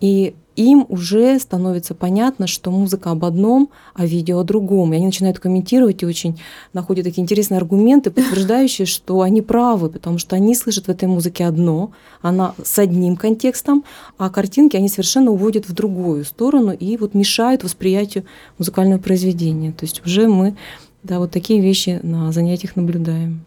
И 0.00 0.34
им 0.56 0.86
уже 0.88 1.38
становится 1.38 1.94
понятно, 1.94 2.46
что 2.46 2.70
музыка 2.70 3.10
об 3.10 3.24
одном, 3.24 3.68
а 3.94 4.06
видео 4.06 4.40
о 4.40 4.44
другом. 4.44 4.92
И 4.92 4.96
они 4.96 5.06
начинают 5.06 5.38
комментировать 5.38 6.02
и 6.02 6.06
очень 6.06 6.40
находят 6.72 7.04
такие 7.04 7.22
интересные 7.22 7.58
аргументы, 7.58 8.10
подтверждающие, 8.10 8.86
что 8.86 9.20
они 9.20 9.42
правы, 9.42 9.90
потому 9.90 10.18
что 10.18 10.34
они 10.34 10.54
слышат 10.54 10.86
в 10.86 10.88
этой 10.90 11.08
музыке 11.08 11.44
одно, 11.44 11.92
она 12.22 12.54
с 12.62 12.78
одним 12.78 13.16
контекстом, 13.16 13.84
а 14.16 14.30
картинки 14.30 14.76
они 14.76 14.88
совершенно 14.88 15.30
уводят 15.30 15.68
в 15.68 15.74
другую 15.74 16.24
сторону 16.24 16.72
и 16.72 16.96
вот 16.96 17.14
мешают 17.14 17.62
восприятию 17.62 18.24
музыкального 18.58 18.98
произведения. 18.98 19.72
То 19.72 19.84
есть 19.84 20.04
уже 20.06 20.26
мы 20.26 20.56
да, 21.02 21.18
вот 21.20 21.30
такие 21.30 21.60
вещи 21.60 22.00
на 22.02 22.32
занятиях 22.32 22.74
наблюдаем. 22.74 23.44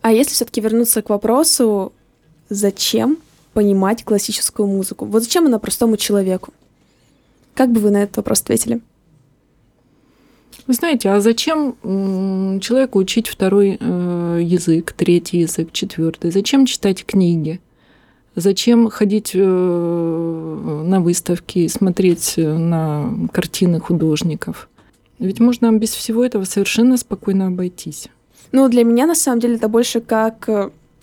А 0.00 0.12
если 0.12 0.32
все-таки 0.32 0.60
вернуться 0.60 1.02
к 1.02 1.10
вопросу, 1.10 1.92
зачем 2.48 3.18
понимать 3.52 4.04
классическую 4.04 4.66
музыку? 4.66 5.04
Вот 5.04 5.22
зачем 5.22 5.46
она 5.46 5.58
простому 5.58 5.96
человеку? 5.96 6.52
Как 7.54 7.70
бы 7.70 7.80
вы 7.80 7.90
на 7.90 8.02
этот 8.02 8.16
вопрос 8.16 8.40
ответили? 8.40 8.80
Вы 10.66 10.74
знаете, 10.74 11.10
а 11.10 11.20
зачем 11.20 11.74
человеку 12.60 12.98
учить 12.98 13.28
второй 13.28 13.78
э, 13.80 14.40
язык, 14.42 14.92
третий 14.92 15.38
язык, 15.40 15.72
четвертый? 15.72 16.30
Зачем 16.30 16.66
читать 16.66 17.04
книги? 17.04 17.60
Зачем 18.36 18.88
ходить 18.88 19.32
э, 19.34 19.38
на 19.38 21.00
выставки, 21.00 21.66
смотреть 21.66 22.34
на 22.36 23.28
картины 23.32 23.80
художников? 23.80 24.68
Ведь 25.18 25.40
можно 25.40 25.72
без 25.72 25.90
всего 25.90 26.24
этого 26.24 26.44
совершенно 26.44 26.96
спокойно 26.96 27.48
обойтись. 27.48 28.08
Ну, 28.52 28.68
для 28.68 28.84
меня, 28.84 29.06
на 29.06 29.14
самом 29.14 29.40
деле, 29.40 29.56
это 29.56 29.68
больше 29.68 30.00
как 30.00 30.48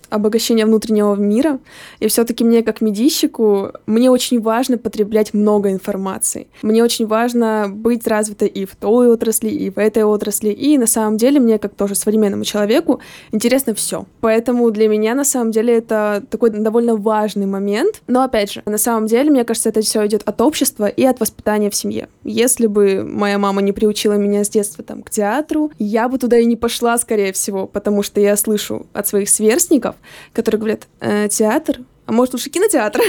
обогащения 0.09 0.65
внутреннего 0.65 1.15
мира. 1.15 1.59
И 1.99 2.07
все-таки 2.07 2.43
мне, 2.43 2.63
как 2.63 2.81
медийщику, 2.81 3.71
мне 3.85 4.11
очень 4.11 4.41
важно 4.41 4.77
потреблять 4.77 5.33
много 5.33 5.71
информации. 5.71 6.47
Мне 6.61 6.83
очень 6.83 7.07
важно 7.07 7.67
быть 7.69 8.07
развитой 8.07 8.47
и 8.47 8.65
в 8.65 8.75
той 8.75 9.09
отрасли, 9.09 9.49
и 9.49 9.69
в 9.69 9.77
этой 9.77 10.03
отрасли. 10.03 10.49
И 10.49 10.77
на 10.77 10.87
самом 10.87 11.17
деле 11.17 11.39
мне, 11.39 11.59
как 11.59 11.73
тоже 11.73 11.95
современному 11.95 12.43
человеку, 12.43 12.99
интересно 13.31 13.73
все. 13.73 14.05
Поэтому 14.21 14.69
для 14.71 14.87
меня, 14.87 15.15
на 15.15 15.25
самом 15.25 15.51
деле, 15.51 15.77
это 15.77 16.23
такой 16.29 16.49
довольно 16.49 16.95
важный 16.95 17.45
момент. 17.45 18.01
Но, 18.07 18.23
опять 18.23 18.51
же, 18.51 18.63
на 18.65 18.77
самом 18.77 19.07
деле, 19.07 19.29
мне 19.29 19.43
кажется, 19.43 19.69
это 19.69 19.81
все 19.81 20.05
идет 20.05 20.23
от 20.25 20.41
общества 20.41 20.87
и 20.87 21.03
от 21.05 21.19
воспитания 21.19 21.69
в 21.69 21.75
семье. 21.75 22.09
Если 22.23 22.67
бы 22.67 23.03
моя 23.03 23.37
мама 23.37 23.61
не 23.61 23.71
приучила 23.71 24.13
меня 24.13 24.43
с 24.43 24.49
детства 24.49 24.83
там, 24.83 25.03
к 25.03 25.09
театру, 25.09 25.71
я 25.79 26.07
бы 26.07 26.17
туда 26.17 26.37
и 26.37 26.45
не 26.45 26.55
пошла, 26.55 26.97
скорее 26.97 27.33
всего, 27.33 27.67
потому 27.67 28.03
что 28.03 28.19
я 28.19 28.35
слышу 28.35 28.87
от 28.93 29.07
своих 29.07 29.29
сверстников, 29.29 29.95
которые 30.33 30.59
говорят, 30.59 30.87
э, 30.99 31.27
театр, 31.29 31.79
а 32.05 32.11
может 32.11 32.33
лучше 32.33 32.49
кинотеатр? 32.49 33.01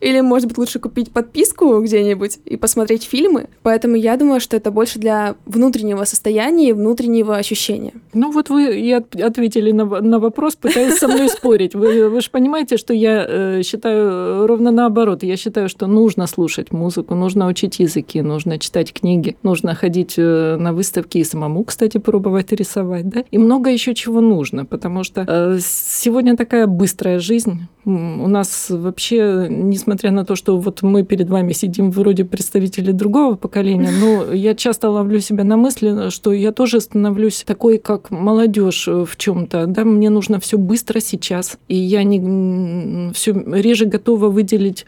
Или, 0.00 0.20
может 0.20 0.48
быть, 0.48 0.58
лучше 0.58 0.78
купить 0.78 1.12
подписку 1.12 1.80
где-нибудь 1.80 2.38
и 2.44 2.56
посмотреть 2.56 3.04
фильмы. 3.04 3.48
Поэтому 3.62 3.96
я 3.96 4.16
думаю, 4.16 4.40
что 4.40 4.56
это 4.56 4.70
больше 4.70 4.98
для 4.98 5.34
внутреннего 5.46 6.04
состояния 6.04 6.70
и 6.70 6.72
внутреннего 6.72 7.36
ощущения. 7.36 7.92
Ну 8.14 8.30
вот 8.30 8.50
вы 8.50 8.78
и 8.78 8.92
ответили 8.92 9.72
на, 9.72 9.84
на 9.84 10.18
вопрос, 10.18 10.56
пытаясь 10.56 10.98
со 10.98 11.08
мной 11.08 11.28
спорить. 11.28 11.74
Вы, 11.74 12.08
вы 12.08 12.20
же 12.20 12.30
понимаете, 12.30 12.76
что 12.76 12.94
я 12.94 13.26
э, 13.28 13.62
считаю 13.62 14.46
ровно 14.46 14.70
наоборот. 14.70 15.22
Я 15.22 15.36
считаю, 15.36 15.68
что 15.68 15.86
нужно 15.86 16.26
слушать 16.26 16.72
музыку, 16.72 17.14
нужно 17.14 17.46
учить 17.46 17.80
языки, 17.80 18.22
нужно 18.22 18.58
читать 18.58 18.92
книги, 18.92 19.36
нужно 19.42 19.74
ходить 19.74 20.14
э, 20.16 20.56
на 20.58 20.72
выставки 20.72 21.18
и 21.18 21.24
самому, 21.24 21.64
кстати, 21.64 21.98
пробовать 21.98 22.52
рисовать. 22.52 23.08
Да? 23.08 23.24
И 23.30 23.38
много 23.38 23.70
еще 23.70 23.94
чего 23.94 24.20
нужно, 24.20 24.64
потому 24.64 25.04
что 25.04 25.24
э, 25.26 25.58
сегодня 25.60 26.36
такая 26.36 26.66
быстрая 26.66 27.18
жизнь. 27.18 27.68
У 27.84 28.28
нас 28.28 28.66
вообще, 28.68 29.46
несмотря 29.48 29.87
несмотря 29.88 30.10
на 30.10 30.24
то, 30.24 30.36
что 30.36 30.58
вот 30.58 30.82
мы 30.82 31.02
перед 31.02 31.30
вами 31.30 31.52
сидим 31.52 31.90
вроде 31.90 32.24
представители 32.24 32.92
другого 32.92 33.36
поколения, 33.36 33.90
но 33.90 34.32
я 34.34 34.54
часто 34.54 34.90
ловлю 34.90 35.20
себя 35.20 35.44
на 35.44 35.56
мысли, 35.56 36.10
что 36.10 36.32
я 36.32 36.52
тоже 36.52 36.80
становлюсь 36.80 37.42
такой, 37.46 37.78
как 37.78 38.10
молодежь 38.10 38.86
в 38.86 39.16
чем-то. 39.16 39.66
Да, 39.66 39.84
мне 39.84 40.10
нужно 40.10 40.38
все 40.40 40.58
быстро 40.58 41.00
сейчас, 41.00 41.58
и 41.68 41.74
я 41.74 42.04
не 42.04 43.12
все 43.12 43.32
реже 43.32 43.86
готова 43.86 44.28
выделить 44.28 44.86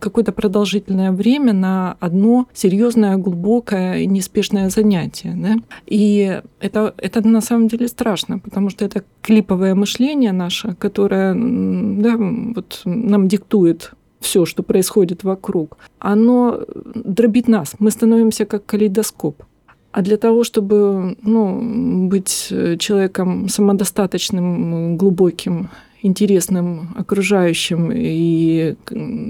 какое-то 0.00 0.32
продолжительное 0.32 1.10
время 1.10 1.52
на 1.52 1.96
одно 1.98 2.46
серьезное, 2.54 3.16
глубокое 3.16 3.98
и 3.98 4.06
неспешное 4.06 4.70
занятие. 4.70 5.34
Да? 5.36 5.56
И 5.86 6.40
это, 6.60 6.94
это 6.98 7.26
на 7.26 7.40
самом 7.40 7.66
деле 7.66 7.88
страшно, 7.88 8.38
потому 8.38 8.70
что 8.70 8.84
это 8.84 9.02
клиповое 9.22 9.74
мышление 9.74 10.32
наше, 10.32 10.76
которое 10.78 11.34
да, 11.34 12.16
вот 12.16 12.82
нам 12.84 13.26
диктует 13.26 13.90
все, 14.26 14.44
что 14.44 14.62
происходит 14.62 15.24
вокруг, 15.24 15.78
оно 16.00 16.60
дробит 16.94 17.48
нас. 17.48 17.74
Мы 17.78 17.90
становимся 17.90 18.44
как 18.44 18.66
калейдоскоп. 18.66 19.42
А 19.92 20.02
для 20.02 20.16
того, 20.16 20.44
чтобы 20.44 21.16
ну, 21.22 22.08
быть 22.08 22.52
человеком 22.78 23.48
самодостаточным, 23.48 24.96
глубоким 24.98 25.68
интересным 26.06 26.94
окружающим 26.96 27.90
и 27.92 28.76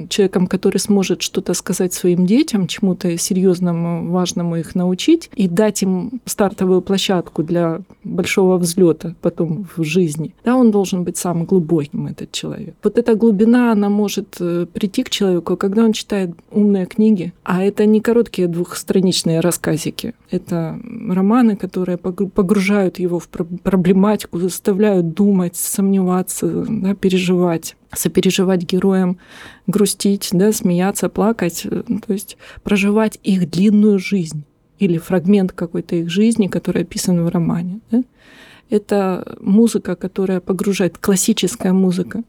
человеком, 0.08 0.46
который 0.46 0.78
сможет 0.78 1.22
что-то 1.22 1.54
сказать 1.54 1.92
своим 1.94 2.26
детям, 2.26 2.66
чему-то 2.66 3.16
серьезному, 3.18 4.10
важному 4.10 4.56
их 4.56 4.74
научить 4.74 5.30
и 5.34 5.48
дать 5.48 5.82
им 5.82 6.20
стартовую 6.26 6.82
площадку 6.82 7.42
для 7.42 7.80
большого 8.04 8.58
взлета 8.58 9.14
потом 9.22 9.66
в 9.76 9.84
жизни, 9.84 10.34
да, 10.44 10.56
он 10.56 10.70
должен 10.70 11.04
быть 11.04 11.16
самым 11.16 11.46
глубоким, 11.46 12.06
этот 12.06 12.32
человек. 12.32 12.74
Вот 12.82 12.98
эта 12.98 13.14
глубина, 13.14 13.72
она 13.72 13.88
может 13.88 14.36
э, 14.40 14.66
прийти 14.72 15.02
к 15.02 15.10
человеку, 15.10 15.56
когда 15.56 15.84
он 15.84 15.92
читает 15.92 16.30
умные 16.50 16.86
книги, 16.86 17.32
а 17.42 17.62
это 17.62 17.86
не 17.86 18.00
короткие 18.00 18.48
двухстраничные 18.48 19.40
рассказики, 19.40 20.14
это 20.30 20.78
романы, 21.08 21.56
которые 21.56 21.96
погружают 21.96 22.98
его 22.98 23.18
в 23.18 23.28
проблематику, 23.28 24.38
заставляют 24.38 25.14
думать, 25.14 25.56
сомневаться, 25.56 26.65
да, 26.68 26.94
переживать 26.94 27.76
сопереживать 27.92 28.62
героям, 28.62 29.18
грустить, 29.66 30.28
да, 30.32 30.52
смеяться, 30.52 31.08
плакать, 31.08 31.62
э, 31.64 31.82
то 32.06 32.12
есть 32.12 32.36
проживать 32.62 33.18
их 33.22 33.50
длинную 33.50 33.98
жизнь 33.98 34.44
или 34.78 34.98
фрагмент 34.98 35.52
какой-то 35.52 35.96
их 35.96 36.10
жизни, 36.10 36.48
который 36.48 36.82
описан 36.82 37.24
в 37.24 37.28
романе. 37.28 37.80
Да? 37.90 38.02
Это 38.68 39.36
музыка, 39.40 39.96
которая 39.96 40.40
погружает, 40.40 40.98
классическая 40.98 41.72
музыка. 41.72 42.22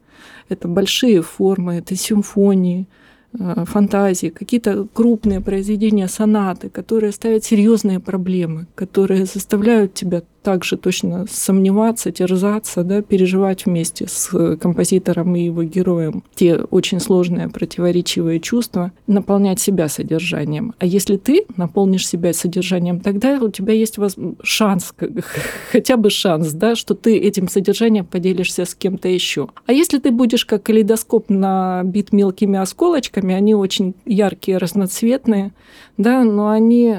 Это 0.48 0.68
большие 0.68 1.22
формы, 1.22 1.74
это 1.74 1.94
симфонии, 1.96 2.86
фантазии, 3.32 4.28
какие-то 4.28 4.86
крупные 4.92 5.40
произведения, 5.40 6.08
сонаты, 6.08 6.70
которые 6.70 7.12
ставят 7.12 7.44
серьезные 7.44 8.00
проблемы, 8.00 8.66
которые 8.74 9.26
заставляют 9.26 9.94
тебя 9.94 10.22
также 10.42 10.78
точно 10.78 11.26
сомневаться, 11.30 12.10
терзаться, 12.10 12.82
да, 12.82 13.02
переживать 13.02 13.66
вместе 13.66 14.06
с 14.08 14.56
композитором 14.56 15.36
и 15.36 15.44
его 15.44 15.62
героем 15.62 16.24
те 16.34 16.56
очень 16.56 17.00
сложные 17.00 17.48
противоречивые 17.50 18.40
чувства, 18.40 18.92
наполнять 19.06 19.60
себя 19.60 19.88
содержанием. 19.88 20.74
А 20.78 20.86
если 20.86 21.18
ты 21.18 21.44
наполнишь 21.56 22.08
себя 22.08 22.32
содержанием, 22.32 23.00
тогда 23.00 23.38
у 23.40 23.50
тебя 23.50 23.74
есть 23.74 23.98
шанс, 24.42 24.94
хотя 25.72 25.98
бы 25.98 26.08
шанс, 26.08 26.52
да, 26.52 26.76
что 26.76 26.94
ты 26.94 27.18
этим 27.18 27.48
содержанием 27.48 28.06
поделишься 28.06 28.64
с 28.64 28.74
кем-то 28.74 29.08
еще. 29.08 29.48
А 29.66 29.72
если 29.72 29.98
ты 29.98 30.10
будешь 30.10 30.46
как 30.46 30.62
калейдоскоп 30.62 31.28
набит 31.28 32.12
мелкими 32.12 32.58
осколочками, 32.58 33.17
они 33.26 33.54
очень 33.54 33.94
яркие, 34.04 34.58
разноцветные, 34.58 35.52
да, 35.96 36.24
но 36.24 36.50
они 36.50 36.96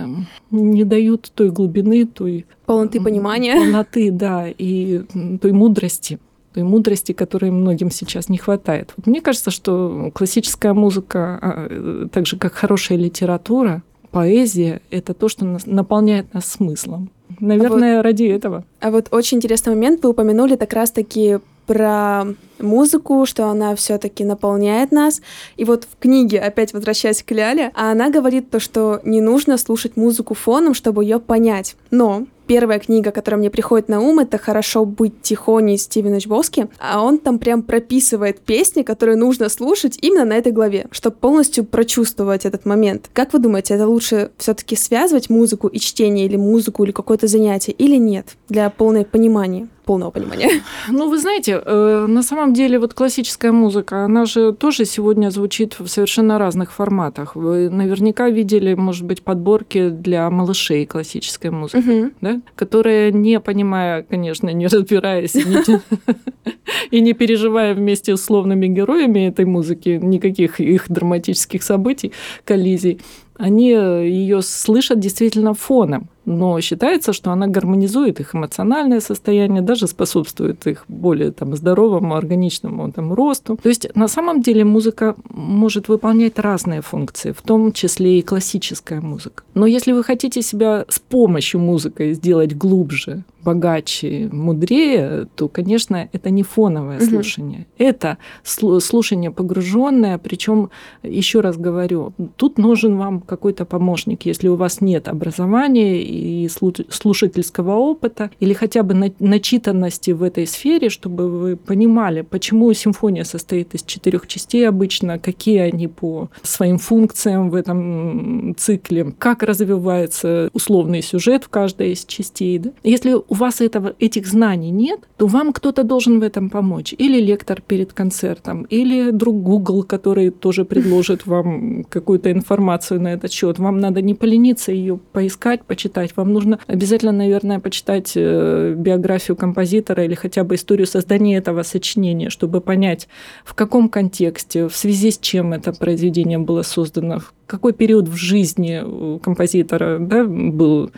не 0.52 0.84
дают 0.84 1.32
той 1.34 1.50
глубины, 1.50 2.06
той 2.06 2.46
полноты 2.66 3.02
понимания. 3.02 3.56
Полноты, 3.56 4.12
да, 4.12 4.48
и 4.48 5.02
той 5.42 5.52
мудрости 5.52 6.20
той 6.52 6.64
мудрости, 6.64 7.12
которой 7.12 7.52
многим 7.52 7.92
сейчас 7.92 8.28
не 8.28 8.40
хватает. 8.40 8.94
Мне 9.06 9.22
кажется, 9.22 9.52
что 9.52 10.12
классическая 10.16 10.74
музыка, 10.74 11.40
а, 11.42 12.08
так 12.12 12.26
же 12.26 12.38
как 12.38 12.54
хорошая 12.54 12.98
литература, 12.98 13.84
поэзия— 14.12 14.82
это 14.90 15.14
то, 15.14 15.30
что 15.30 15.46
нас, 15.46 15.66
наполняет 15.66 16.34
нас 16.34 16.46
смыслом. 16.46 17.12
Наверное, 17.40 17.94
а 17.94 17.98
вот, 17.98 18.04
ради 18.04 18.24
этого. 18.24 18.66
А 18.80 18.90
вот 18.90 19.10
очень 19.12 19.38
интересный 19.38 19.76
момент 19.76 20.04
вы 20.04 20.10
упомянули 20.10 20.56
как 20.56 20.74
раз-таки 20.74 21.40
про 21.70 22.26
музыку, 22.58 23.28
что 23.28 23.46
она 23.46 23.76
все-таки 23.76 24.24
наполняет 24.24 24.92
нас. 24.92 25.22
И 25.56 25.66
вот 25.66 25.84
в 25.84 26.02
книге, 26.02 26.40
опять 26.40 26.74
возвращаясь 26.74 27.22
к 27.22 27.30
Ляле, 27.30 27.70
она 27.76 28.10
говорит 28.10 28.50
то, 28.50 28.60
что 28.60 29.02
не 29.04 29.22
нужно 29.22 29.56
слушать 29.60 29.96
музыку 29.96 30.34
фоном, 30.34 30.74
чтобы 30.74 31.04
ее 31.04 31.20
понять. 31.20 31.76
Но 31.92 32.26
первая 32.48 32.80
книга, 32.80 33.12
которая 33.12 33.38
мне 33.38 33.52
приходит 33.52 33.88
на 33.88 34.02
ум, 34.02 34.18
это 34.18 34.40
«Хорошо 34.40 34.84
быть 34.84 35.22
тихоней» 35.22 35.78
Стивена 35.78 36.20
Чбоски, 36.20 36.70
а 36.80 37.04
он 37.04 37.20
там 37.20 37.38
прям 37.38 37.62
прописывает 37.62 38.40
песни, 38.40 38.82
которые 38.82 39.16
нужно 39.16 39.48
слушать 39.48 40.00
именно 40.02 40.26
на 40.26 40.34
этой 40.34 40.52
главе, 40.52 40.88
чтобы 40.90 41.18
полностью 41.18 41.66
прочувствовать 41.66 42.48
этот 42.48 42.66
момент. 42.66 43.12
Как 43.14 43.32
вы 43.34 43.38
думаете, 43.38 43.76
это 43.76 43.88
лучше 43.88 44.32
все 44.40 44.56
таки 44.56 44.76
связывать 44.76 45.30
музыку 45.30 45.68
и 45.68 45.78
чтение, 45.78 46.26
или 46.26 46.36
музыку, 46.36 46.84
или 46.84 46.92
какое-то 46.92 47.28
занятие, 47.28 47.74
или 47.74 47.98
нет, 47.98 48.38
для 48.50 48.72
полного 48.72 49.04
понимания? 49.04 49.68
Полного 49.90 50.12
понимания. 50.12 50.50
Ну, 50.92 51.10
вы 51.10 51.18
знаете, 51.18 51.62
э, 51.66 52.06
на 52.08 52.24
самом 52.24 52.54
деле 52.54 52.78
вот 52.78 52.94
классическая 52.94 53.52
музыка, 53.52 54.06
она 54.06 54.26
же 54.26 54.54
тоже 54.54 54.86
сегодня 54.86 55.32
звучит 55.32 55.80
в 55.80 55.88
совершенно 55.88 56.38
разных 56.38 56.72
форматах. 56.72 57.36
Вы 57.36 57.70
наверняка 57.70 58.30
видели, 58.30 58.76
может 58.76 59.06
быть, 59.06 59.22
подборки 59.22 59.90
для 59.90 60.30
малышей 60.30 60.86
классической 60.86 61.50
музыки, 61.50 61.90
угу. 61.90 62.12
да? 62.22 62.42
которые, 62.56 63.12
не 63.12 63.40
понимая, 63.40 64.04
конечно, 64.04 64.54
не 64.54 64.68
разбираясь 64.68 65.36
и 66.92 67.02
не 67.02 67.14
переживая 67.14 67.74
вместе 67.74 68.16
с 68.16 68.24
словными 68.24 68.68
героями 68.68 69.28
этой 69.28 69.46
музыки 69.46 70.00
никаких 70.02 70.60
их 70.60 70.86
драматических 70.90 71.64
событий, 71.64 72.12
коллизий, 72.46 73.00
они 73.40 73.70
ее 73.70 74.42
слышат 74.42 75.00
действительно 75.00 75.54
фоном 75.54 76.10
но 76.30 76.62
считается, 76.62 77.12
что 77.12 77.32
она 77.32 77.48
гармонизует 77.48 78.20
их 78.20 78.36
эмоциональное 78.36 79.00
состояние, 79.00 79.62
даже 79.62 79.88
способствует 79.88 80.68
их 80.68 80.86
более 80.88 81.32
там, 81.32 81.56
здоровому, 81.56 82.16
органичному 82.16 82.92
там, 82.92 83.14
росту. 83.14 83.58
То 83.62 83.70
есть 83.70 83.96
на 83.96 84.08
самом 84.08 84.42
деле 84.42 84.64
музыка 84.64 85.16
может 85.30 85.88
выполнять 85.88 86.38
разные 86.38 86.82
функции, 86.82 87.32
в 87.32 87.42
том 87.42 87.72
числе 87.72 88.20
и 88.20 88.22
классическая 88.22 89.02
музыка. 89.02 89.44
Но 89.56 89.66
если 89.66 89.92
вы 89.92 90.04
хотите 90.04 90.42
себя 90.42 90.86
с 90.88 91.00
помощью 91.00 91.60
музыки 91.60 92.14
сделать 92.14 92.56
глубже, 92.56 93.24
богаче, 93.44 94.30
мудрее, 94.32 95.28
то, 95.36 95.48
конечно, 95.48 96.10
это 96.12 96.30
не 96.30 96.44
фоновое 96.44 96.98
угу. 96.98 97.06
слушание. 97.06 97.66
Это 97.78 98.18
слушание 98.44 99.32
погруженное, 99.32 100.18
причем, 100.18 100.70
еще 101.04 101.40
раз 101.40 101.58
говорю, 101.58 102.14
тут 102.36 102.58
нужен 102.58 102.98
вам 102.98 103.22
какой-то 103.22 103.66
помощник, 103.66 104.26
если 104.26 104.48
у 104.50 104.56
вас 104.56 104.82
нет 104.82 105.08
образования 105.08 106.02
и 106.20 106.50
слушательского 106.90 107.76
опыта, 107.76 108.32
или 108.40 108.54
хотя 108.54 108.84
бы 108.84 109.14
начитанности 109.20 110.12
в 110.12 110.24
этой 110.24 110.46
сфере, 110.48 110.90
чтобы 110.90 111.30
вы 111.30 111.56
понимали, 111.56 112.22
почему 112.22 112.72
симфония 112.74 113.24
состоит 113.24 113.74
из 113.74 113.84
четырех 113.84 114.28
частей 114.28 114.68
обычно, 114.68 115.20
какие 115.20 115.60
они 115.60 115.88
по 115.88 116.30
своим 116.44 116.78
функциям 116.78 117.50
в 117.50 117.56
этом 117.56 118.56
цикле, 118.58 119.14
как 119.18 119.44
развивается 119.44 120.50
условный 120.54 121.02
сюжет 121.02 121.44
в 121.46 121.50
каждой 121.50 121.92
из 121.92 122.06
частей. 122.06 122.60
Да? 122.60 122.72
Если 122.84 123.14
у 123.14 123.34
вас 123.34 123.62
этого, 123.62 123.96
этих 124.00 124.28
знаний 124.28 124.72
нет, 124.72 125.00
то 125.18 125.28
вам 125.28 125.54
кто-то 125.54 125.84
должен 125.84 126.20
в 126.20 126.24
этом 126.24 126.50
помочь. 126.50 126.94
Или 126.98 127.22
лектор 127.22 127.62
перед 127.62 127.94
концертом, 127.94 128.64
или 128.64 129.12
друг 129.12 129.42
Google, 129.42 129.84
который 129.84 130.30
тоже 130.30 130.66
предложит 130.66 131.26
вам 131.26 131.84
какую-то 131.84 132.32
информацию 132.32 133.02
на 133.02 133.14
этот 133.14 133.32
счет. 133.32 133.60
Вам 133.60 133.80
надо 133.80 134.02
не 134.02 134.14
полениться 134.14 134.72
ее 134.72 134.98
поискать, 134.98 135.64
почитать. 135.64 135.99
Вам 136.16 136.34
нужно 136.34 136.60
обязательно, 136.68 137.12
наверное, 137.12 137.60
почитать 137.60 138.14
э, 138.16 138.74
биографию 138.76 139.36
композитора 139.36 140.06
или 140.06 140.16
хотя 140.16 140.44
бы 140.44 140.56
историю 140.56 140.88
создания 140.88 141.38
этого 141.38 141.64
сочинения, 141.64 142.30
чтобы 142.30 142.62
понять, 142.62 143.08
в 143.44 143.54
каком 143.54 143.90
контексте, 143.90 144.68
в 144.68 144.76
связи 144.76 145.12
с 145.12 145.18
чем 145.18 145.54
это 145.54 145.74
произведение 145.74 146.40
было 146.40 146.62
создано, 146.62 147.22
какой 147.50 147.74
период 147.74 148.08
в 148.08 148.16
жизни 148.16 149.20
композитора 149.20 149.98
да, 150.00 150.24
был, 150.24 150.92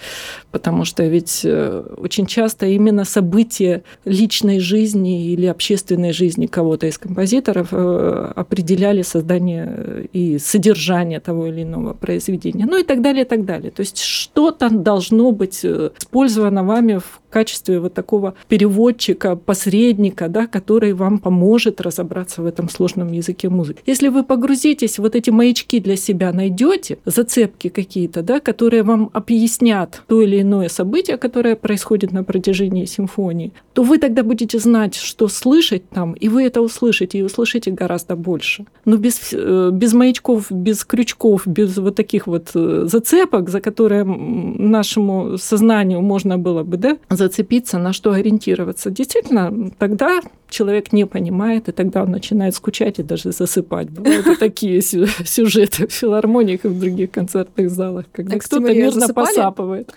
потому 0.52 0.86
что 0.86 1.04
ведь 1.04 1.42
э, 1.46 1.84
очень 1.98 2.26
часто 2.26 2.66
именно 2.66 3.06
события 3.06 3.84
личной 4.06 4.60
жизни 4.60 5.32
или 5.32 5.46
общественной 5.46 6.12
жизни 6.12 6.48
кого-то 6.48 6.88
из 6.88 6.98
композиторов 6.98 7.70
э, 7.72 8.32
определяли 8.36 9.02
создание 9.02 10.10
и 10.12 10.38
содержание 10.40 11.20
того 11.20 11.48
или 11.48 11.64
иного 11.64 11.94
произведения, 11.94 12.66
ну 12.66 12.78
и 12.78 12.84
так 12.84 13.02
далее, 13.02 13.24
и 13.24 13.28
так 13.28 13.46
далее. 13.46 13.72
То 13.72 13.82
есть 13.82 14.00
что-то 14.00 14.70
должно 14.70 15.32
быть 15.32 15.62
э, 15.64 15.92
использовано 15.98 16.64
вами 16.64 16.98
в 16.98 17.22
качестве 17.30 17.80
вот 17.80 17.94
такого 17.94 18.36
переводчика, 18.50 19.36
посредника, 19.36 20.28
да, 20.28 20.48
который 20.48 20.94
вам 20.94 21.18
поможет 21.18 21.82
разобраться 21.82 22.42
в 22.42 22.46
этом 22.46 22.70
сложном 22.70 23.12
языке 23.12 23.50
музыки. 23.50 23.82
Если 23.86 24.10
вы 24.10 24.24
погрузитесь, 24.24 25.00
вот 25.00 25.16
эти 25.16 25.30
маячки 25.30 25.80
для 25.80 25.96
себя 25.96 26.34
найдете, 26.42 26.98
зацепки 27.06 27.70
какие-то, 27.70 28.22
да, 28.22 28.40
которые 28.40 28.84
вам 28.84 29.10
объяснят 29.14 30.02
то 30.08 30.22
или 30.22 30.42
иное 30.42 30.70
событие, 30.70 31.18
которое 31.18 31.56
происходит 31.56 32.12
на 32.12 32.24
протяжении 32.24 32.86
симфонии, 32.86 33.52
то 33.74 33.84
вы 33.84 33.98
тогда 33.98 34.24
будете 34.24 34.60
знать, 34.60 34.96
что 34.96 35.28
слышать 35.28 35.90
там, 35.90 36.14
и 36.14 36.30
вы 36.30 36.44
это 36.44 36.62
услышите, 36.62 37.20
и 37.20 37.24
услышите 37.24 37.72
гораздо 37.72 38.16
больше. 38.16 38.66
Но 38.86 38.98
без, 38.98 39.34
э, 39.34 39.70
без 39.72 39.94
маячков, 39.94 40.52
без 40.52 40.84
крючков, 40.84 41.48
без 41.48 41.78
вот 41.78 41.96
таких 41.96 42.28
вот 42.28 42.50
э, 42.56 42.84
зацепок, 42.86 43.50
за 43.50 43.62
которые 43.62 44.04
нашему 44.04 45.38
сознанию 45.38 46.02
можно 46.02 46.38
было 46.38 46.64
бы 46.64 46.78
да, 46.78 46.98
зацепиться, 47.10 47.78
на 47.78 47.94
что 47.94 48.12
ориентироваться. 48.12 48.90
Действительно, 48.90 49.72
тогда 49.78 50.22
человек 50.52 50.94
не 50.94 51.06
понимает, 51.06 51.70
и 51.70 51.72
тогда 51.72 52.04
он 52.04 52.12
начинает 52.12 52.56
скучать 52.56 53.00
и 53.00 53.04
даже 53.04 53.32
засыпать. 53.32 53.90
Бывают 53.90 54.28
и 54.28 54.36
такие 54.36 54.82
сюжеты 55.26 55.88
в 55.88 55.92
филармониях 55.92 56.66
и 56.66 56.68
в 56.68 56.80
других 56.80 57.12
концертных 57.12 57.70
залах, 57.72 58.06
когда 58.12 58.38
кто-то 58.38 58.74
мирно 58.74 59.08
посапывает. 59.14 59.92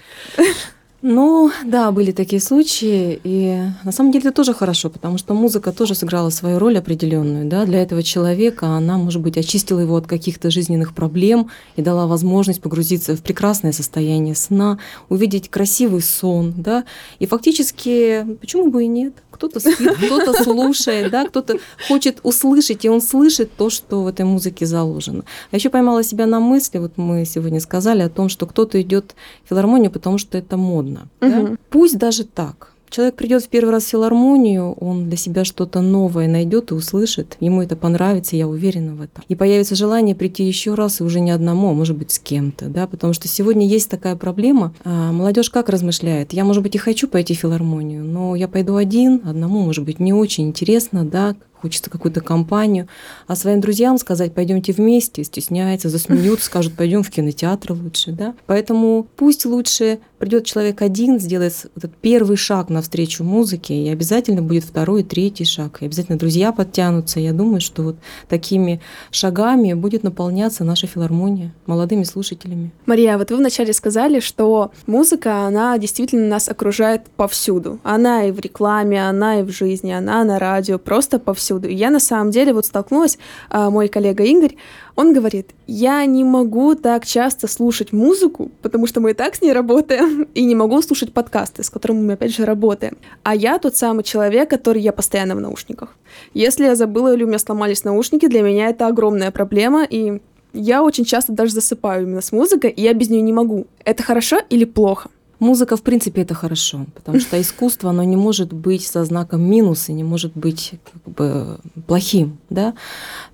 Ну, 1.06 1.50
да, 1.66 1.92
были 1.92 2.12
такие 2.12 2.40
случаи, 2.40 3.20
и 3.24 3.60
на 3.84 3.92
самом 3.92 4.10
деле 4.10 4.28
это 4.28 4.32
тоже 4.36 4.54
хорошо, 4.54 4.88
потому 4.88 5.18
что 5.18 5.34
музыка 5.34 5.70
тоже 5.70 5.94
сыграла 5.94 6.30
свою 6.30 6.58
роль 6.58 6.78
определенную, 6.78 7.44
да, 7.44 7.66
для 7.66 7.82
этого 7.82 8.02
человека 8.02 8.68
она, 8.68 8.96
может 8.96 9.20
быть, 9.20 9.36
очистила 9.36 9.80
его 9.80 9.96
от 9.96 10.06
каких-то 10.06 10.50
жизненных 10.50 10.94
проблем 10.94 11.50
и 11.76 11.82
дала 11.82 12.06
возможность 12.06 12.62
погрузиться 12.62 13.16
в 13.16 13.22
прекрасное 13.22 13.72
состояние 13.72 14.34
сна, 14.34 14.78
увидеть 15.10 15.50
красивый 15.50 16.00
сон, 16.00 16.54
да, 16.56 16.84
и 17.18 17.26
фактически, 17.26 18.24
почему 18.40 18.70
бы 18.70 18.84
и 18.84 18.86
нет, 18.86 19.12
кто-то 19.34 19.60
спит, 19.60 19.96
кто-то 19.96 20.42
слушает, 20.42 21.10
да, 21.10 21.26
кто-то 21.26 21.58
хочет 21.88 22.20
услышать, 22.22 22.84
и 22.84 22.88
он 22.88 23.00
слышит 23.00 23.50
то, 23.56 23.70
что 23.70 24.02
в 24.02 24.06
этой 24.06 24.24
музыке 24.24 24.66
заложено. 24.66 25.24
А 25.50 25.56
еще 25.56 25.70
поймала 25.70 26.02
себя 26.02 26.26
на 26.26 26.40
мысли, 26.40 26.78
вот 26.78 26.92
мы 26.96 27.24
сегодня 27.24 27.60
сказали 27.60 28.02
о 28.02 28.08
том, 28.08 28.28
что 28.28 28.46
кто-то 28.46 28.80
идет 28.80 29.14
в 29.44 29.48
филармонию, 29.48 29.90
потому 29.90 30.18
что 30.18 30.38
это 30.38 30.56
модно. 30.56 31.08
Угу. 31.20 31.30
Да? 31.30 31.56
Пусть 31.70 31.98
даже 31.98 32.24
так. 32.24 32.73
Человек 32.94 33.16
придет 33.16 33.42
в 33.42 33.48
первый 33.48 33.70
раз 33.70 33.86
в 33.86 33.88
филармонию, 33.88 34.70
он 34.74 35.08
для 35.08 35.16
себя 35.16 35.44
что-то 35.44 35.80
новое 35.80 36.28
найдет 36.28 36.70
и 36.70 36.74
услышит. 36.74 37.36
Ему 37.40 37.60
это 37.60 37.74
понравится, 37.74 38.36
я 38.36 38.46
уверена 38.46 38.94
в 38.94 39.00
этом. 39.00 39.24
И 39.26 39.34
появится 39.34 39.74
желание 39.74 40.14
прийти 40.14 40.44
еще 40.44 40.74
раз, 40.74 41.00
и 41.00 41.02
уже 41.02 41.18
не 41.18 41.32
одному, 41.32 41.70
а 41.70 41.74
может 41.74 41.96
быть 41.96 42.12
с 42.12 42.20
кем-то. 42.20 42.66
Да? 42.66 42.86
Потому 42.86 43.12
что 43.12 43.26
сегодня 43.26 43.66
есть 43.66 43.90
такая 43.90 44.14
проблема. 44.14 44.74
А 44.84 45.10
молодежь 45.10 45.50
как 45.50 45.70
размышляет? 45.70 46.32
Я, 46.32 46.44
может 46.44 46.62
быть, 46.62 46.76
и 46.76 46.78
хочу 46.78 47.08
пойти 47.08 47.34
в 47.34 47.38
филармонию, 47.38 48.04
но 48.04 48.36
я 48.36 48.46
пойду 48.46 48.76
один, 48.76 49.22
одному, 49.24 49.64
может 49.64 49.84
быть, 49.84 49.98
не 49.98 50.12
очень 50.12 50.46
интересно, 50.46 51.04
да, 51.04 51.34
хочется 51.64 51.88
какую-то 51.88 52.20
компанию. 52.20 52.88
А 53.26 53.34
своим 53.36 53.62
друзьям 53.62 53.96
сказать, 53.96 54.34
пойдемте 54.34 54.72
вместе, 54.72 55.24
стесняется, 55.24 55.88
засмеются, 55.88 56.44
скажут, 56.44 56.74
пойдем 56.74 57.02
в 57.02 57.08
кинотеатр 57.08 57.72
лучше. 57.72 58.12
Да? 58.12 58.34
Поэтому 58.44 59.06
пусть 59.16 59.46
лучше 59.46 59.98
придет 60.18 60.44
человек 60.44 60.82
один, 60.82 61.18
сделает 61.18 61.54
этот 61.74 61.94
первый 61.96 62.36
шаг 62.36 62.68
навстречу 62.68 63.24
музыке, 63.24 63.74
и 63.74 63.88
обязательно 63.88 64.42
будет 64.42 64.64
второй 64.64 65.04
третий 65.04 65.44
шаг. 65.46 65.78
И 65.80 65.86
обязательно 65.86 66.18
друзья 66.18 66.52
подтянутся. 66.52 67.18
Я 67.18 67.32
думаю, 67.32 67.62
что 67.62 67.82
вот 67.82 67.96
такими 68.28 68.82
шагами 69.10 69.72
будет 69.72 70.02
наполняться 70.02 70.64
наша 70.64 70.86
филармония 70.86 71.52
молодыми 71.64 72.04
слушателями. 72.04 72.72
Мария, 72.84 73.16
вот 73.16 73.30
вы 73.30 73.38
вначале 73.38 73.72
сказали, 73.72 74.20
что 74.20 74.70
музыка, 74.86 75.46
она 75.46 75.78
действительно 75.78 76.26
нас 76.28 76.48
окружает 76.48 77.06
повсюду. 77.16 77.78
Она 77.82 78.24
и 78.24 78.32
в 78.32 78.40
рекламе, 78.40 79.08
она 79.08 79.40
и 79.40 79.42
в 79.42 79.50
жизни, 79.50 79.92
она 79.92 80.24
на 80.24 80.38
радио, 80.38 80.78
просто 80.78 81.18
повсюду 81.18 81.53
повсюду. 81.54 81.68
И 81.68 81.74
я 81.74 81.90
на 81.90 82.00
самом 82.00 82.30
деле 82.30 82.52
вот 82.52 82.66
столкнулась, 82.66 83.18
а, 83.50 83.70
мой 83.70 83.88
коллега 83.88 84.24
Игорь, 84.24 84.56
он 84.96 85.12
говорит, 85.12 85.50
я 85.66 86.04
не 86.06 86.24
могу 86.24 86.74
так 86.74 87.06
часто 87.06 87.48
слушать 87.48 87.92
музыку, 87.92 88.50
потому 88.62 88.86
что 88.86 89.00
мы 89.00 89.10
и 89.10 89.14
так 89.14 89.34
с 89.34 89.42
ней 89.42 89.52
работаем, 89.52 90.28
и 90.34 90.44
не 90.44 90.54
могу 90.54 90.82
слушать 90.82 91.12
подкасты, 91.12 91.62
с 91.62 91.70
которыми 91.70 92.02
мы 92.02 92.12
опять 92.14 92.34
же 92.34 92.44
работаем. 92.44 92.96
А 93.22 93.34
я 93.34 93.58
тот 93.58 93.76
самый 93.76 94.04
человек, 94.04 94.50
который 94.50 94.82
я 94.82 94.92
постоянно 94.92 95.34
в 95.34 95.40
наушниках. 95.40 95.96
Если 96.34 96.64
я 96.64 96.74
забыла 96.74 97.14
или 97.14 97.24
у 97.24 97.26
меня 97.26 97.38
сломались 97.38 97.84
наушники, 97.84 98.28
для 98.28 98.42
меня 98.42 98.70
это 98.70 98.86
огромная 98.86 99.30
проблема, 99.30 99.84
и 99.84 100.20
я 100.52 100.82
очень 100.82 101.04
часто 101.04 101.32
даже 101.32 101.52
засыпаю 101.52 102.02
именно 102.02 102.20
с 102.20 102.32
музыкой, 102.32 102.70
и 102.70 102.82
я 102.82 102.94
без 102.94 103.10
нее 103.10 103.22
не 103.22 103.32
могу. 103.32 103.66
Это 103.84 104.02
хорошо 104.02 104.38
или 104.50 104.64
плохо? 104.64 105.10
Музыка, 105.38 105.76
в 105.76 105.82
принципе, 105.82 106.22
это 106.22 106.34
хорошо, 106.34 106.86
потому 106.94 107.20
что 107.20 107.40
искусство, 107.40 107.90
оно 107.90 108.02
не 108.04 108.16
может 108.16 108.52
быть 108.52 108.86
со 108.86 109.04
знаком 109.04 109.42
минус 109.42 109.88
и 109.88 109.92
не 109.92 110.04
может 110.04 110.32
быть 110.36 110.74
как 110.92 111.14
бы 111.14 111.58
плохим, 111.86 112.38
да. 112.50 112.74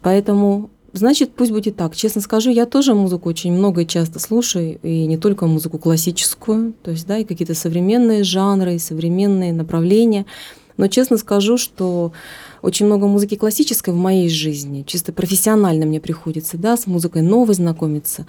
Поэтому 0.03 0.71
Значит, 0.93 1.35
пусть 1.37 1.53
будет 1.53 1.77
так. 1.77 1.95
Честно 1.95 2.21
скажу, 2.21 2.51
я 2.51 2.67
тоже 2.67 2.95
музыку 2.95 3.29
очень 3.29 3.53
много 3.53 3.83
и 3.83 3.87
часто 3.87 4.19
слушаю, 4.19 4.79
и 4.83 5.07
не 5.07 5.17
только 5.19 5.47
музыку 5.47 5.79
классическую, 5.79 6.75
то 6.83 6.91
есть, 6.91 7.07
да, 7.07 7.19
и 7.19 7.25
какие-то 7.25 7.55
современные 7.55 8.25
жанры, 8.25 8.75
и 8.75 8.81
современные 8.81 9.53
направления. 9.53 10.27
Но 10.77 10.89
честно 10.89 11.17
скажу, 11.17 11.59
что 11.59 12.13
очень 12.63 12.87
много 12.87 13.07
музыки 13.07 13.37
классической 13.37 13.95
в 13.95 13.97
моей 13.97 14.29
жизни. 14.29 14.85
Чисто 14.87 15.13
профессионально 15.13 15.87
мне 15.87 16.01
приходится 16.01 16.57
да, 16.57 16.77
с 16.77 16.87
музыкой 16.87 17.23
новой 17.23 17.55
знакомиться. 17.55 18.27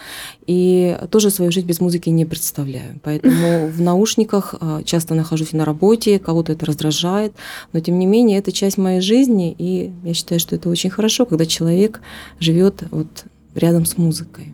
И 0.48 0.98
тоже 1.10 1.30
свою 1.30 1.52
жизнь 1.52 1.68
без 1.68 1.80
музыки 1.80 2.10
не 2.10 2.26
представляю. 2.26 3.00
Поэтому 3.04 3.68
в 3.72 3.82
наушниках 3.82 4.56
а, 4.60 4.84
часто 4.84 5.14
нахожусь 5.14 5.54
на 5.54 5.66
работе, 5.66 6.20
кого-то 6.20 6.54
это 6.54 6.66
раздражает. 6.66 7.34
Но 7.74 7.80
тем 7.80 8.00
не 8.00 8.06
менее, 8.06 8.40
это 8.40 8.52
часть 8.52 8.78
моей 8.78 9.02
жизни. 9.02 9.56
И 9.58 9.92
я 10.04 10.14
считаю, 10.14 10.40
что 10.40 10.56
это 10.56 10.70
очень 10.70 10.90
хорошо, 10.90 11.26
когда 11.26 11.46
человек 11.46 12.02
живет 12.40 12.84
вот 12.92 13.26
рядом 13.56 13.86
с 13.86 13.98
музыкой. 13.98 14.54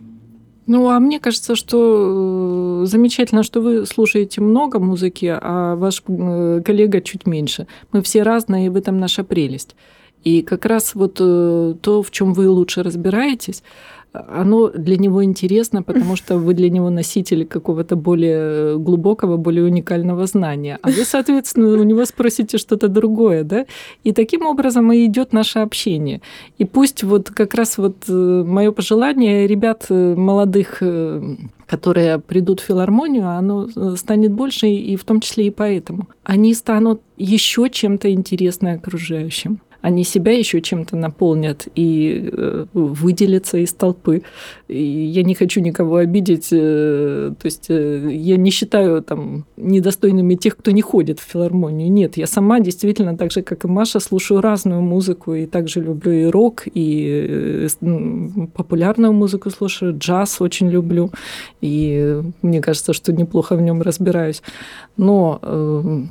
Ну, 0.68 0.90
а 0.90 1.00
мне 1.00 1.18
кажется, 1.18 1.56
что 1.56 2.82
э, 2.82 2.86
замечательно, 2.86 3.42
что 3.42 3.62
вы 3.62 3.86
слушаете 3.86 4.42
много 4.42 4.78
музыки, 4.78 5.34
а 5.40 5.76
ваш 5.76 6.02
э, 6.06 6.60
коллега 6.62 7.00
чуть 7.00 7.26
меньше. 7.26 7.66
Мы 7.90 8.02
все 8.02 8.22
разные, 8.22 8.66
и 8.66 8.68
в 8.68 8.76
этом 8.76 9.00
наша 9.00 9.24
прелесть. 9.24 9.74
И 10.24 10.42
как 10.42 10.66
раз 10.66 10.94
вот 10.94 11.16
э, 11.20 11.74
то, 11.80 12.02
в 12.02 12.10
чем 12.10 12.34
вы 12.34 12.50
лучше 12.50 12.82
разбираетесь, 12.82 13.62
оно 14.26 14.68
для 14.68 14.96
него 14.96 15.24
интересно, 15.24 15.82
потому 15.82 16.16
что 16.16 16.38
вы 16.38 16.54
для 16.54 16.70
него 16.70 16.90
носитель 16.90 17.46
какого-то 17.46 17.96
более 17.96 18.78
глубокого, 18.78 19.36
более 19.36 19.64
уникального 19.64 20.26
знания. 20.26 20.78
А 20.82 20.88
вы, 20.88 21.04
соответственно, 21.04 21.80
у 21.80 21.84
него 21.84 22.04
спросите 22.04 22.58
что-то 22.58 22.88
другое, 22.88 23.44
да? 23.44 23.66
И 24.04 24.12
таким 24.12 24.46
образом 24.46 24.92
и 24.92 25.06
идет 25.06 25.32
наше 25.32 25.60
общение. 25.60 26.20
И 26.58 26.64
пусть 26.64 27.02
вот 27.04 27.30
как 27.30 27.54
раз 27.54 27.78
вот 27.78 27.96
э, 28.08 28.12
мое 28.46 28.72
пожелание 28.72 29.46
ребят 29.46 29.86
э, 29.90 30.14
молодых 30.14 30.78
э, 30.80 31.36
которые 31.66 32.18
придут 32.18 32.60
в 32.60 32.64
филармонию, 32.64 33.28
оно 33.28 33.68
станет 33.96 34.32
больше, 34.32 34.68
и 34.68 34.96
в 34.96 35.04
том 35.04 35.20
числе 35.20 35.48
и 35.48 35.50
поэтому. 35.50 36.08
Они 36.24 36.54
станут 36.54 37.02
еще 37.18 37.68
чем-то 37.68 38.10
интересным 38.10 38.74
окружающим 38.74 39.60
они 39.80 40.04
себя 40.04 40.32
еще 40.32 40.60
чем-то 40.60 40.96
наполнят 40.96 41.68
и 41.74 42.30
э, 42.32 42.66
выделятся 42.72 43.58
из 43.58 43.72
толпы. 43.72 44.22
И 44.66 44.82
я 44.82 45.22
не 45.22 45.34
хочу 45.34 45.60
никого 45.60 45.96
обидеть, 45.96 46.48
э, 46.50 47.32
то 47.38 47.46
есть 47.46 47.66
э, 47.70 48.10
я 48.12 48.36
не 48.36 48.50
считаю 48.50 49.02
там 49.02 49.46
недостойными 49.56 50.34
тех, 50.34 50.56
кто 50.56 50.72
не 50.72 50.82
ходит 50.82 51.20
в 51.20 51.24
филармонию. 51.24 51.92
Нет, 51.92 52.16
я 52.16 52.26
сама 52.26 52.60
действительно 52.60 53.16
так 53.16 53.30
же, 53.30 53.42
как 53.42 53.64
и 53.64 53.68
Маша, 53.68 54.00
слушаю 54.00 54.40
разную 54.40 54.82
музыку 54.82 55.34
и 55.34 55.46
также 55.46 55.80
люблю 55.80 56.12
и 56.12 56.24
рок, 56.24 56.64
и 56.66 57.66
популярную 58.54 59.12
музыку 59.12 59.50
слушаю, 59.50 59.96
джаз 59.96 60.40
очень 60.40 60.68
люблю, 60.68 61.12
и 61.60 62.20
мне 62.42 62.60
кажется, 62.60 62.92
что 62.92 63.12
неплохо 63.12 63.54
в 63.56 63.62
нем 63.62 63.82
разбираюсь. 63.82 64.42
Но 64.96 66.08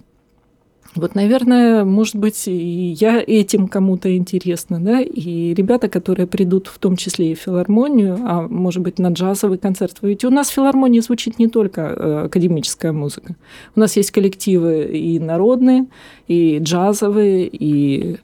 вот, 0.98 1.16
наверное, 1.16 1.86
может 1.86 2.16
быть, 2.16 2.48
и 2.48 2.96
я 3.00 3.24
этим 3.26 3.68
кому-то 3.68 4.16
интересна, 4.16 4.80
да, 4.80 5.00
и 5.02 5.54
ребята, 5.54 5.90
которые 5.90 6.28
придут 6.28 6.68
в 6.68 6.78
том 6.80 6.96
числе 6.96 7.32
и 7.32 7.36
в 7.36 7.40
филармонию, 7.40 8.20
а 8.24 8.48
может 8.48 8.82
быть, 8.82 9.00
на 9.00 9.10
джазовый 9.10 9.58
концерт. 9.58 9.98
Ведь 10.02 10.26
у 10.26 10.30
нас 10.30 10.50
в 10.50 10.54
филармонии 10.54 11.00
звучит 11.00 11.40
не 11.40 11.48
только 11.48 11.82
э, 11.82 12.26
академическая 12.26 12.92
музыка. 12.92 13.36
У 13.76 13.80
нас 13.80 13.96
есть 13.96 14.12
коллективы 14.12 14.86
и 14.86 15.20
народные, 15.20 15.86
и 16.28 16.60
джазовые, 16.60 17.48
и 17.48 18.18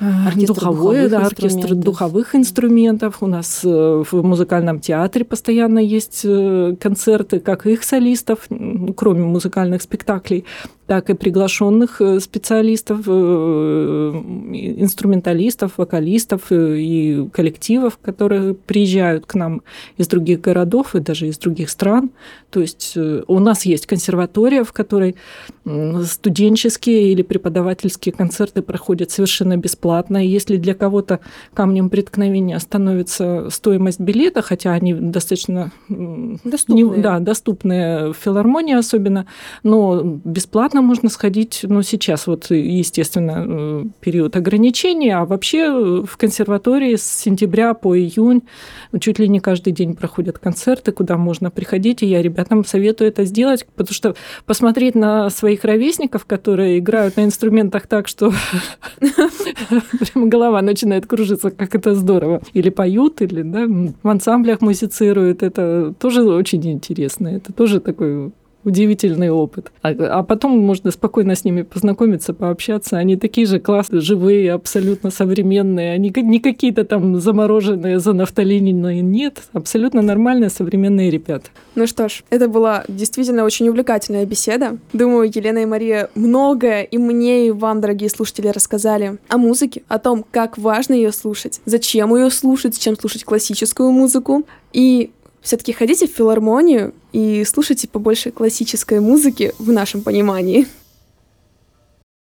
Оркестр 0.00 0.54
духовой, 0.54 1.08
да, 1.10 1.26
оркестр 1.26 1.74
духовых 1.74 2.34
инструментов. 2.34 3.18
У 3.20 3.26
нас 3.26 3.60
э, 3.64 3.68
в 4.10 4.22
музыкальном 4.22 4.80
театре 4.80 5.26
постоянно 5.26 5.78
есть 5.78 6.22
э, 6.24 6.74
концерты, 6.80 7.38
как 7.38 7.66
их 7.66 7.84
солистов, 7.84 8.48
кроме 8.96 9.24
музыкальных 9.24 9.82
спектаклей, 9.82 10.46
так 10.90 11.08
и 11.08 11.14
приглашенных 11.14 12.00
э, 12.00 12.18
специалистов, 12.18 13.02
э, 13.06 13.12
инструменталистов, 14.76 15.78
вокалистов 15.78 16.50
э, 16.50 16.78
и 16.80 17.28
коллективов, 17.28 17.96
которые 18.02 18.54
приезжают 18.54 19.24
к 19.24 19.36
нам 19.36 19.62
из 19.98 20.08
других 20.08 20.40
городов 20.40 20.96
и 20.96 21.00
даже 21.00 21.28
из 21.28 21.38
других 21.38 21.70
стран. 21.70 22.10
То 22.50 22.58
есть 22.58 22.96
у 22.96 23.38
нас 23.38 23.64
есть 23.66 23.86
консерватория, 23.86 24.64
в 24.64 24.72
которой 24.72 25.14
студенческие 26.04 27.12
или 27.12 27.22
преподавательские 27.22 28.12
концерты 28.12 28.60
проходят 28.60 29.12
совершенно 29.12 29.56
бесплатно. 29.56 30.26
И 30.26 30.28
если 30.28 30.56
для 30.56 30.74
кого-то 30.74 31.20
камнем 31.54 31.88
преткновения 31.90 32.58
становится 32.58 33.48
стоимость 33.50 34.00
билета, 34.00 34.42
хотя 34.42 34.72
они 34.72 34.94
достаточно 34.94 35.70
доступные, 35.88 36.84
не, 36.84 37.00
да, 37.00 37.20
доступные 37.20 38.12
в 38.12 38.16
филармонии 38.16 38.74
особенно, 38.74 39.26
но 39.62 40.02
бесплатно 40.02 40.79
Конечно, 40.80 40.88
можно 40.88 41.10
сходить, 41.10 41.60
ну, 41.64 41.82
сейчас 41.82 42.26
вот, 42.26 42.50
естественно, 42.50 43.44
э, 43.46 43.84
период 44.00 44.34
ограничений, 44.36 45.10
а 45.10 45.26
вообще 45.26 45.58
э, 45.58 46.02
в 46.06 46.16
консерватории 46.16 46.96
с 46.96 47.02
сентября 47.02 47.74
по 47.74 47.94
июнь 47.94 48.42
чуть 48.98 49.18
ли 49.18 49.28
не 49.28 49.40
каждый 49.40 49.74
день 49.74 49.94
проходят 49.94 50.38
концерты, 50.38 50.92
куда 50.92 51.18
можно 51.18 51.50
приходить, 51.50 52.02
и 52.02 52.06
я 52.06 52.22
ребятам 52.22 52.64
советую 52.64 53.08
это 53.08 53.26
сделать, 53.26 53.66
потому 53.76 53.94
что 53.94 54.14
посмотреть 54.46 54.94
на 54.94 55.28
своих 55.28 55.64
ровесников, 55.64 56.24
которые 56.24 56.78
играют 56.78 57.16
на 57.18 57.24
инструментах 57.24 57.86
так, 57.86 58.08
что 58.08 58.32
прямо 59.00 60.28
голова 60.28 60.62
начинает 60.62 61.06
кружиться, 61.06 61.50
как 61.50 61.74
это 61.74 61.94
здорово. 61.94 62.40
Или 62.54 62.70
поют, 62.70 63.20
или 63.20 63.42
да, 63.42 63.66
в 64.02 64.08
ансамблях 64.08 64.62
музицируют, 64.62 65.42
это 65.42 65.92
тоже 65.98 66.22
очень 66.22 66.66
интересно, 66.70 67.28
это 67.28 67.52
тоже 67.52 67.80
такой 67.80 68.32
удивительный 68.64 69.30
опыт. 69.30 69.72
А, 69.82 69.88
а 69.88 70.22
потом 70.22 70.58
можно 70.58 70.90
спокойно 70.90 71.34
с 71.34 71.44
ними 71.44 71.62
познакомиться, 71.62 72.34
пообщаться. 72.34 72.98
Они 72.98 73.16
такие 73.16 73.46
же 73.46 73.58
классные, 73.58 74.00
живые, 74.00 74.52
абсолютно 74.52 75.10
современные. 75.10 75.92
Они 75.92 76.12
не 76.14 76.40
какие-то 76.40 76.84
там 76.84 77.20
замороженные, 77.20 77.98
занафталиненные. 77.98 79.00
Нет, 79.00 79.42
абсолютно 79.52 80.02
нормальные 80.02 80.50
современные 80.50 81.10
ребята. 81.10 81.50
Ну 81.74 81.86
что 81.86 82.08
ж, 82.08 82.22
это 82.30 82.48
была 82.48 82.84
действительно 82.88 83.44
очень 83.44 83.68
увлекательная 83.68 84.26
беседа. 84.26 84.78
Думаю, 84.92 85.30
Елена 85.34 85.58
и 85.58 85.66
Мария 85.66 86.10
многое 86.14 86.82
и 86.82 86.98
мне, 86.98 87.48
и 87.48 87.50
вам, 87.50 87.80
дорогие 87.80 88.10
слушатели, 88.10 88.48
рассказали 88.48 89.18
о 89.28 89.38
музыке, 89.38 89.82
о 89.88 89.98
том, 89.98 90.24
как 90.30 90.58
важно 90.58 90.94
ее 90.94 91.12
слушать, 91.12 91.60
зачем 91.64 92.14
ее 92.14 92.30
слушать, 92.30 92.78
чем 92.78 92.96
слушать 92.96 93.24
классическую 93.24 93.90
музыку. 93.90 94.44
И 94.72 95.10
все-таки 95.42 95.72
ходите 95.72 96.06
в 96.06 96.10
филармонию 96.10 96.92
и 97.12 97.44
слушайте 97.44 97.88
побольше 97.88 98.30
классической 98.30 99.00
музыки 99.00 99.52
в 99.58 99.72
нашем 99.72 100.02
понимании. 100.02 100.66